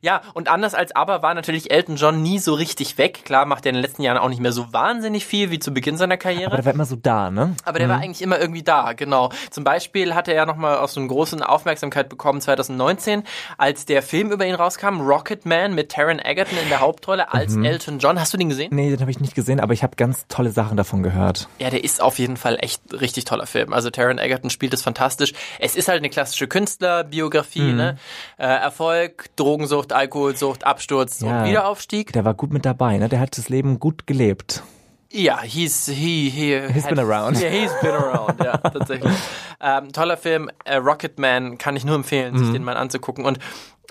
ja, 0.00 0.20
und 0.34 0.48
anders 0.48 0.74
als 0.74 0.94
aber 0.94 1.22
war 1.22 1.32
natürlich 1.32 1.70
Elton 1.70 1.96
John 1.96 2.22
nie 2.22 2.38
so 2.38 2.52
richtig 2.52 2.98
weg. 2.98 3.22
Klar 3.24 3.46
macht 3.46 3.64
er 3.64 3.70
in 3.70 3.76
den 3.76 3.82
letzten 3.82 4.02
Jahren 4.02 4.18
auch 4.18 4.28
nicht 4.28 4.40
mehr 4.40 4.52
so 4.52 4.70
wahnsinnig 4.70 5.24
viel 5.24 5.50
wie 5.50 5.58
zu 5.58 5.72
Beginn 5.72 5.96
seiner 5.96 6.18
Karriere. 6.18 6.48
Aber 6.48 6.56
der 6.56 6.66
war 6.66 6.74
immer 6.74 6.84
so 6.84 6.96
da, 6.96 7.30
ne? 7.30 7.54
Aber 7.64 7.78
der 7.78 7.88
war 7.88 7.98
eigentlich 8.00 8.20
immer 8.20 8.38
irgendwie 8.38 8.62
da, 8.62 8.92
genau. 8.92 9.30
Zum 9.50 9.64
Beispiel 9.64 10.14
hatte 10.14 10.34
er 10.34 10.44
nochmal 10.44 10.76
aus 10.76 10.92
so 10.92 11.00
einer 11.00 11.08
großen 11.08 11.42
Aufmerksamkeit 11.42 12.10
bekommen 12.10 12.42
2019, 12.42 13.24
als 13.56 13.86
der 13.86 14.02
Film 14.02 14.30
über 14.30 14.44
ihn 14.44 14.54
rauskam, 14.54 15.00
Rocket 15.00 15.46
Man 15.46 15.74
mit 15.74 15.90
Taron 15.92 16.18
Egerton 16.18 16.58
in 16.62 16.68
der 16.68 16.80
Hauptrolle 16.80 17.32
als 17.32 17.56
Elton 17.56 17.98
John. 17.98 18.20
Hast 18.20 18.34
du 18.34 18.36
den 18.36 18.50
gesehen? 18.50 18.74
Nee, 18.74 18.90
den 18.90 19.00
habe 19.00 19.10
ich 19.10 19.20
nicht 19.20 19.34
gesehen, 19.34 19.58
aber 19.58 19.72
ich 19.72 19.82
habe 19.82 19.96
ganz 19.96 20.26
tolle 20.28 20.50
Sachen 20.50 20.76
davon 20.76 20.93
gehört. 21.02 21.48
Ja, 21.58 21.70
der 21.70 21.82
ist 21.82 22.00
auf 22.00 22.18
jeden 22.18 22.36
Fall 22.36 22.56
echt 22.60 22.80
richtig 22.92 23.24
toller 23.24 23.46
Film. 23.46 23.72
Also 23.72 23.90
Taron 23.90 24.18
Egerton 24.18 24.50
spielt 24.50 24.72
es 24.74 24.82
fantastisch. 24.82 25.32
Es 25.58 25.74
ist 25.76 25.88
halt 25.88 25.98
eine 25.98 26.10
klassische 26.10 26.46
Künstlerbiografie, 26.48 27.60
Mhm. 27.72 27.76
ne? 27.76 27.98
Äh, 28.38 28.44
Erfolg, 28.46 29.26
Drogensucht, 29.36 29.92
Alkoholsucht, 29.92 30.64
Absturz 30.64 31.20
Ja. 31.20 31.42
und 31.42 31.48
Wiederaufstieg. 31.48 32.12
Der 32.12 32.24
war 32.24 32.34
gut 32.34 32.52
mit 32.52 32.64
dabei, 32.64 32.98
ne? 32.98 33.08
Der 33.08 33.20
hat 33.20 33.36
das 33.38 33.48
Leben 33.48 33.78
gut 33.80 34.06
gelebt. 34.06 34.62
Ja, 35.10 35.40
he's 35.42 35.86
he 35.86 36.28
he 36.28 36.60
He's 36.72 36.86
been 36.88 36.98
around. 36.98 37.40
Ja, 37.40 37.48
he's 37.48 37.70
been 37.80 37.92
around, 37.92 38.42
ja, 38.42 38.56
tatsächlich. 38.58 39.12
Ähm, 39.60 39.92
toller 39.92 40.16
Film, 40.16 40.50
äh, 40.64 40.74
Rocket 40.76 41.20
Man, 41.20 41.56
kann 41.56 41.76
ich 41.76 41.84
nur 41.84 41.94
empfehlen, 41.94 42.34
Mhm. 42.34 42.38
sich 42.38 42.50
den 42.52 42.64
mal 42.64 42.76
anzugucken. 42.76 43.24
Und 43.24 43.38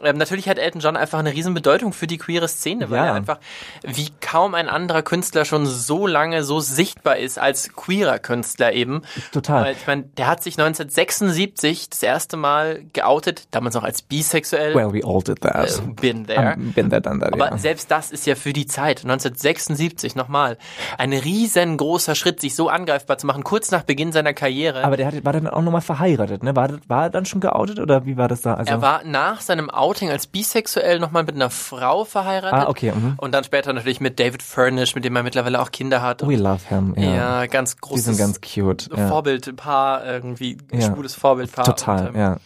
ähm, 0.04 0.18
natürlich 0.18 0.48
hat 0.50 0.58
Elton 0.58 0.82
John 0.82 0.96
einfach 0.98 1.20
eine 1.20 1.34
riesen 1.34 1.54
Bedeutung 1.54 1.94
für 1.94 2.08
die 2.08 2.18
queere 2.18 2.48
Szene, 2.48 2.90
weil 2.90 2.98
Ja. 2.98 3.06
er 3.08 3.14
einfach 3.14 3.40
wie 3.84 4.10
kaum 4.22 4.54
ein 4.56 4.70
anderer 4.70 5.02
Künstler 5.02 5.46
schon 5.46 5.66
so 5.66 6.08
lange 6.08 6.44
so 6.44 6.60
sichtbar 6.60 7.18
ist 7.18 7.40
als 7.40 7.74
queerer 7.74 8.20
Künstler 8.20 8.74
eben. 8.74 9.02
Total. 9.32 9.64
Weil, 9.66 9.74
ich 9.74 9.88
meine, 9.88 10.04
der 10.18 10.28
hat 10.28 10.44
sich 10.44 10.58
1976 10.58 11.90
das 11.90 12.04
erste 12.04 12.38
Mal 12.38 12.84
geoutet, 12.94 13.48
damals 13.52 13.76
noch 13.76 13.84
als 13.84 14.02
bisexuell. 14.02 14.76
Well, 14.76 14.94
we 14.94 15.02
all 15.06 15.22
did 15.22 15.42
that. 15.42 15.80
äh, 15.80 15.82
been 16.00 16.26
there. 16.26 16.56
Um, 16.56 16.74
been 16.74 16.90
there, 16.90 17.02
done 17.02 17.20
that, 17.20 17.34
Aber 17.34 17.52
ja. 17.52 17.58
selbst 17.58 17.92
das 17.92 18.12
ist 18.12 18.26
ja 18.26 18.36
für 18.36 18.54
die 18.54 18.66
Zeit, 18.66 19.04
1976 19.04 20.16
nochmal, 20.16 20.58
ein 20.98 21.14
riesengroßer 21.14 22.16
Schritt, 22.16 22.40
sich 22.42 22.56
so 22.56 22.70
angreifbar 22.70 23.18
zu 23.18 23.28
machen, 23.28 23.44
kurz 23.44 23.72
nach 23.72 23.84
Beginn 23.84 24.12
seiner 24.12 24.34
Karriere. 24.34 24.84
Aber 24.84 24.98
der 24.98 25.08
hat, 25.08 25.26
war 25.26 25.34
dann 25.34 25.48
auch 25.48 25.62
nochmal 25.62 25.82
verheiratet, 25.82 26.44
ne? 26.44 26.56
War, 26.56 26.70
war 26.88 27.04
er 27.04 27.10
dann 27.10 27.26
schon 27.26 27.42
geoutet 27.42 27.80
oder 27.80 28.06
wie 28.06 28.18
war 28.18 28.28
das 28.28 28.42
da? 28.42 28.56
Also, 28.56 28.72
er 28.72 28.82
war 28.82 29.04
nach 29.04 29.42
seinem 29.42 29.70
Outing 29.70 29.93
als 30.02 30.28
bisexuell 30.28 31.00
nochmal 31.00 31.24
mit 31.24 31.36
einer 31.36 31.50
Frau 31.50 32.06
verheiratet. 32.06 32.60
Ah, 32.68 32.70
okay, 32.70 32.92
mhm. 32.92 33.14
Und 33.18 33.32
dann 33.34 33.44
später 33.44 33.74
natürlich 33.74 34.00
mit 34.02 34.20
David 34.20 34.42
Furnish, 34.44 34.96
mit 34.96 35.06
dem 35.06 35.16
er 35.16 35.24
mittlerweile 35.24 35.62
auch 35.62 35.72
Kinder 35.72 36.02
hat. 36.02 36.26
we 36.28 36.36
love 36.36 36.68
him, 36.70 36.94
ja. 36.98 37.42
ja. 37.42 37.46
ganz 37.48 37.76
Die 37.76 37.82
großes 37.82 38.06
sind 38.06 38.18
ganz 38.18 38.40
cute. 38.42 38.90
Ja. 38.96 39.08
Vorbildpaar, 39.08 40.06
irgendwie 40.06 40.58
ein 40.72 40.80
Ja. 40.82 40.88
schwules 40.94 41.16
Vorbildpaar. 41.16 41.66
Total, 41.66 42.08
Und, 42.10 42.16
ähm, 42.16 42.20
ja. 42.22 42.38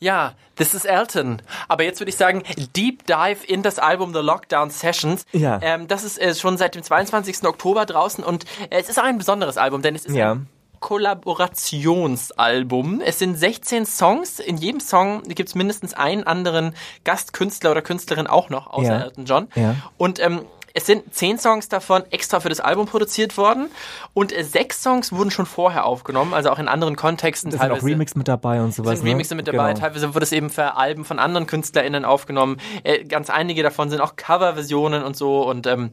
Ja, 0.00 0.32
this 0.56 0.74
is 0.74 0.84
Elton. 0.84 1.40
Aber 1.68 1.84
jetzt 1.84 2.00
würde 2.00 2.10
ich 2.10 2.16
sagen, 2.16 2.42
Deep 2.76 3.06
Dive 3.06 3.46
in 3.46 3.62
das 3.62 3.78
Album 3.78 4.12
The 4.12 4.18
Lockdown 4.20 4.70
Sessions. 4.70 5.24
Ja. 5.30 5.60
Ähm, 5.62 5.86
das 5.86 6.02
ist 6.02 6.20
äh, 6.20 6.34
schon 6.34 6.58
seit 6.58 6.74
dem 6.74 6.82
22. 6.82 7.44
Oktober 7.46 7.86
draußen 7.86 8.24
und 8.24 8.44
äh, 8.70 8.80
es 8.80 8.88
ist 8.88 8.98
auch 8.98 9.04
ein 9.04 9.18
besonderes 9.18 9.58
Album, 9.58 9.80
denn 9.80 9.94
es 9.94 10.04
ist 10.04 10.16
Ja. 10.16 10.32
ein 10.32 10.48
Kollaborationsalbum. 10.82 13.00
Es 13.04 13.18
sind 13.18 13.36
16 13.36 13.86
Songs. 13.86 14.38
In 14.40 14.56
jedem 14.58 14.80
Song 14.80 15.22
gibt 15.22 15.48
es 15.48 15.54
mindestens 15.54 15.94
einen 15.94 16.24
anderen 16.24 16.74
Gastkünstler 17.04 17.70
oder 17.70 17.80
Künstlerin 17.82 18.26
auch 18.26 18.50
noch, 18.50 18.66
außer 18.68 18.92
Ja. 18.92 19.00
Elton 19.02 19.24
John. 19.24 19.48
Ja. 19.54 19.76
Und 19.96 20.20
ähm, 20.20 20.42
es 20.74 20.86
sind 20.86 21.14
zehn 21.14 21.38
Songs 21.38 21.68
davon 21.68 22.02
extra 22.10 22.40
für 22.40 22.48
das 22.48 22.58
Album 22.60 22.86
produziert 22.86 23.36
worden 23.36 23.66
und 24.14 24.32
äh, 24.34 24.42
sechs 24.42 24.82
Songs 24.82 25.12
wurden 25.12 25.30
schon 25.30 25.44
vorher 25.44 25.84
aufgenommen, 25.84 26.32
also 26.32 26.48
auch 26.50 26.58
in 26.58 26.66
anderen 26.66 26.96
Kontexten. 26.96 27.50
Da 27.50 27.58
sind 27.58 27.70
auch 27.72 27.82
Remix 27.82 28.14
mit 28.14 28.26
dabei 28.26 28.62
und 28.62 28.72
sowas. 28.74 28.98
sind 29.00 29.06
Remixe 29.08 29.34
ne? 29.34 29.36
mit 29.36 29.48
dabei, 29.48 29.74
Genau. 29.74 29.80
teilweise 29.80 30.14
wurde 30.14 30.24
es 30.24 30.32
eben 30.32 30.48
für 30.48 30.76
Alben 30.76 31.04
von 31.04 31.18
anderen 31.18 31.46
KünstlerInnen 31.46 32.06
aufgenommen. 32.06 32.56
Äh, 32.84 33.04
ganz 33.04 33.28
einige 33.28 33.62
davon 33.62 33.90
sind 33.90 34.00
auch 34.00 34.16
Coverversionen 34.16 35.02
und 35.04 35.14
so 35.14 35.46
und 35.46 35.66
ähm, 35.66 35.92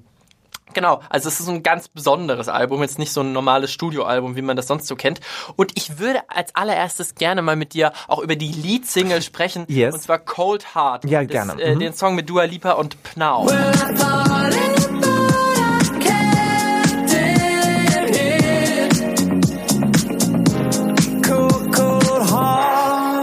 Genau, 0.74 1.02
also 1.10 1.28
es 1.30 1.40
ist 1.40 1.48
so 1.48 1.52
ein 1.52 1.64
ganz 1.64 1.88
besonderes 1.88 2.48
Album, 2.48 2.82
jetzt 2.82 3.00
nicht 3.00 3.12
so 3.12 3.22
ein 3.22 3.34
normales 3.34 3.72
Studioalbum, 3.72 4.36
wie 4.36 4.42
man 4.44 4.56
das 4.56 4.68
sonst 4.68 4.88
so 4.88 4.96
kennt. 4.96 5.20
Und 5.56 5.72
ich 5.76 5.98
würde 5.98 6.22
als 6.30 6.56
allererstes 6.56 7.16
gerne 7.16 7.42
mal 7.42 7.56
mit 7.56 7.74
dir 7.74 7.92
auch 8.08 8.20
über 8.20 8.36
die 8.36 8.52
Leadsingle 8.52 9.22
sprechen, 9.22 9.66
Yes. 9.68 9.94
und 9.96 10.02
zwar 10.02 10.20
Cold 10.20 10.76
Heart. 10.76 11.06
Ja, 11.06 11.22
das, 11.24 11.32
gerne. 11.32 11.62
Äh, 11.62 11.76
Mhm. 11.76 11.80
Den 11.80 11.94
Song 11.94 12.16
mit 12.16 12.30
Dua 12.30 12.44
Lipa 12.44 12.74
und 12.74 13.02
Pnau. 13.04 13.48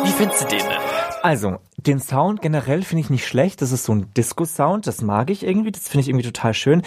Wie 0.05 0.11
findest 0.13 0.43
du 0.43 0.47
den 0.49 0.59
denn? 0.61 0.79
Also, 1.23 1.57
den 1.79 1.99
Sound 2.01 2.43
generell 2.43 2.83
finde 2.83 3.01
ich 3.03 3.11
nicht 3.11 3.27
schlecht. 3.27 3.63
Das 3.63 3.73
ist 3.73 3.85
so 3.85 3.95
ein 3.95 4.13
Disco-Sound, 4.15 4.87
das 4.87 5.01
mag 5.03 5.31
ich 5.31 5.45
irgendwie, 5.45 5.73
das 5.73 5.89
finde 5.89 6.03
ich 6.03 6.09
irgendwie 6.09 6.27
total 6.27 6.55
schön. 6.55 6.83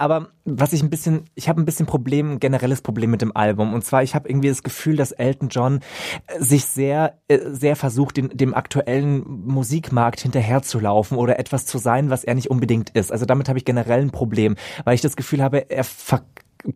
Aber 0.00 0.28
was 0.46 0.72
ich 0.72 0.82
ein 0.82 0.88
bisschen, 0.88 1.26
ich 1.34 1.50
habe 1.50 1.60
ein 1.60 1.66
bisschen 1.66 1.84
Problem, 1.84 2.32
ein 2.32 2.40
generelles 2.40 2.80
Problem 2.80 3.10
mit 3.10 3.20
dem 3.20 3.36
Album. 3.36 3.74
Und 3.74 3.84
zwar, 3.84 4.02
ich 4.02 4.14
habe 4.14 4.30
irgendwie 4.30 4.48
das 4.48 4.62
Gefühl, 4.62 4.96
dass 4.96 5.12
Elton 5.12 5.50
John 5.50 5.80
äh, 6.26 6.42
sich 6.42 6.64
sehr, 6.64 7.18
äh, 7.28 7.38
sehr 7.50 7.76
versucht, 7.76 8.16
den, 8.16 8.30
dem 8.30 8.54
aktuellen 8.54 9.22
Musikmarkt 9.28 10.20
hinterherzulaufen 10.20 11.18
oder 11.18 11.38
etwas 11.38 11.66
zu 11.66 11.76
sein, 11.76 12.08
was 12.08 12.24
er 12.24 12.34
nicht 12.34 12.48
unbedingt 12.48 12.88
ist. 12.90 13.12
Also 13.12 13.26
damit 13.26 13.50
habe 13.50 13.58
ich 13.58 13.66
generell 13.66 14.00
ein 14.00 14.10
Problem, 14.10 14.56
weil 14.84 14.94
ich 14.94 15.02
das 15.02 15.16
Gefühl 15.16 15.42
habe, 15.42 15.70
er 15.70 15.84
ver 15.84 16.22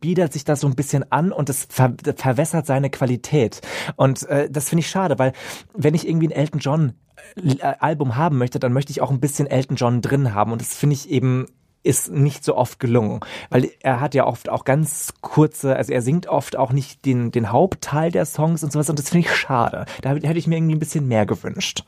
biedert 0.00 0.32
sich 0.32 0.44
das 0.44 0.60
so 0.60 0.66
ein 0.66 0.76
bisschen 0.76 1.10
an 1.10 1.30
und 1.32 1.48
es 1.50 1.66
ver 1.68 1.94
verwässert 2.16 2.66
seine 2.66 2.90
Qualität. 2.90 3.62
Und 3.96 4.26
äh, 4.28 4.50
das 4.50 4.68
finde 4.68 4.80
ich 4.80 4.88
schade, 4.88 5.18
weil 5.18 5.32
wenn 5.74 5.94
ich 5.94 6.06
irgendwie 6.06 6.28
ein 6.28 6.38
Elton 6.38 6.60
John 6.60 6.92
äh, 7.36 7.74
Album 7.80 8.16
haben 8.16 8.36
möchte, 8.36 8.58
dann 8.58 8.72
möchte 8.72 8.92
ich 8.92 9.00
auch 9.00 9.10
ein 9.10 9.20
bisschen 9.20 9.46
Elton 9.46 9.76
John 9.76 10.02
drin 10.02 10.34
haben. 10.34 10.52
Und 10.52 10.60
das 10.60 10.74
finde 10.74 10.94
ich 10.94 11.10
eben 11.10 11.46
ist 11.84 12.10
nicht 12.10 12.44
so 12.44 12.56
oft 12.56 12.80
gelungen, 12.80 13.20
weil 13.50 13.70
er 13.80 14.00
hat 14.00 14.14
ja 14.14 14.26
oft 14.26 14.48
auch 14.48 14.64
ganz 14.64 15.12
kurze, 15.20 15.76
also 15.76 15.92
er 15.92 16.02
singt 16.02 16.26
oft 16.26 16.56
auch 16.56 16.72
nicht 16.72 17.04
den, 17.04 17.30
den 17.30 17.52
Hauptteil 17.52 18.10
der 18.10 18.24
Songs 18.26 18.64
und 18.64 18.72
sowas 18.72 18.90
und 18.90 18.98
das 18.98 19.10
finde 19.10 19.28
ich 19.28 19.36
schade. 19.36 19.84
Da 20.02 20.10
hätte 20.10 20.38
ich 20.38 20.46
mir 20.46 20.56
irgendwie 20.56 20.74
ein 20.74 20.78
bisschen 20.80 21.06
mehr 21.06 21.26
gewünscht. 21.26 21.84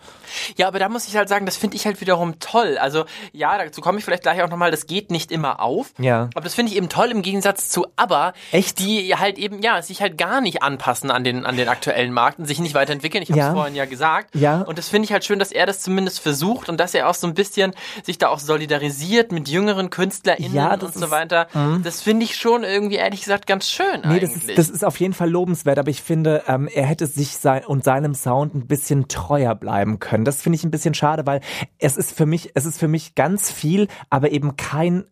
Ja, 0.57 0.69
aber 0.69 0.79
da 0.79 0.89
muss 0.89 1.09
ich 1.09 1.17
halt 1.17 1.29
sagen, 1.29 1.47
das 1.47 1.57
finde 1.57 1.77
ich 1.77 1.87
halt 1.87 2.01
wiederum 2.01 2.39
toll. 2.39 2.77
Also 2.79 3.05
ja, 3.33 3.57
dazu 3.59 3.81
komme 3.81 3.99
ich 3.99 4.05
vielleicht 4.05 4.23
gleich 4.23 4.43
auch 4.43 4.51
nochmal, 4.51 4.71
das 4.71 4.87
geht 4.87 5.11
nicht 5.11 5.33
immer 5.33 5.61
auf. 5.61 5.93
Ja. 5.99 6.29
Aber 6.35 6.45
das 6.45 6.55
finde 6.55 6.73
ich 6.73 6.77
eben 6.79 6.89
toll 6.89 7.11
im 7.11 7.23
Gegensatz 7.23 7.69
zu 7.71 7.87
ABBA, 7.97 8.35
Echt? 8.53 8.79
die 8.79 9.15
halt 9.17 9.39
eben, 9.39 9.63
ja, 9.63 9.81
sich 9.81 10.03
halt 10.03 10.19
gar 10.19 10.41
nicht 10.43 10.63
anpassen 10.63 11.11
an 11.11 11.25
den, 11.25 11.47
an 11.47 11.57
den 11.57 11.69
aktuellen 11.69 12.13
Markt 12.13 12.39
und 12.39 12.45
sich 12.45 12.61
nicht 12.61 12.75
weiterentwickeln. 12.75 13.23
Ich 13.23 13.31
habe 13.31 13.41
es 13.41 13.47
Ja. 13.47 13.53
vorhin 13.55 13.75
ja 13.75 13.87
gesagt. 13.87 14.35
Ja. 14.35 14.61
Und 14.61 14.77
das 14.77 14.89
finde 14.91 15.07
ich 15.07 15.13
halt 15.13 15.25
schön, 15.25 15.39
dass 15.39 15.53
er 15.53 15.65
das 15.65 15.81
zumindest 15.81 16.21
versucht 16.21 16.69
und 16.69 16.79
dass 16.79 16.93
er 16.95 17.09
auch 17.09 17.15
so 17.15 17.27
ein 17.27 17.35
bisschen 17.35 17.73
sich 18.05 18.19
da 18.19 18.29
auch 18.29 18.41
solidarisiert 18.41 19.33
mit 19.33 19.49
jüngeren 19.49 19.86
KünstlerInnen 19.91 20.55
Ja, 20.55 20.77
das 20.77 20.89
und 20.89 20.95
so 20.95 21.01
ist- 21.01 21.07
mhm. 21.07 21.11
weiter. 21.11 21.47
Das 21.83 22.03
finde 22.03 22.25
ich 22.25 22.37
schon 22.37 22.65
irgendwie, 22.65 22.97
ehrlich 22.97 23.21
gesagt, 23.21 23.47
ganz 23.47 23.69
schön 23.71 24.03
Nee, 24.05 24.21
das 24.21 24.35
ist, 24.37 24.57
das 24.59 24.69
ist 24.71 24.85
auf 24.85 24.99
jeden 25.01 25.15
Fall 25.15 25.31
lobenswert, 25.31 25.79
aber 25.79 25.91
ich 25.91 26.03
finde, 26.03 26.43
ähm, 26.49 26.69
er 26.73 26.85
hätte 26.87 27.07
sich 27.07 27.37
sein 27.37 27.65
und 27.65 27.85
seinem 27.85 28.15
Sound 28.15 28.55
ein 28.55 28.67
bisschen 28.67 29.09
treuer 29.09 29.55
bleiben 29.55 29.99
können. 29.99 30.25
Das 30.25 30.43
finde 30.43 30.57
ich 30.57 30.65
ein 30.65 30.71
bisschen 30.71 30.95
schade, 30.95 31.27
weil 31.27 31.41
es 31.79 31.97
ist 31.97 32.13
für 32.17 32.27
mich, 32.27 32.51
es 32.55 32.65
ist 32.67 32.79
für 32.79 32.89
mich 32.89 33.15
ganz 33.15 33.51
viel, 33.51 33.89
aber 34.11 34.31
eben 34.33 34.57
kein 34.57 35.05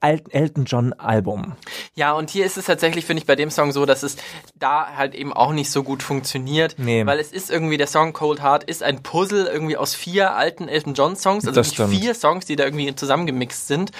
Elton 0.00 0.64
John 0.64 0.92
Album. 0.92 1.56
Ja, 1.94 2.12
und 2.12 2.30
hier 2.30 2.46
ist 2.46 2.56
es 2.56 2.66
tatsächlich, 2.66 3.04
finde 3.04 3.22
ich, 3.22 3.26
bei 3.26 3.34
dem 3.34 3.50
Song 3.50 3.72
so, 3.72 3.84
dass 3.84 4.04
es 4.04 4.16
da 4.54 4.96
halt 4.96 5.14
eben 5.14 5.32
auch 5.32 5.52
nicht 5.52 5.70
so 5.72 5.82
gut 5.82 6.04
funktioniert. 6.04 6.76
Nee. 6.78 7.04
Weil 7.04 7.18
es 7.18 7.32
ist 7.32 7.50
irgendwie, 7.50 7.76
der 7.76 7.88
Song 7.88 8.12
Cold 8.12 8.40
Heart 8.40 8.64
ist 8.64 8.84
ein 8.84 9.02
Puzzle 9.02 9.46
irgendwie 9.46 9.76
aus 9.76 9.94
vier 9.94 10.34
alten 10.34 10.68
Elton 10.68 10.94
John 10.94 11.16
Songs. 11.16 11.46
Also 11.48 11.62
vier 11.88 12.14
Songs, 12.14 12.46
die 12.46 12.54
da 12.54 12.64
irgendwie 12.64 12.94
zusammengemixt 12.94 13.66
sind. 13.66 13.90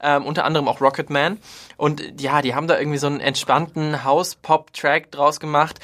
Ähm, 0.00 0.24
unter 0.24 0.44
anderem 0.44 0.68
auch 0.68 0.80
Rocket 0.80 1.10
Man. 1.10 1.38
Und 1.76 2.20
ja, 2.20 2.40
die 2.40 2.54
haben 2.54 2.68
da 2.68 2.78
irgendwie 2.78 2.98
so 2.98 3.08
einen 3.08 3.20
entspannten 3.20 4.04
House-Pop-Track 4.04 5.10
draus 5.10 5.40
gemacht. 5.40 5.80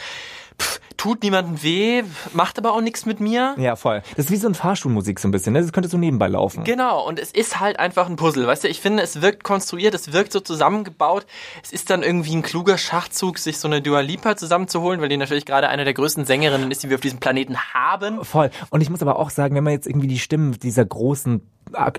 Pff, 0.61 0.81
tut 1.03 1.25
niemandem 1.25 1.61
weh, 1.65 2.05
macht 2.33 2.59
aber 2.59 2.73
auch 2.75 2.81
nichts 2.81 3.07
mit 3.07 3.19
mir. 3.19 3.57
Ja, 3.59 3.75
voll. 3.75 4.03
Das 4.15 4.27
ist 4.27 4.31
wie 4.31 4.37
so 4.37 4.47
ein 4.47 4.55
Fahrstuhlmusik 4.55 5.19
so 5.19 5.27
ein 5.27 5.33
bisschen, 5.33 5.53
ne? 5.53 5.61
Das 5.61 5.73
könnte 5.73 5.89
so 5.89 5.99
nebenbei 5.99 6.29
laufen. 6.29 6.63
Genau, 6.63 7.05
und 7.05 7.19
es 7.19 7.33
ist 7.33 7.59
halt 7.59 7.81
einfach 7.81 8.09
ein 8.09 8.15
Puzzle, 8.15 8.47
weißt 8.47 8.63
du, 8.63 8.69
ich 8.69 8.81
finde, 8.81 9.03
es 9.03 9.21
wirkt 9.21 9.43
konstruiert, 9.43 9.95
es 9.95 10.13
wirkt 10.13 10.31
so 10.31 10.39
zusammengebaut, 10.39 11.27
es 11.61 11.73
ist 11.73 11.91
dann 11.91 12.05
irgendwie 12.05 12.37
ein 12.37 12.43
kluger 12.43 12.79
Schachzug, 12.79 13.39
sich 13.39 13.59
so 13.59 13.67
eine 13.67 13.83
Dua 13.83 13.99
Lipa 13.99 14.37
zusammenzuholen, 14.37 15.01
weil 15.01 15.09
die 15.09 15.17
natürlich 15.17 15.45
gerade 15.45 15.69
eine 15.69 15.83
der 15.83 15.93
größten 15.93 16.25
Sängerinnen 16.25 16.71
ist, 16.71 16.85
die 16.85 16.89
wir 16.89 16.95
auf 16.95 17.01
diesem 17.01 17.19
Planeten 17.19 17.57
haben. 17.59 18.25
Voll. 18.25 18.53
Und 18.71 18.81
ich 18.81 18.89
muss 18.89 19.03
aber 19.03 19.19
auch 19.19 19.31
sagen, 19.31 19.57
wenn 19.57 19.65
man 19.65 19.73
jetzt 19.73 19.89
irgendwie 19.89 20.07
die 20.07 20.21
Stimmen 20.21 20.53
dieser 20.61 20.85
großen 20.85 21.43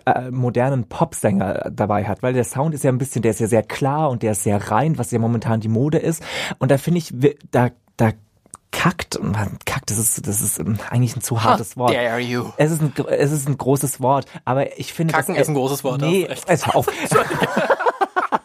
äh, 0.06 0.32
modernen 0.32 0.88
Popsänger 0.88 1.72
dabei 1.74 2.06
hat, 2.06 2.24
weil 2.24 2.32
der 2.32 2.46
Sound 2.46 2.74
ist 2.74 2.86
ja 2.86 2.92
ein 2.94 3.00
bisschen, 3.00 3.22
der 3.22 3.32
ist 3.32 3.42
ja 3.42 3.48
sehr 3.48 3.64
klar 3.64 4.10
und 4.10 4.24
der 4.24 4.32
ist 4.32 4.44
sehr 4.44 4.72
rein, 4.72 4.98
was 4.98 5.12
ja 5.12 5.20
momentan 5.20 5.60
die 5.60 5.68
Mode 5.68 5.98
ist. 5.98 6.24
Und 6.60 6.72
da 6.72 6.78
finde 6.78 7.00
ich, 7.00 7.14
da, 7.52 7.72
da 7.98 8.14
kackt, 8.74 9.18
kackt, 9.66 9.90
das 9.90 9.98
ist, 9.98 10.28
das 10.28 10.42
ist 10.42 10.60
ähm, 10.60 10.78
eigentlich 10.90 11.16
ein 11.16 11.22
zu 11.22 11.44
hartes 11.44 11.78
Wort. 11.78 11.94
dare 11.94 12.20
you. 12.20 12.52
Es 12.58 12.72
ist 12.72 12.82
ein, 12.82 12.94
es 13.08 13.32
ist 13.32 13.48
ein 13.48 13.58
großes 13.58 14.02
Wort, 14.02 14.26
aber 14.44 14.78
ich 14.78 14.92
finde, 14.92 15.14
Kacken 15.14 15.36
dass, 15.36 15.44
ist 15.44 15.50
ein 15.50 15.56
großes 15.56 15.84
Wort, 15.86 16.02
Nee, 16.02 16.28
hör 16.66 16.76
auf. 16.76 16.88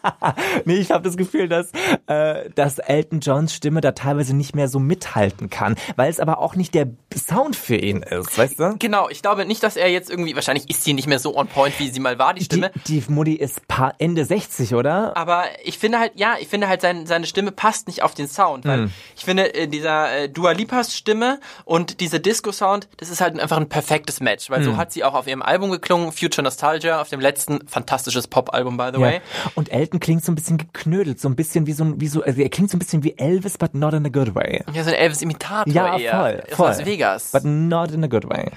Nee, 0.65 0.75
ich 0.75 0.91
habe 0.91 1.03
das 1.03 1.17
Gefühl, 1.17 1.47
dass, 1.47 1.71
äh, 2.07 2.49
dass 2.55 2.79
Elton 2.79 3.19
Johns 3.19 3.53
Stimme 3.53 3.81
da 3.81 3.91
teilweise 3.91 4.35
nicht 4.35 4.55
mehr 4.55 4.67
so 4.67 4.79
mithalten 4.79 5.49
kann, 5.49 5.75
weil 5.95 6.09
es 6.09 6.19
aber 6.19 6.39
auch 6.39 6.55
nicht 6.55 6.73
der 6.73 6.87
Sound 7.15 7.55
für 7.55 7.75
ihn 7.75 8.03
ist, 8.03 8.37
weißt 8.37 8.59
du? 8.59 8.75
Genau, 8.79 9.09
ich 9.09 9.21
glaube 9.21 9.45
nicht, 9.45 9.63
dass 9.63 9.75
er 9.75 9.89
jetzt 9.89 10.09
irgendwie, 10.09 10.35
wahrscheinlich 10.35 10.69
ist 10.69 10.83
sie 10.83 10.93
nicht 10.93 11.07
mehr 11.07 11.19
so 11.19 11.35
on 11.37 11.47
point, 11.47 11.77
wie 11.79 11.89
sie 11.89 11.99
mal 11.99 12.19
war, 12.19 12.33
die 12.33 12.39
Die, 12.39 12.45
Stimme. 12.45 12.71
die 12.87 13.03
Mutti 13.07 13.33
ist 13.35 13.67
paar 13.67 13.95
Ende 13.99 14.25
60, 14.25 14.75
oder? 14.75 15.15
Aber 15.17 15.45
ich 15.63 15.77
finde 15.77 15.99
halt, 15.99 16.13
ja, 16.15 16.35
ich 16.39 16.47
finde 16.47 16.67
halt, 16.69 16.81
sein, 16.81 17.05
seine 17.05 17.25
Stimme 17.25 17.51
passt 17.51 17.87
nicht 17.87 18.03
auf 18.03 18.13
den 18.13 18.27
Sound, 18.27 18.65
weil 18.65 18.79
Hm. 18.83 18.91
ich 19.15 19.25
finde, 19.25 19.53
äh, 19.53 19.67
dieser 19.67 20.15
äh, 20.23 20.29
Dua 20.29 20.51
Lipas 20.51 20.95
Stimme 20.95 21.39
und 21.65 21.99
dieser 21.99 22.19
Disco-Sound, 22.19 22.87
das 22.97 23.09
ist 23.09 23.21
halt 23.21 23.39
einfach 23.39 23.57
ein 23.57 23.69
perfektes 23.69 24.19
Match, 24.19 24.49
weil 24.49 24.59
Hm. 24.59 24.65
so 24.65 24.77
hat 24.77 24.91
sie 24.91 25.03
auch 25.03 25.13
auf 25.13 25.27
ihrem 25.27 25.41
Album 25.41 25.71
geklungen, 25.71 26.11
Future 26.11 26.43
Nostalgia, 26.43 27.01
auf 27.01 27.09
dem 27.09 27.19
letzten, 27.19 27.67
fantastisches 27.67 28.27
Pop-Album, 28.27 28.77
by 28.77 28.89
the 28.93 28.99
Ja. 29.01 29.07
way. 29.07 29.21
Und 29.55 29.71
Elton 29.71 29.88
klingt 29.97 30.23
so 30.23 30.31
ein 30.31 30.35
bisschen 30.35 30.57
geknödelt, 30.59 31.19
so 31.19 31.27
ein 31.27 31.35
bisschen 31.35 31.65
wie 31.65 31.73
so 31.73 31.83
ein, 31.85 31.99
wie 31.99 32.07
so, 32.07 32.21
also 32.21 32.39
er 32.41 32.49
klingt 32.49 32.69
so 32.69 32.75
ein 32.77 32.79
bisschen 32.79 33.03
wie 33.03 33.17
Elvis, 33.17 33.57
but 33.57 33.73
not 33.73 33.93
in 33.93 34.05
a 34.05 34.09
good 34.09 34.35
way. 34.35 34.63
Ja, 34.73 34.83
so 34.83 34.89
ein 34.89 34.95
Elvis-Imitator 34.95 35.73
Ja, 35.73 35.97
eher. 35.97 36.11
voll, 36.11 36.43
voll. 36.55 36.67
Las 36.67 36.85
Vegas. 36.85 37.31
But 37.31 37.45
not 37.45 37.91
in 37.91 38.03
a 38.03 38.07
good 38.07 38.29
way. 38.29 38.51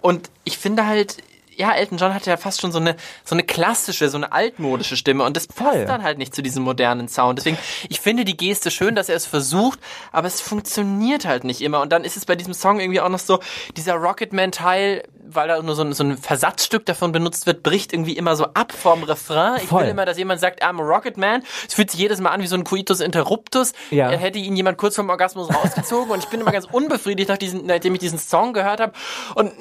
Und 0.00 0.30
ich 0.44 0.58
finde 0.58 0.86
halt, 0.86 1.16
ja, 1.58 1.72
Elton 1.72 1.96
John 1.96 2.12
hat 2.12 2.26
ja 2.26 2.36
fast 2.36 2.60
schon 2.60 2.70
so 2.70 2.78
eine, 2.78 2.96
so 3.24 3.34
eine 3.34 3.42
klassische, 3.42 4.10
so 4.10 4.18
eine 4.18 4.30
altmodische 4.30 4.94
Stimme 4.94 5.24
und 5.24 5.36
das 5.38 5.46
passt 5.46 5.70
Voll. 5.70 5.84
dann 5.86 6.02
halt 6.02 6.18
nicht 6.18 6.34
zu 6.34 6.42
diesem 6.42 6.62
modernen 6.62 7.08
Sound. 7.08 7.38
Deswegen, 7.38 7.56
ich 7.88 7.98
finde 7.98 8.26
die 8.26 8.36
Geste 8.36 8.70
schön, 8.70 8.94
dass 8.94 9.08
er 9.08 9.16
es 9.16 9.24
versucht, 9.24 9.78
aber 10.12 10.26
es 10.28 10.42
funktioniert 10.42 11.24
halt 11.24 11.44
nicht 11.44 11.62
immer. 11.62 11.80
Und 11.80 11.92
dann 11.92 12.04
ist 12.04 12.16
es 12.18 12.26
bei 12.26 12.36
diesem 12.36 12.52
Song 12.52 12.78
irgendwie 12.78 13.00
auch 13.00 13.08
noch 13.08 13.18
so, 13.18 13.40
dieser 13.74 13.94
Rocketman-Teil, 13.94 15.04
weil 15.28 15.48
da 15.48 15.62
nur 15.62 15.74
so 15.74 15.82
ein, 15.82 15.92
so 15.92 16.04
ein 16.04 16.16
Versatzstück 16.16 16.86
davon 16.86 17.12
benutzt 17.12 17.46
wird, 17.46 17.62
bricht 17.62 17.92
irgendwie 17.92 18.16
immer 18.16 18.36
so 18.36 18.44
ab 18.54 18.72
vom 18.72 19.02
Refrain. 19.02 19.60
Ich 19.62 19.68
Voll. 19.68 19.82
will 19.82 19.90
immer, 19.90 20.04
dass 20.04 20.18
jemand 20.18 20.40
sagt, 20.40 20.62
I'm 20.62 20.80
a 20.80 20.84
Rocketman. 20.84 21.42
Es 21.66 21.74
fühlt 21.74 21.90
sich 21.90 22.00
jedes 22.00 22.20
Mal 22.20 22.30
an 22.30 22.42
wie 22.42 22.46
so 22.46 22.56
ein 22.56 22.64
Coitus 22.64 23.00
Interruptus. 23.00 23.72
Ja. 23.90 24.10
Er 24.10 24.18
hätte 24.18 24.38
ihn 24.38 24.56
jemand 24.56 24.78
kurz 24.78 24.96
vom 24.96 25.10
Orgasmus 25.10 25.48
rausgezogen 25.54 26.10
und 26.10 26.20
ich 26.20 26.28
bin 26.28 26.40
immer 26.40 26.52
ganz 26.52 26.66
unbefriedigt, 26.70 27.28
nach 27.28 27.38
diesen, 27.38 27.66
nachdem 27.66 27.94
ich 27.94 28.00
diesen 28.00 28.18
Song 28.18 28.52
gehört 28.52 28.80
habe. 28.80 28.92
Und 29.34 29.52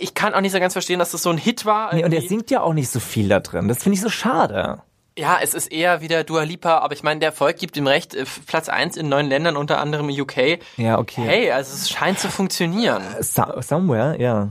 ich 0.00 0.14
kann 0.14 0.34
auch 0.34 0.40
nicht 0.40 0.52
so 0.52 0.60
ganz 0.60 0.72
verstehen, 0.72 0.98
dass 0.98 1.12
das 1.12 1.22
so 1.22 1.30
ein 1.30 1.38
Hit 1.38 1.64
war. 1.64 1.94
Nee, 1.94 2.04
und 2.04 2.12
er 2.12 2.22
singt 2.22 2.50
ja 2.50 2.62
auch 2.62 2.72
nicht 2.72 2.90
so 2.90 3.00
viel 3.00 3.28
da 3.28 3.40
drin. 3.40 3.68
Das 3.68 3.82
finde 3.82 3.94
ich 3.94 4.00
so 4.00 4.08
schade. 4.08 4.82
Ja, 5.18 5.38
es 5.42 5.52
ist 5.52 5.72
eher 5.72 6.00
wieder 6.00 6.22
Dua 6.22 6.44
Lipa, 6.44 6.78
aber 6.78 6.94
ich 6.94 7.02
meine, 7.02 7.18
der 7.18 7.30
Erfolg 7.30 7.58
gibt 7.58 7.76
ihm 7.76 7.88
recht. 7.88 8.14
Äh, 8.14 8.24
Platz 8.46 8.68
eins 8.68 8.96
in 8.96 9.08
neun 9.08 9.26
Ländern, 9.26 9.56
unter 9.56 9.80
anderem 9.80 10.08
UK. 10.08 10.60
Ja, 10.76 10.98
okay. 10.98 11.22
Hey, 11.24 11.50
also 11.50 11.74
es 11.74 11.90
scheint 11.90 12.20
zu 12.20 12.28
funktionieren. 12.28 13.02
So, 13.20 13.42
somewhere, 13.60 14.20
ja. 14.20 14.50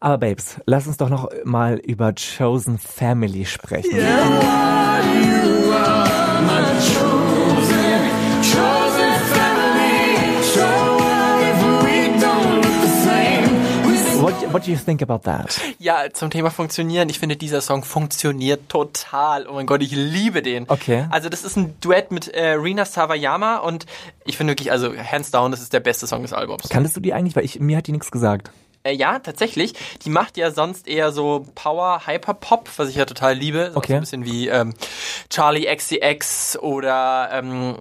Aber 0.00 0.18
Babes, 0.18 0.60
lass 0.66 0.88
uns 0.88 0.96
doch 0.96 1.08
noch 1.08 1.30
mal 1.44 1.76
über 1.76 2.12
Chosen 2.12 2.78
Family 2.78 3.44
sprechen. 3.44 3.96
What, 3.98 5.37
what 14.52 14.66
do 14.66 14.70
you 14.70 14.76
think 14.76 15.02
about 15.02 15.20
that? 15.24 15.60
Ja, 15.78 16.12
zum 16.12 16.30
Thema 16.30 16.50
funktionieren. 16.50 17.08
Ich 17.08 17.18
finde, 17.18 17.36
dieser 17.36 17.60
Song 17.60 17.82
funktioniert 17.84 18.68
total. 18.68 19.46
Oh 19.46 19.54
mein 19.54 19.66
Gott, 19.66 19.82
ich 19.82 19.92
liebe 19.92 20.42
den. 20.42 20.64
Okay. 20.68 21.06
Also 21.10 21.28
das 21.28 21.44
ist 21.44 21.56
ein 21.56 21.74
Duett 21.80 22.10
mit 22.10 22.28
äh, 22.28 22.52
Rina 22.52 22.84
Sawayama 22.84 23.58
und 23.58 23.86
ich 24.24 24.36
finde 24.36 24.52
wirklich, 24.52 24.72
also 24.72 24.94
hands 24.96 25.30
down, 25.30 25.50
das 25.50 25.60
ist 25.60 25.72
der 25.72 25.80
beste 25.80 26.06
Song 26.06 26.22
des 26.22 26.32
Albums. 26.32 26.68
Kanntest 26.68 26.96
du 26.96 27.00
die 27.00 27.12
eigentlich? 27.12 27.36
Weil 27.36 27.44
ich, 27.44 27.60
mir 27.60 27.78
hat 27.78 27.86
die 27.86 27.92
nichts 27.92 28.10
gesagt. 28.10 28.50
Äh, 28.88 28.94
ja, 28.94 29.18
tatsächlich. 29.18 29.74
Die 30.04 30.10
macht 30.10 30.36
ja 30.36 30.50
sonst 30.50 30.88
eher 30.88 31.12
so 31.12 31.46
Power 31.54 32.06
Hyper 32.06 32.34
Pop, 32.34 32.68
was 32.76 32.88
ich 32.88 32.96
ja 32.96 33.04
total 33.04 33.34
liebe. 33.34 33.72
Okay. 33.74 33.92
So 33.92 33.94
ein 33.96 34.00
bisschen 34.00 34.24
wie 34.24 34.48
ähm, 34.48 34.74
Charlie 35.30 35.66
XCX 35.74 36.58
oder 36.60 37.30
ähm, 37.32 37.76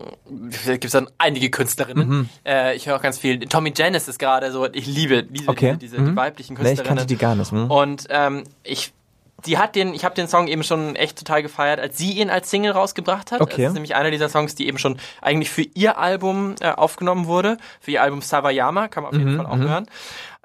gibt 0.65 0.85
es 0.85 0.91
dann 0.91 1.09
einige 1.17 1.49
Künstlerinnen. 1.49 2.07
Mhm. 2.09 2.29
Äh, 2.45 2.75
ich 2.75 2.87
höre 2.87 2.97
auch 2.97 3.01
ganz 3.01 3.17
viel. 3.17 3.39
Tommy 3.39 3.73
Janice 3.75 4.07
ist 4.07 4.19
gerade 4.19 4.51
so. 4.51 4.65
Ich 4.73 4.85
liebe 4.85 5.23
diese, 5.23 5.49
Okay. 5.49 5.77
diese, 5.79 5.97
diese 5.97 6.09
die 6.11 6.15
weiblichen 6.15 6.53
Nee, 6.55 6.59
ich 6.61 6.65
Künstlerinnen. 6.65 6.97
kannte 6.97 7.05
die 7.07 7.17
gar 7.17 7.35
nicht. 7.35 7.51
Hm? 7.51 7.71
Und 7.71 8.07
ähm, 8.09 8.43
ich 8.63 8.93
die 9.45 9.59
hat 9.59 9.75
den, 9.75 9.93
ich 9.93 10.03
habe 10.03 10.15
den 10.15 10.27
Song 10.27 10.47
eben 10.47 10.63
schon 10.63 10.95
echt 10.95 11.19
total 11.19 11.43
gefeiert, 11.43 11.79
als 11.79 11.95
sie 11.95 12.13
ihn 12.13 12.31
als 12.31 12.49
Single 12.49 12.71
rausgebracht 12.71 13.31
hat. 13.31 13.39
Okay. 13.39 13.61
Das 13.61 13.67
ist 13.69 13.73
nämlich 13.75 13.93
einer 13.93 14.09
dieser 14.09 14.29
Songs, 14.29 14.55
die 14.55 14.67
eben 14.67 14.79
schon 14.79 14.97
eigentlich 15.21 15.51
für 15.51 15.61
ihr 15.61 15.99
Album 15.99 16.55
äh, 16.59 16.71
aufgenommen 16.71 17.27
wurde, 17.27 17.57
für 17.79 17.91
ihr 17.91 18.01
Album 18.01 18.21
Savayama, 18.23 18.87
kann 18.87 19.03
man 19.03 19.11
auf 19.11 19.17
jeden 19.17 19.33
Mhm, 19.33 19.37
Fall 19.37 19.45
auch 19.45 19.57
hören. 19.57 19.85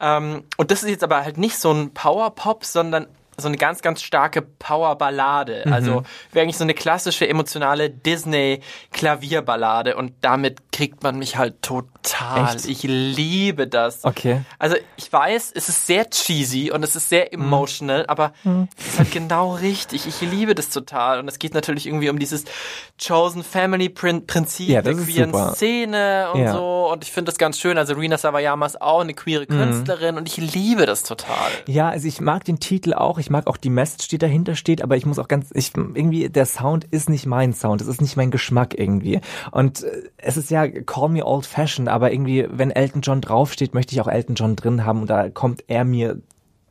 Ähm, 0.03 0.43
und 0.57 0.71
das 0.71 0.83
ist 0.83 0.91
jetzt 0.91 1.05
aber 1.05 1.25
halt 1.25 1.38
nicht 1.38 1.57
so 1.57 1.73
ein 1.73 1.95
Power-Pop, 1.95 2.65
sondern 2.65 3.07
so 3.42 3.48
eine 3.48 3.57
ganz, 3.59 3.83
ganz 3.83 4.02
starke 4.02 4.42
Power-Ballade. 4.42 5.64
Mhm. 5.66 5.72
Also 5.72 6.02
eigentlich 6.35 6.57
so 6.57 6.64
eine 6.64 6.74
klassische 6.74 7.28
emotionale 7.28 7.90
Disney-Klavierballade 7.90 9.96
und 9.96 10.12
damit 10.20 10.72
kriegt 10.72 11.02
man 11.02 11.18
mich 11.18 11.37
halt 11.37 11.62
total. 11.62 12.57
Echt? 12.57 12.66
Ich 12.66 12.83
liebe 12.83 13.66
das. 13.66 14.05
Okay. 14.05 14.42
Also 14.59 14.76
ich 14.96 15.12
weiß, 15.12 15.52
es 15.55 15.68
ist 15.68 15.87
sehr 15.87 16.09
cheesy 16.11 16.70
und 16.70 16.83
es 16.83 16.96
ist 16.96 17.09
sehr 17.09 17.28
Mhm. 17.33 17.42
emotional, 17.44 18.07
aber 18.07 18.33
es 18.78 18.87
ist 18.88 18.98
halt 18.98 19.12
genau 19.12 19.55
richtig. 19.55 20.07
Ich 20.07 20.20
liebe 20.20 20.55
das 20.55 20.70
total 20.70 21.18
und 21.20 21.28
es 21.28 21.38
geht 21.38 21.55
natürlich 21.55 21.87
irgendwie 21.87 22.11
um 22.11 22.18
dieses 22.18 22.44
Chosen 23.05 23.42
Family 23.42 23.88
Prin 23.88 24.26
Prinzip 24.26 24.68
Ja, 24.68 24.83
der 24.83 24.94
queeren 24.94 25.33
super. 25.33 25.52
Szene 25.55 26.28
und 26.33 26.40
Ja. 26.42 26.52
so 26.52 26.90
und 26.92 27.05
ich 27.05 27.12
finde 27.12 27.31
das 27.31 27.38
ganz 27.38 27.59
schön. 27.59 27.78
Also 27.78 27.94
Rina 27.94 28.18
Sawayama 28.18 28.66
ist 28.66 28.81
auch 28.81 29.00
eine 29.00 29.14
queere 29.14 29.42
Mhm. 29.48 29.59
Künstlerin 29.59 30.16
und 30.16 30.28
ich 30.28 30.37
liebe 30.37 30.87
das 30.87 31.02
total. 31.02 31.50
Ja, 31.66 31.88
also 31.90 32.07
ich 32.09 32.20
mag 32.20 32.44
den 32.44 32.61
Titel 32.61 32.94
auch, 32.94 33.18
ich 33.18 33.31
mag 33.33 33.49
auch 33.49 33.57
die 33.57 33.71
Message, 33.71 34.07
die 34.09 34.18
dahinter 34.18 34.55
steht, 34.55 34.83
aber 34.83 34.97
ich 34.97 35.05
muss 35.05 35.18
auch 35.18 35.27
ganz, 35.27 35.51
ich, 35.53 35.73
irgendwie, 35.75 36.29
der 36.29 36.47
Sound 36.47 36.85
ist 36.85 37.11
nicht 37.11 37.27
mein 37.27 37.53
Sound, 37.53 37.81
es 37.81 37.88
ist 37.88 38.01
nicht 38.01 38.16
mein 38.16 38.31
Geschmack 38.31 38.79
irgendwie. 38.79 39.21
Und 39.51 39.83
äh, 39.83 40.11
es 40.18 40.37
ist 40.37 40.51
ja, 40.51 40.68
call 40.68 41.09
me 41.09 41.25
old 41.25 41.47
fashioned, 41.47 41.88
aber 41.88 42.12
irgendwie, 42.12 42.47
wenn 42.49 42.71
Elton 42.71 43.03
John 43.03 43.21
draufsteht, 43.21 43.75
möchte 43.75 43.95
ich 43.95 44.01
auch 44.01 44.09
Elton 44.09 44.37
John 44.37 44.55
drin 44.55 44.85
haben 44.85 45.01
und 45.01 45.11
da 45.11 45.29
kommt 45.31 45.64
er 45.66 45.85
mir 45.85 46.21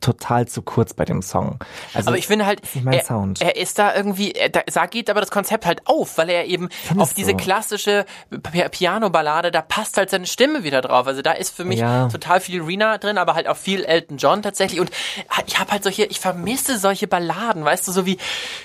total 0.02 0.46
zu 0.46 0.60
kurz 0.60 0.92
bei 0.92 1.06
dem 1.06 1.22
Song. 1.22 1.58
Also, 1.94 2.08
Aber 2.08 2.18
ich 2.18 2.26
finde 2.26 2.44
halt, 2.44 2.60
ist 2.60 2.84
er, 2.84 3.04
Sound. 3.04 3.40
er 3.40 3.56
ist 3.56 3.78
da 3.78 3.94
irgendwie, 3.94 4.34
da, 4.52 4.60
da 4.66 4.84
geht 4.86 5.08
aber 5.08 5.20
das 5.20 5.30
Konzept 5.30 5.64
halt 5.64 5.86
auf, 5.86 6.18
weil 6.18 6.28
er 6.28 6.44
eben 6.44 6.68
auf 6.98 7.14
diese 7.14 7.30
du? 7.32 7.38
klassische 7.38 8.04
Pi- 8.52 8.68
Piano-Ballade, 8.68 9.50
da 9.50 9.62
passt 9.62 9.96
halt 9.96 10.10
seine 10.10 10.26
Stimme 10.26 10.64
wieder 10.64 10.82
drauf. 10.82 11.06
Also 11.06 11.22
da 11.22 11.32
ist 11.32 11.54
für 11.56 11.64
mich 11.64 11.78
Ja. 11.80 12.08
total 12.08 12.40
viel 12.40 12.60
Rina 12.62 12.98
drin, 12.98 13.16
aber 13.16 13.34
halt 13.34 13.48
auch 13.48 13.56
viel 13.56 13.84
Elton 13.84 14.18
John 14.18 14.42
tatsächlich. 14.42 14.80
Und 14.80 14.90
ich 15.46 15.58
habe 15.58 15.70
halt 15.70 15.82
solche, 15.84 16.04
ich 16.04 16.20
vermisse 16.20 16.76
solche 16.78 17.06
Balladen, 17.06 17.64
weißt 17.64 17.88
du, 17.88 17.92
so 17.92 18.04
wie, 18.04 18.18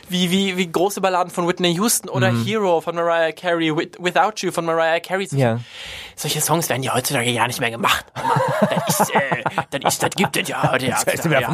wie, 0.09 0.31
wie, 0.31 0.57
wie 0.57 0.71
große 0.71 0.99
Balladen 0.99 1.31
von 1.31 1.47
Whitney 1.47 1.73
Houston 1.75 2.09
oder 2.09 2.27
Hero 2.29 2.81
von 2.81 2.95
Mariah 2.95 3.31
Carey, 3.31 3.75
With, 3.77 3.89
Without 3.99 4.33
You 4.37 4.51
von 4.51 4.65
Mariah 4.65 4.99
Carey. 4.99 5.27
Solche, 5.27 5.43
Ja. 5.43 5.59
Solche 6.17 6.41
Songs 6.41 6.67
werden 6.69 6.83
ja 6.83 6.93
heutzutage 6.93 7.33
gar 7.33 7.47
nicht 7.47 7.59
mehr 7.61 7.71
gemacht. 7.71 8.05
Das 8.87 9.01
ist, 9.01 9.13
äh, 9.15 9.43
das 9.79 9.93
ist, 9.95 10.03
das 10.03 10.09
gibt 10.15 10.35
es 10.37 10.47
ja 10.47 10.71
heute. 10.71 10.87
Ja, 10.87 10.97
ja, 11.05 11.51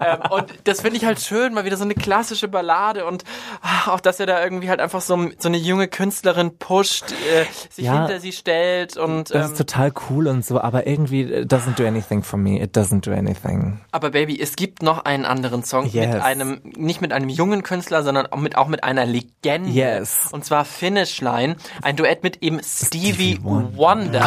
ähm, 0.00 0.30
und 0.30 0.46
das 0.64 0.80
finde 0.80 0.96
ich 0.98 1.04
halt 1.04 1.20
schön, 1.20 1.54
mal 1.54 1.64
wieder 1.64 1.76
so 1.76 1.84
eine 1.84 1.94
klassische 1.94 2.48
Ballade 2.48 3.06
und 3.06 3.24
ach, 3.62 3.88
auch, 3.88 4.00
dass 4.00 4.20
er 4.20 4.26
da 4.26 4.42
irgendwie 4.42 4.68
halt 4.68 4.80
einfach 4.80 5.00
so, 5.00 5.28
so 5.38 5.48
eine 5.48 5.56
junge 5.56 5.88
Künstlerin 5.88 6.58
pusht, 6.58 7.12
äh, 7.12 7.44
sich 7.70 7.84
Ja. 7.86 8.00
hinter 8.06 8.20
sie 8.20 8.32
stellt 8.32 8.96
und 8.96 9.30
das 9.34 9.46
ähm, 9.46 9.52
ist 9.52 9.58
total 9.58 9.92
cool 10.10 10.26
und 10.26 10.44
so, 10.44 10.60
aber 10.60 10.86
irgendwie 10.86 11.22
it 11.22 11.52
doesn't 11.52 11.76
do 11.76 11.86
anything 11.86 12.22
for 12.22 12.38
me. 12.38 12.60
It 12.60 12.76
doesn't 12.76 13.00
do 13.02 13.12
anything. 13.12 13.80
aber 13.92 14.10
Baby, 14.10 14.38
es 14.40 14.56
gibt 14.56 14.82
noch 14.82 15.04
einen 15.04 15.24
anderen 15.24 15.62
Song 15.64 15.84
mit 15.84 15.94
Yes. 15.94 16.22
einem, 16.22 16.60
nicht 16.64 17.00
mit 17.00 17.12
einem 17.12 17.28
jungen 17.28 17.62
Künstler, 17.62 18.02
sondern 18.02 18.26
auch 18.26 18.38
mit, 18.38 18.56
auch 18.56 18.66
mit 18.68 18.82
einer 18.84 19.06
Legende. 19.06 19.70
Yes. 19.70 20.28
Und 20.32 20.44
zwar 20.44 20.64
Finish 20.64 21.20
Line, 21.20 21.56
ein 21.82 21.96
Duett 21.96 22.22
mit 22.22 22.42
eben 22.42 22.60
Stevie, 22.62 23.36
Stevie 23.36 23.38
Wonder. 23.76 24.20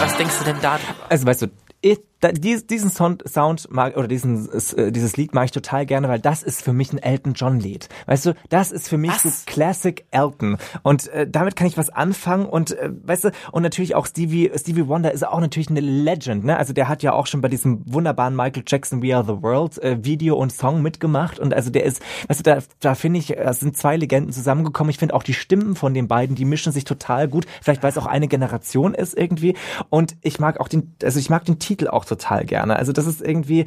Was 0.00 0.16
denkst 0.16 0.38
du 0.38 0.44
denn 0.44 0.56
da? 0.60 0.78
Also 1.08 1.26
weißt 1.26 1.42
du, 1.42 1.46
ich, 1.82 2.00
da, 2.20 2.30
dies, 2.30 2.68
diesen 2.68 2.88
Sound, 2.88 3.24
Sound 3.28 3.66
mag 3.70 3.96
oder 3.96 4.06
diesen 4.06 4.48
äh, 4.76 4.92
dieses 4.92 5.16
Lied 5.16 5.34
mag 5.34 5.46
ich 5.46 5.50
total 5.50 5.84
gerne, 5.84 6.08
weil 6.08 6.20
das 6.20 6.44
ist 6.44 6.62
für 6.62 6.72
mich 6.72 6.92
ein 6.92 6.98
Elton 6.98 7.34
John 7.34 7.58
Lied. 7.58 7.88
Weißt 8.06 8.26
du, 8.26 8.34
das 8.48 8.70
ist 8.70 8.88
für 8.88 8.96
mich 8.96 9.10
Was? 9.10 9.22
so 9.22 9.30
Classic 9.46 10.04
Elton 10.12 10.56
und 10.84 11.08
äh, 11.08 11.28
damit 11.28 11.56
kann 11.56 11.66
ich 11.66 11.76
was 11.76 11.90
anfangen 11.90 12.46
und 12.46 12.78
äh, 12.78 12.90
weißt 13.02 13.24
du 13.24 13.30
und 13.50 13.64
natürlich 13.64 13.96
auch 13.96 14.06
Stevie 14.06 14.52
Stevie 14.54 14.86
Wonder 14.86 15.10
ist 15.10 15.26
auch 15.26 15.40
natürlich 15.40 15.68
eine 15.68 15.80
Legend, 15.80 16.44
ne? 16.44 16.56
Also 16.56 16.72
der 16.72 16.86
hat 16.86 17.02
ja 17.02 17.12
auch 17.12 17.26
schon 17.26 17.40
bei 17.40 17.48
diesem 17.48 17.82
wunderbaren 17.92 18.36
Michael 18.36 18.62
Jackson 18.64 19.02
We 19.02 19.16
Are 19.16 19.24
the 19.24 19.42
World 19.42 19.82
äh, 19.82 20.04
Video 20.04 20.36
und 20.36 20.52
Song 20.52 20.80
mitgemacht 20.80 21.40
und 21.40 21.52
also 21.52 21.70
der 21.70 21.82
ist, 21.82 22.00
weißt 22.28 22.38
du, 22.38 22.44
da, 22.44 22.58
da 22.78 22.94
finde 22.94 23.18
ich, 23.18 23.36
es 23.36 23.58
sind 23.58 23.76
zwei 23.76 23.96
Legenden 23.96 24.32
zusammengekommen. 24.32 24.90
Ich 24.90 24.98
finde 24.98 25.14
auch 25.14 25.24
die 25.24 25.34
Stimmen 25.34 25.74
von 25.74 25.92
den 25.92 26.06
beiden, 26.06 26.36
die 26.36 26.44
mischen 26.44 26.70
sich 26.70 26.84
total 26.84 27.26
gut. 27.26 27.46
Vielleicht 27.60 27.82
weil 27.82 27.90
es 27.90 27.98
auch 27.98 28.06
eine 28.06 28.28
Generation 28.28 28.94
ist 28.94 29.18
irgendwie 29.18 29.56
und 29.90 30.14
ich 30.20 30.38
mag 30.38 30.60
auch 30.60 30.68
den, 30.68 30.94
also 31.02 31.18
ich 31.18 31.28
mag 31.28 31.44
den 31.44 31.58
Titel 31.58 31.71
Titel 31.72 31.88
auch 31.88 32.04
total 32.04 32.44
gerne. 32.44 32.76
Also 32.76 32.92
das 32.92 33.06
ist 33.06 33.22
irgendwie, 33.22 33.64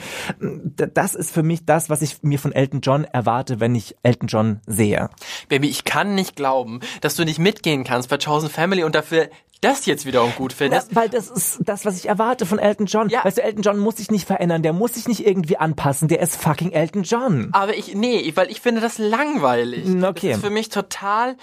das 0.93 1.16
ist 1.16 1.32
für 1.32 1.41
mich 1.43 1.66
das, 1.66 1.89
was 1.89 2.01
ich 2.01 2.22
mir 2.22 2.38
von 2.39 2.51
Elton 2.51 2.82
John 2.82 3.03
erwarte, 3.06 3.60
wenn 3.60 3.74
ich 3.74 3.95
Elton 4.03 4.28
John 4.28 4.60
sehe. 4.68 5.10
Baby, 5.49 5.70
ich 5.70 5.84
kann 5.86 6.14
nicht 6.14 6.36
glauben, 6.36 6.82
dass 7.01 7.16
du 7.16 7.26
nicht 7.26 7.39
mitgehen 7.39 7.84
kannst 7.84 8.10
bei 8.10 8.18
Chosen 8.18 8.49
Family 8.49 8.84
und 8.84 8.93
dafür 8.93 9.30
das 9.62 9.88
jetzt 9.88 10.06
wiederum 10.06 10.32
gut 10.36 10.51
Ja, 10.51 10.58
findest. 10.58 10.95
weil 10.95 11.10
das 11.10 11.30
ist 11.32 11.60
das, 11.66 11.86
was 11.86 11.97
ich 11.97 12.08
erwarte 12.08 12.45
von 12.45 12.60
Elton 12.60 12.86
John. 12.86 13.10
Ja. 13.10 13.26
Weißt 13.26 13.38
du, 13.38 13.43
Elton 13.43 13.64
John 13.64 13.80
muss 13.80 13.95
sich 13.97 14.12
nicht 14.12 14.28
verändern, 14.28 14.62
der 14.62 14.74
muss 14.74 14.93
sich 14.93 15.08
nicht 15.08 15.26
irgendwie 15.26 15.58
anpassen, 15.58 16.08
der 16.08 16.20
ist 16.20 16.36
fucking 16.36 16.72
Elton 16.72 17.01
John. 17.03 17.49
Aber 17.53 17.76
ich, 17.76 17.95
nee, 17.95 18.32
weil 18.36 18.51
ich 18.51 18.62
finde 18.62 18.82
das 18.82 18.99
langweilig. 18.99 19.88
Mm, 19.88 20.03
okay. 20.03 20.28
Das 20.30 20.38
ist 20.38 20.43
für 20.43 20.51
mich 20.51 20.70
total, 20.70 21.38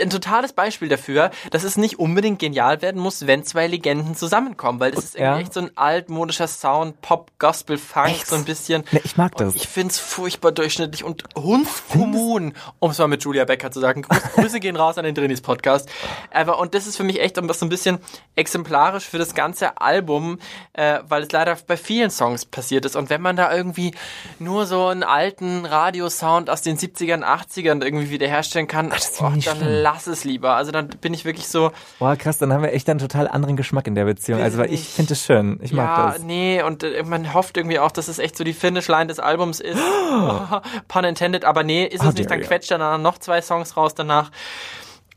ein 0.00 0.10
totales 0.10 0.52
Beispiel 0.52 0.88
dafür, 0.88 1.30
dass 1.50 1.62
es 1.62 1.76
nicht 1.76 1.98
unbedingt 1.98 2.38
genial 2.38 2.82
werden 2.82 3.00
muss, 3.00 3.26
wenn 3.26 3.44
zwei 3.44 3.66
Legenden 3.66 4.14
zusammenkommen, 4.16 4.80
weil 4.80 4.90
das 4.90 5.04
ist 5.04 5.18
Ja. 5.18 5.38
echt 5.38 5.52
so 5.54 5.60
ein 5.60 5.70
altmodischer 5.76 6.48
Sound, 6.48 7.00
Pop, 7.02 7.30
Gospel, 7.38 7.78
Funk, 7.78 8.08
Echt? 8.08 8.26
so 8.26 8.36
ein 8.36 8.44
bisschen. 8.44 8.84
Nee, 8.90 9.00
ich 9.04 9.16
mag 9.16 9.34
das. 9.36 9.48
Und 9.52 9.56
ich 9.56 9.68
find's 9.68 9.98
furchtbar 9.98 10.52
durchschnittlich 10.52 11.04
und 11.04 11.24
hundskommun, 11.36 12.54
um 12.78 12.90
es 12.90 12.98
mal 12.98 13.06
mit 13.08 13.22
Julia 13.22 13.44
Becker 13.44 13.70
zu 13.70 13.80
sagen. 13.80 14.02
Grüße, 14.02 14.28
Grüße 14.34 14.60
gehen 14.60 14.76
raus 14.76 14.98
an 14.98 15.04
den 15.04 15.14
Drinis 15.14 15.40
Podcast. 15.40 15.88
Aber, 16.32 16.58
und 16.58 16.74
das 16.74 16.86
ist 16.86 16.96
für 16.96 17.04
mich 17.04 17.20
echt 17.20 17.36
so 17.36 17.42
ein 17.42 17.68
bisschen 17.68 17.98
exemplarisch 18.34 19.04
für 19.04 19.18
das 19.18 19.34
ganze 19.34 19.80
Album, 19.80 20.38
äh, 20.72 21.00
weil 21.08 21.22
es 21.22 21.32
leider 21.32 21.56
bei 21.66 21.76
vielen 21.76 22.10
Songs 22.10 22.44
passiert 22.44 22.84
ist. 22.84 22.96
Und 22.96 23.10
wenn 23.10 23.20
man 23.22 23.36
da 23.36 23.54
irgendwie 23.54 23.92
nur 24.38 24.66
so 24.66 24.86
einen 24.86 25.02
alten 25.02 25.64
Radiosound 25.64 26.50
aus 26.50 26.62
den 26.62 26.76
70ern, 26.76 27.22
80ern 27.22 27.82
irgendwie 27.84 28.10
wiederherstellen 28.10 28.66
kann, 28.68 28.90
ist 28.90 29.20
oh, 29.20 29.30
nicht 29.30 29.46
dann 29.48 29.58
schlimm. 29.58 29.75
Lass 29.82 30.06
es 30.06 30.24
lieber. 30.24 30.54
Also 30.54 30.72
dann 30.72 30.88
bin 30.88 31.14
ich 31.14 31.24
wirklich 31.24 31.48
so, 31.48 31.72
Boah, 31.98 32.16
krass, 32.16 32.38
dann 32.38 32.52
haben 32.52 32.62
wir 32.62 32.72
echt 32.72 32.88
einen 32.88 32.98
total 32.98 33.28
anderen 33.28 33.56
Geschmack 33.56 33.86
in 33.86 33.94
der 33.94 34.04
Beziehung. 34.04 34.42
Also 34.42 34.58
weil 34.58 34.72
ich 34.72 34.88
finde 34.88 35.14
es 35.14 35.24
schön. 35.24 35.58
Ich 35.62 35.72
mag 35.72 35.98
ja, 35.98 36.12
das. 36.12 36.22
nee, 36.22 36.62
und 36.62 36.82
äh, 36.82 37.02
man 37.04 37.34
hofft 37.34 37.56
irgendwie 37.56 37.78
auch, 37.78 37.90
dass 37.90 38.08
es 38.08 38.18
echt 38.18 38.36
so 38.36 38.44
die 38.44 38.52
Finish-Line 38.52 39.06
des 39.06 39.20
Albums 39.20 39.60
ist. 39.60 39.78
Pun 40.88 41.04
intended, 41.04 41.44
aber 41.44 41.62
nee, 41.62 41.84
ist 41.84 42.02
How 42.02 42.10
es 42.10 42.14
nicht. 42.16 42.30
Dann 42.30 42.40
quetscht 42.40 42.70
er 42.70 42.78
dann 42.78 43.02
noch 43.02 43.18
zwei 43.18 43.40
Songs 43.40 43.76
raus 43.76 43.94
danach. 43.94 44.30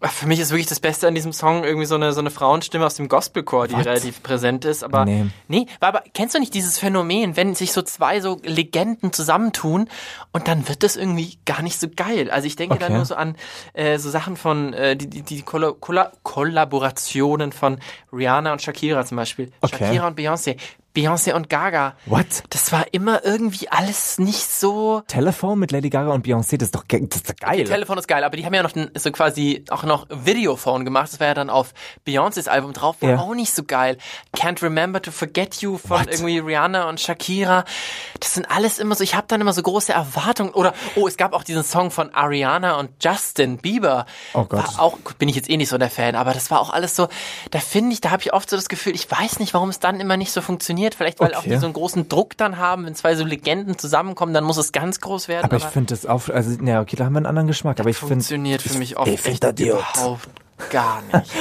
Für 0.02 0.28
mich 0.28 0.40
ist 0.40 0.52
wirklich 0.52 0.68
das 0.68 0.80
Beste 0.80 1.10
an 1.10 1.16
diesem 1.16 1.34
Song 1.34 1.66
irgendwie 1.66 1.86
so 1.86 1.96
eine, 1.96 2.14
so 2.14 2.22
eine 2.22 2.32
Frauenstimme 2.32 2.86
aus 2.86 2.96
dem 2.96 3.10
Gospelchor, 3.10 3.68
die 3.68 3.74
What? 3.76 3.86
relativ 3.86 4.24
präsent 4.24 4.64
ist. 4.64 4.82
Aber 4.84 5.04
Nee. 5.04 5.26
nee, 5.50 5.66
war 5.82 5.90
aber 5.90 6.04
kennst 6.14 6.36
du 6.36 6.40
nicht 6.40 6.54
dieses 6.54 6.80
Phänomen, 6.80 7.36
wenn 7.36 7.54
sich 7.54 7.74
so 7.74 7.82
zwei 7.82 8.22
so 8.22 8.40
Legenden 8.44 9.12
zusammentun 9.12 9.90
und 10.32 10.48
dann 10.48 10.70
wird 10.70 10.84
das 10.84 10.96
irgendwie 10.96 11.38
gar 11.46 11.62
nicht 11.62 11.80
so 11.82 11.88
geil. 11.94 12.32
Also 12.32 12.48
ich 12.48 12.56
denke 12.56 12.78
da 12.78 12.86
Okay. 12.86 12.96
nur 12.96 13.04
so 13.06 13.16
an 13.16 13.36
äh, 13.74 13.98
so 14.00 14.10
Sachen 14.10 14.38
von 14.38 14.74
äh, 14.74 14.96
die, 14.96 15.08
die, 15.10 15.22
die 15.22 15.42
Kolla 15.42 15.74
Kolla 15.78 16.14
Kollaborationen 16.24 17.52
von 17.52 17.80
Rihanna 18.14 18.52
und 18.54 18.62
Shakira 18.62 19.06
zum 19.06 19.18
Beispiel. 19.18 19.52
Okay. 19.62 19.78
Shakira 19.86 20.08
und 20.08 20.18
Beyoncé. 20.18 20.58
Beyoncé 20.96 21.34
und 21.34 21.50
Gaga. 21.50 21.96
What? 22.06 22.26
Das 22.50 22.72
war 22.72 22.86
immer 22.94 23.24
irgendwie 23.24 23.70
alles 23.70 24.18
nicht 24.18 24.50
so. 24.52 25.02
Telefon 25.08 25.60
mit 25.60 25.72
Lady 25.72 25.90
Gaga 25.90 26.12
und 26.12 26.26
Beyoncé, 26.26 26.58
das 26.58 26.68
ist 26.70 26.76
doch, 26.76 26.88
ge- 26.88 27.06
das 27.08 27.18
ist 27.18 27.30
doch 27.30 27.36
geil. 27.36 27.64
Telefon 27.64 27.98
ist 27.98 28.08
geil, 28.08 28.24
aber 28.24 28.36
die 28.38 28.46
haben 28.46 28.54
ja 28.54 28.64
noch 28.64 28.72
so 28.96 29.12
quasi 29.12 29.64
auch 29.70 29.84
noch 29.84 30.08
Videophone 30.10 30.86
gemacht. 30.86 31.12
Das 31.14 31.20
war 31.20 31.28
ja 31.28 31.34
dann 31.34 31.50
auf 31.50 31.74
Beyoncés 32.08 32.48
Album 32.50 32.74
drauf, 32.74 32.98
war 33.02 33.10
Ja. 33.10 33.20
auch 33.20 33.36
nicht 33.36 33.54
so 33.54 33.64
geil. 33.64 33.98
Can't 34.36 34.62
Remember 34.64 35.02
to 35.02 35.12
Forget 35.12 35.56
You 35.62 35.78
von 35.78 36.00
What? 36.02 36.08
irgendwie 36.12 36.40
Rihanna 36.40 36.90
und 36.90 37.00
Shakira. 37.00 37.66
Das 38.20 38.34
sind 38.34 38.50
alles 38.50 38.80
immer 38.80 38.96
so, 38.96 39.04
ich 39.04 39.16
habe 39.16 39.28
dann 39.28 39.42
immer 39.42 39.54
so 39.54 39.62
große 39.62 39.94
Erwartungen. 39.94 40.52
Oder, 40.52 40.74
oh, 40.96 41.08
es 41.08 41.18
gab 41.18 41.34
auch 41.34 41.44
diesen 41.44 41.64
Song 41.64 41.92
von 41.92 42.14
Ariana 42.14 42.78
und 42.80 42.92
Justin 43.04 43.58
Bieber. 43.58 44.06
Oh 44.34 44.46
Gott. 44.46 44.64
War 44.78 44.80
auch, 44.82 44.98
bin 45.18 45.30
ich 45.30 45.36
jetzt 45.36 45.50
eh 45.50 45.58
nicht 45.58 45.70
so 45.70 45.78
der 45.78 45.90
Fan, 45.90 46.16
aber 46.16 46.34
das 46.34 46.50
war 46.52 46.60
auch 46.60 46.72
alles 46.72 46.96
so, 46.96 47.08
da 47.52 47.60
finde 47.60 47.94
ich, 47.94 48.02
da 48.02 48.10
habe 48.12 48.24
ich 48.24 48.34
oft 48.34 48.50
so 48.50 48.56
das 48.56 48.70
Gefühl, 48.70 48.96
ich 48.96 49.10
weiß 49.10 49.40
nicht, 49.40 49.54
warum 49.54 49.70
es 49.70 49.80
dann 49.80 50.00
immer 50.00 50.18
nicht 50.18 50.32
so 50.32 50.42
funktioniert. 50.42 50.89
Vielleicht, 50.96 51.20
weil 51.20 51.34
auch 51.34 51.40
Okay. 51.40 51.50
die 51.50 51.58
so 51.58 51.66
einen 51.66 51.74
großen 51.74 52.10
Druck 52.10 52.38
dann 52.38 52.58
haben, 52.58 52.86
wenn 52.86 52.96
zwei 52.96 53.16
so 53.16 53.24
Legenden 53.26 53.78
zusammenkommen, 53.78 54.34
dann 54.34 54.44
muss 54.44 54.58
es 54.58 54.72
ganz 54.72 55.00
groß 55.00 55.28
werden. 55.28 55.46
aber 55.46 55.58
ich 55.58 55.64
finde 55.66 55.94
das 55.94 56.06
auch, 56.06 56.30
also, 56.30 56.58
na 56.62 56.82
okay, 56.82 56.96
da 56.96 57.06
haben 57.06 57.14
wir 57.14 57.18
einen 57.18 57.26
anderen 57.26 57.48
Geschmack, 57.48 57.80
aber 57.80 57.90
ich 57.90 57.98
finde, 57.98 58.16
funktioniert 58.16 58.62
für 58.62 58.78
mich 58.78 58.98
oft 58.98 59.10
find 59.20 59.44
echt 59.44 59.60
überhaupt 59.60 60.28
gar 60.70 61.02
nicht. 61.14 61.32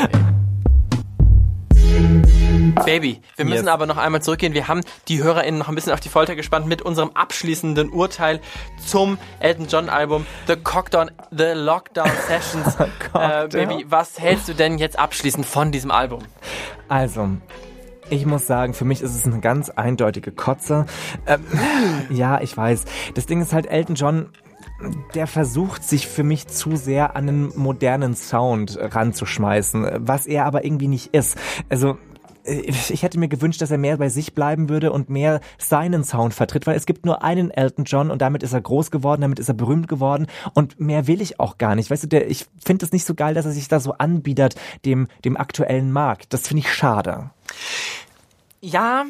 Baby, 2.85 3.21
wir 3.37 3.45
müssen 3.45 3.65
Yes. 3.65 3.73
aber 3.73 3.87
noch 3.87 3.97
einmal 3.97 4.23
zurückgehen. 4.23 4.55
Wir 4.55 4.69
haben 4.69 4.83
die 5.09 5.23
HörerInnen 5.23 5.59
noch 5.59 5.69
ein 5.69 5.75
bisschen 5.75 5.93
auf 5.93 6.01
die 6.01 6.09
Folter 6.09 6.37
gespannt 6.37 6.67
mit 6.67 6.81
unserem 6.83 7.11
abschließenden 7.15 7.91
Urteil 7.91 8.41
zum 8.87 9.19
Elton 9.41 9.67
John 9.69 9.89
Album 9.89 10.27
The 10.47 10.57
Cockdown, 10.57 11.11
The 11.31 11.53
Lockdown 11.55 12.11
Sessions. 12.29 12.77
äh, 12.77 12.87
Cockdown. 13.13 13.49
Baby, 13.49 13.87
was 13.89 14.19
hältst 14.19 14.49
du 14.49 14.55
denn 14.55 14.79
jetzt 14.79 14.99
abschließend 14.99 15.45
von 15.45 15.73
diesem 15.73 15.91
Album? 15.91 16.21
Also, 16.89 17.29
ich 18.11 18.27
muss 18.27 18.47
sagen, 18.47 18.75
für 18.75 18.85
mich 18.85 19.03
ist 19.03 19.15
es 19.15 19.27
eine 19.27 19.41
ganz 19.41 19.71
eindeutige 19.71 20.33
Kotze. 20.33 20.87
Ähm, 21.27 21.41
ja, 22.11 22.41
ich 22.41 22.57
weiß. 22.57 22.85
Das 23.15 23.27
Ding 23.27 23.41
ist 23.41 23.53
halt, 23.53 23.67
Elton 23.67 23.95
John, 23.95 24.27
der 25.15 25.27
versucht 25.27 25.85
sich 25.85 26.07
für 26.07 26.23
mich 26.23 26.47
zu 26.47 26.77
sehr 26.77 27.17
an 27.17 27.29
einen 27.29 27.53
modernen 27.57 28.15
Sound 28.15 28.79
ranzuschmeißen, 28.81 29.87
was 30.01 30.27
er 30.27 30.47
aber 30.47 30.65
irgendwie 30.65 30.89
nicht 30.89 31.15
ist. 31.15 31.37
Also, 31.69 31.99
äh, 32.45 32.61
ich 32.61 33.03
hätte 33.03 33.19
mir 33.19 33.29
gewünscht, 33.29 33.61
dass 33.61 33.71
er 33.71 33.79
mehr 33.79 33.97
bei 33.97 34.09
sich 34.09 34.35
bleiben 34.35 34.69
würde 34.69 34.93
und 34.93 35.11
mehr 35.11 35.41
seinen 35.59 36.05
Sound 36.05 36.35
vertritt, 36.35 36.67
weil 36.67 36.77
es 36.77 36.87
gibt 36.87 37.05
nur 37.05 37.23
einen 37.23 37.51
Elton 37.51 37.85
John 37.85 38.11
und 38.11 38.23
damit 38.23 38.43
ist 38.43 38.53
er 38.53 38.61
groß 38.61 38.91
geworden, 38.91 39.21
damit 39.21 39.39
ist 39.39 39.49
er 39.49 39.55
berühmt 39.55 39.89
geworden 39.89 40.27
und 40.55 40.81
mehr 40.81 41.07
will 41.07 41.21
ich 41.21 41.41
auch 41.41 41.59
gar 41.59 41.75
nicht. 41.75 41.91
Weißt 41.91 42.05
du, 42.05 42.09
der, 42.09 42.31
ich 42.31 42.47
finde 42.65 42.85
es 42.85 42.93
nicht 42.93 43.05
so 43.05 43.15
geil, 43.15 43.35
dass 43.35 43.47
er 43.47 43.53
sich 43.53 43.69
da 43.69 43.81
so 43.81 43.93
anbietet 43.93 44.55
dem, 44.85 45.09
dem 45.25 45.37
aktuellen 45.37 45.93
Markt. 45.93 46.33
Das 46.33 46.49
finde 46.49 46.61
ich 46.61 46.73
schade. 46.73 47.31
Ja, 48.61 49.07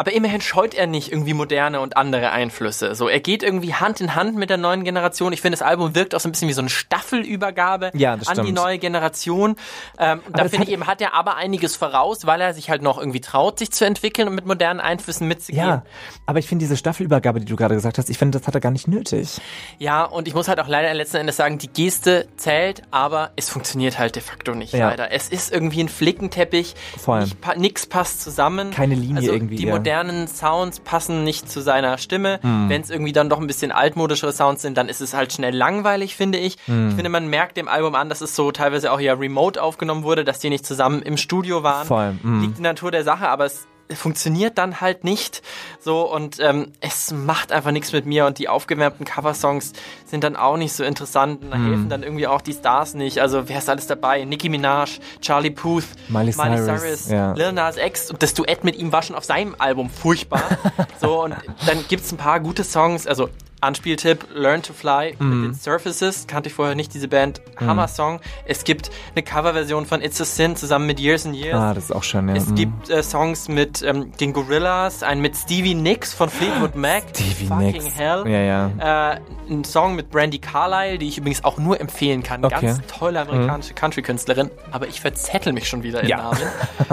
aber 0.00 0.14
immerhin 0.14 0.40
scheut 0.40 0.72
er 0.72 0.86
nicht 0.86 1.12
irgendwie 1.12 1.34
moderne 1.34 1.78
und 1.80 1.98
andere 1.98 2.30
Einflüsse. 2.30 2.94
So, 2.94 3.06
er 3.06 3.20
geht 3.20 3.42
irgendwie 3.42 3.74
Hand 3.74 4.00
in 4.00 4.14
Hand 4.14 4.34
mit 4.34 4.48
der 4.48 4.56
neuen 4.56 4.82
Generation. 4.82 5.34
Ich 5.34 5.42
finde, 5.42 5.58
das 5.58 5.62
Album 5.62 5.94
wirkt 5.94 6.14
auch 6.14 6.20
so 6.20 6.26
ein 6.30 6.32
bisschen 6.32 6.48
wie 6.48 6.54
so 6.54 6.62
eine 6.62 6.70
Staffelübergabe 6.70 7.90
Ja, 7.92 8.14
an 8.14 8.20
die 8.20 8.24
stimmt. 8.24 8.54
neue 8.54 8.78
Generation. 8.78 9.56
Ähm, 9.98 10.20
da 10.32 10.48
finde 10.48 10.64
ich 10.66 10.72
eben, 10.72 10.86
hat 10.86 11.02
er 11.02 11.12
aber 11.12 11.36
einiges 11.36 11.76
voraus, 11.76 12.24
weil 12.24 12.40
er 12.40 12.54
sich 12.54 12.70
halt 12.70 12.80
noch 12.80 12.96
irgendwie 12.98 13.20
traut, 13.20 13.58
sich 13.58 13.72
zu 13.72 13.84
entwickeln 13.84 14.26
und 14.26 14.34
mit 14.36 14.46
modernen 14.46 14.80
Einflüssen 14.80 15.28
mitzugehen. 15.28 15.66
Ja, 15.66 15.82
aber 16.24 16.38
ich 16.38 16.46
finde 16.46 16.62
diese 16.64 16.78
Staffelübergabe, 16.78 17.40
die 17.40 17.44
du 17.44 17.56
gerade 17.56 17.74
gesagt 17.74 17.98
hast, 17.98 18.08
ich 18.08 18.16
finde, 18.16 18.38
das 18.38 18.46
hat 18.46 18.54
er 18.54 18.62
gar 18.62 18.70
nicht 18.72 18.88
nötig. 18.88 19.38
Ja, 19.76 20.04
und 20.04 20.28
ich 20.28 20.32
muss 20.34 20.48
halt 20.48 20.60
auch 20.60 20.68
leider 20.68 20.94
letzten 20.94 21.18
Endes 21.18 21.36
sagen, 21.36 21.58
die 21.58 21.68
Geste 21.68 22.26
zählt, 22.38 22.84
aber 22.90 23.32
es 23.36 23.50
funktioniert 23.50 23.98
halt 23.98 24.16
de 24.16 24.22
facto 24.22 24.54
nicht 24.54 24.72
Ja. 24.72 24.88
leider. 24.88 25.12
Es 25.12 25.28
ist 25.28 25.52
irgendwie 25.52 25.82
ein 25.82 25.90
Flickenteppich. 25.90 26.74
Vor 26.96 27.16
allem. 27.16 27.24
Nicht 27.24 27.56
nix 27.58 27.86
passt 27.86 28.22
zusammen. 28.22 28.70
Keine 28.70 28.94
Linie 28.94 29.18
also 29.18 29.32
irgendwie, 29.32 29.56
Die 29.56 29.64
ja. 29.64 29.74
Modernen 29.90 30.28
Sounds 30.28 30.78
passen 30.78 31.24
nicht 31.24 31.50
zu 31.50 31.60
seiner 31.60 31.98
Stimme. 31.98 32.38
Hm. 32.42 32.68
Wenn 32.68 32.80
es 32.80 32.90
irgendwie 32.90 33.12
dann 33.12 33.28
doch 33.28 33.40
ein 33.40 33.48
bisschen 33.48 33.72
altmodischere 33.72 34.32
Sounds 34.32 34.62
sind, 34.62 34.76
dann 34.76 34.88
ist 34.88 35.00
es 35.00 35.14
halt 35.14 35.32
schnell 35.32 35.54
langweilig, 35.54 36.14
finde 36.14 36.38
ich. 36.38 36.58
Hm. 36.66 36.90
Ich 36.90 36.94
finde, 36.94 37.10
man 37.10 37.26
merkt 37.28 37.56
dem 37.56 37.66
Album 37.66 37.96
an, 37.96 38.08
dass 38.08 38.20
es 38.20 38.36
so 38.36 38.52
teilweise 38.52 38.92
auch 38.92 39.00
ja 39.00 39.14
remote 39.14 39.60
aufgenommen 39.60 40.04
wurde, 40.04 40.24
dass 40.24 40.38
die 40.38 40.48
nicht 40.48 40.64
zusammen 40.64 41.02
im 41.02 41.16
Studio 41.16 41.64
waren. 41.64 41.86
Voll, 41.88 42.12
mm. 42.22 42.40
Liegt 42.42 42.58
in 42.58 42.62
der 42.62 42.72
Natur 42.74 42.92
der 42.92 43.02
Sache, 43.02 43.28
aber 43.28 43.46
es 43.46 43.66
funktioniert 43.92 44.58
dann 44.58 44.80
halt 44.80 45.02
nicht 45.02 45.42
so 45.80 46.02
und 46.02 46.38
ähm, 46.40 46.72
es 46.80 47.12
macht 47.12 47.50
einfach 47.50 47.72
nichts 47.72 47.92
mit 47.92 48.06
mir 48.06 48.26
und 48.26 48.38
die 48.38 48.48
aufgewärmten 48.48 49.04
Coversongs 49.04 49.72
sind 50.10 50.24
dann 50.24 50.36
auch 50.36 50.56
nicht 50.56 50.72
so 50.72 50.84
interessant 50.84 51.42
und 51.42 51.50
da 51.50 51.56
Hm. 51.56 51.66
helfen 51.66 51.88
dann 51.88 52.02
irgendwie 52.02 52.26
auch 52.26 52.40
die 52.40 52.52
Stars 52.52 52.94
nicht. 52.94 53.18
Also 53.20 53.48
wer 53.48 53.58
ist 53.58 53.68
alles 53.68 53.86
dabei? 53.86 54.24
Nicki 54.24 54.48
Minaj, 54.48 54.98
Charlie 55.20 55.50
Puth, 55.50 55.84
Miley 56.08 56.32
Cyrus, 56.32 57.08
ja. 57.08 57.32
Lil 57.32 57.52
Nas 57.52 57.76
X 57.76 58.10
und 58.10 58.22
das 58.22 58.34
Duett 58.34 58.64
mit 58.64 58.76
ihm 58.76 58.92
war 58.92 59.02
schon 59.02 59.16
auf 59.16 59.24
seinem 59.24 59.54
Album 59.58 59.88
furchtbar. 59.90 60.42
so 61.00 61.22
und 61.24 61.34
dann 61.66 61.84
gibt's 61.88 62.12
ein 62.12 62.16
paar 62.18 62.40
gute 62.40 62.64
Songs, 62.64 63.06
also 63.06 63.28
Anspieltipp, 63.62 64.26
Learn 64.34 64.62
to 64.62 64.72
Fly 64.72 65.14
Mhm. 65.18 65.28
mit 65.42 65.50
den 65.50 65.54
Surfaces, 65.54 66.26
kannte 66.26 66.48
ich 66.48 66.54
vorher 66.54 66.74
nicht, 66.74 66.94
diese 66.94 67.08
Band, 67.08 67.42
Hammer-Song. 67.60 68.20
Es 68.46 68.64
gibt 68.64 68.90
eine 69.14 69.22
Coverversion 69.22 69.84
von 69.84 70.00
It's 70.00 70.18
a 70.18 70.24
Sin 70.24 70.56
zusammen 70.56 70.86
mit 70.86 70.98
Years 70.98 71.26
and 71.26 71.36
Years. 71.36 71.56
Ah, 71.58 71.74
das 71.74 71.84
ist 71.84 71.92
auch 71.92 72.02
schön, 72.02 72.26
ja. 72.30 72.36
Es 72.36 72.46
mm. 72.46 72.54
gibt 72.54 72.88
äh, 72.88 73.02
Songs 73.02 73.48
mit 73.48 73.82
ähm, 73.82 74.12
den 74.18 74.32
Gorillas, 74.32 75.02
einen 75.02 75.20
mit 75.20 75.36
Stevie 75.36 75.74
Nicks 75.74 76.14
von 76.14 76.30
Fleetwood 76.30 76.74
Mac. 76.74 77.02
Stevie 77.14 77.48
Fucking 77.48 77.72
Nicks. 77.72 77.98
Hell. 77.98 78.24
Ja, 78.26 78.40
ja. 78.78 79.12
Äh, 79.12 79.20
ein 79.50 79.64
Song 79.64 79.94
mit 79.94 79.99
Brandy 80.02 80.38
Carlile, 80.38 80.98
die 80.98 81.08
ich 81.08 81.18
übrigens 81.18 81.44
auch 81.44 81.58
nur 81.58 81.80
empfehlen 81.80 82.22
kann. 82.22 82.44
Okay. 82.44 82.56
Mhm. 82.56 82.66
Ganz 82.66 82.80
tolle 82.86 83.20
amerikanische 83.20 83.74
Country-Künstlerin. 83.74 84.50
Aber 84.70 84.88
ich 84.88 85.00
verzettel 85.00 85.52
mich 85.52 85.68
schon 85.68 85.82
wieder 85.82 86.02
im 86.02 86.08
Ja. 86.08 86.16
Namen. 86.18 86.38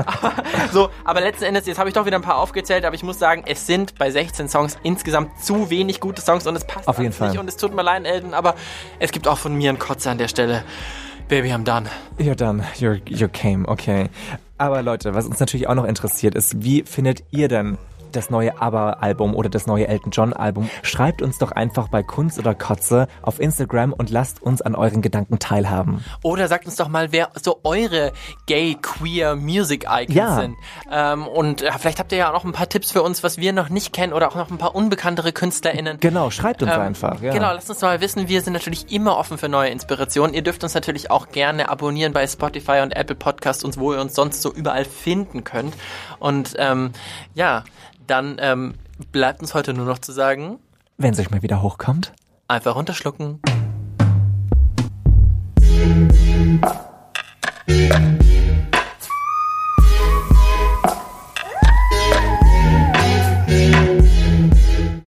so, 0.72 0.89
aber 1.05 1.22
letzten 1.22 1.45
Endes, 1.45 1.66
jetzt 1.66 1.78
habe 1.80 1.89
ich 1.89 1.95
doch 1.95 2.05
wieder 2.05 2.18
ein 2.18 2.22
paar 2.22 2.38
aufgezählt, 2.38 2.86
aber 2.86 2.95
ich 2.95 3.03
muss 3.03 3.20
sagen, 3.20 3.43
es 3.45 3.66
sind 3.68 3.95
bei 3.97 4.12
16 4.12 4.49
Songs 4.49 4.78
insgesamt 4.84 5.39
zu 5.43 5.70
wenig 5.70 5.99
gute 5.99 6.22
Songs 6.22 6.45
und 6.47 6.55
es 6.55 6.66
passt 6.66 6.88
Auf 6.88 6.97
jeden 6.97 7.08
alles 7.10 7.20
nicht. 7.20 7.30
Fall. 7.32 7.39
Und 7.39 7.47
es 7.47 7.58
tut 7.58 7.74
mir 7.76 7.84
leid, 7.84 8.05
Elton, 8.05 8.34
aber 8.34 8.55
es 8.99 9.12
gibt 9.12 9.28
auch 9.28 9.38
von 9.38 9.55
mir 9.55 9.70
einen 9.70 9.80
Kotzer 9.80 10.12
an 10.12 10.18
der 10.18 10.28
Stelle. 10.28 10.64
Baby, 11.28 11.49
I'm 11.51 11.64
done. 11.66 11.88
You're 12.18 12.36
done. 12.36 12.64
You're, 12.78 13.01
you're 13.05 13.28
came. 13.28 13.68
Okay. 13.68 14.10
Aber 14.58 14.82
Leute, 14.82 15.14
was 15.14 15.26
uns 15.26 15.39
natürlich 15.39 15.68
auch 15.68 15.76
noch 15.76 15.84
interessiert 15.86 16.36
ist, 16.36 16.64
wie 16.64 16.84
findet 16.84 17.24
ihr 17.32 17.47
denn 17.47 17.78
das 18.12 18.30
neue 18.30 18.60
ABBA-Album 18.62 19.36
oder 19.36 19.49
das 19.49 19.68
neue 19.68 19.88
Elton 19.88 20.12
John-Album, 20.12 20.70
schreibt 20.84 21.22
uns 21.22 21.38
doch 21.38 21.51
einfach 21.51 21.88
bei 21.89 22.03
Kunst 22.03 22.39
oder 22.39 22.55
Kotze 22.55 23.08
auf 23.22 23.39
Instagram 23.39 23.93
und 23.93 24.10
lasst 24.10 24.41
uns 24.41 24.62
an 24.62 24.76
euren 24.76 25.01
Gedanken 25.01 25.39
teilhaben. 25.39 26.03
Oder 26.24 26.47
sagt 26.47 26.66
uns 26.66 26.76
doch 26.76 26.88
mal, 26.88 27.12
wer 27.12 27.30
so 27.41 27.60
eure 27.64 28.12
gay, 28.45 28.76
queer 28.82 29.36
Music 29.36 29.86
Icons 29.89 30.16
Ja. 30.16 30.36
sind. 30.36 30.55
Ähm, 30.91 31.28
und 31.28 31.62
äh, 31.62 31.72
vielleicht 31.80 31.99
habt 31.99 32.12
ihr 32.12 32.18
ja 32.20 32.30
auch 32.30 32.34
noch 32.34 32.45
ein 32.45 32.51
paar 32.53 32.70
Tipps 32.70 32.91
für 32.91 33.01
uns, 33.03 33.24
was 33.24 33.38
wir 33.38 33.53
noch 33.53 33.70
nicht 33.70 33.93
kennen 33.93 34.14
oder 34.14 34.30
auch 34.30 34.36
noch 34.36 34.49
ein 34.49 34.58
paar 34.58 34.76
unbekanntere 34.76 35.32
KünstlerInnen. 35.34 35.99
Genau, 35.99 36.30
schreibt 36.32 36.62
uns 36.64 36.72
Ähm, 36.74 36.82
einfach. 36.82 37.22
Ja. 37.22 37.34
Genau, 37.34 37.51
lasst 37.53 37.70
uns 37.70 37.82
mal 37.82 38.01
wissen. 38.01 38.28
Wir 38.28 38.41
sind 38.41 38.53
natürlich 38.53 38.91
immer 38.91 39.18
offen 39.18 39.38
für 39.38 39.49
neue 39.49 39.70
Inspirationen. 39.70 40.34
Ihr 40.34 40.41
dürft 40.41 40.64
uns 40.64 40.74
natürlich 40.74 41.12
auch 41.12 41.30
gerne 41.30 41.70
abonnieren 41.70 42.14
bei 42.14 42.26
Spotify 42.28 42.80
und 42.84 42.95
Apple 42.95 43.16
Podcasts 43.16 43.64
und 43.64 43.78
wo 43.78 43.93
ihr 43.93 44.01
uns 44.01 44.16
sonst 44.16 44.41
so 44.41 44.51
überall 44.53 44.86
finden 44.86 45.43
könnt. 45.43 45.74
Und 46.20 46.53
ähm, 46.57 46.91
ja, 47.34 47.63
dann 48.07 48.38
ähm, 48.39 48.74
bleibt 49.11 49.41
uns 49.41 49.53
heute 49.53 49.74
nur 49.74 49.86
noch 49.86 49.99
zu 49.99 50.11
sagen, 50.11 50.59
Wenn 50.97 51.13
es 51.13 51.20
euch 51.20 51.30
mal 51.30 51.41
wieder 51.41 51.61
hochkommt. 51.61 52.13
einfach 52.47 52.76
runterschlucken. 52.76 53.39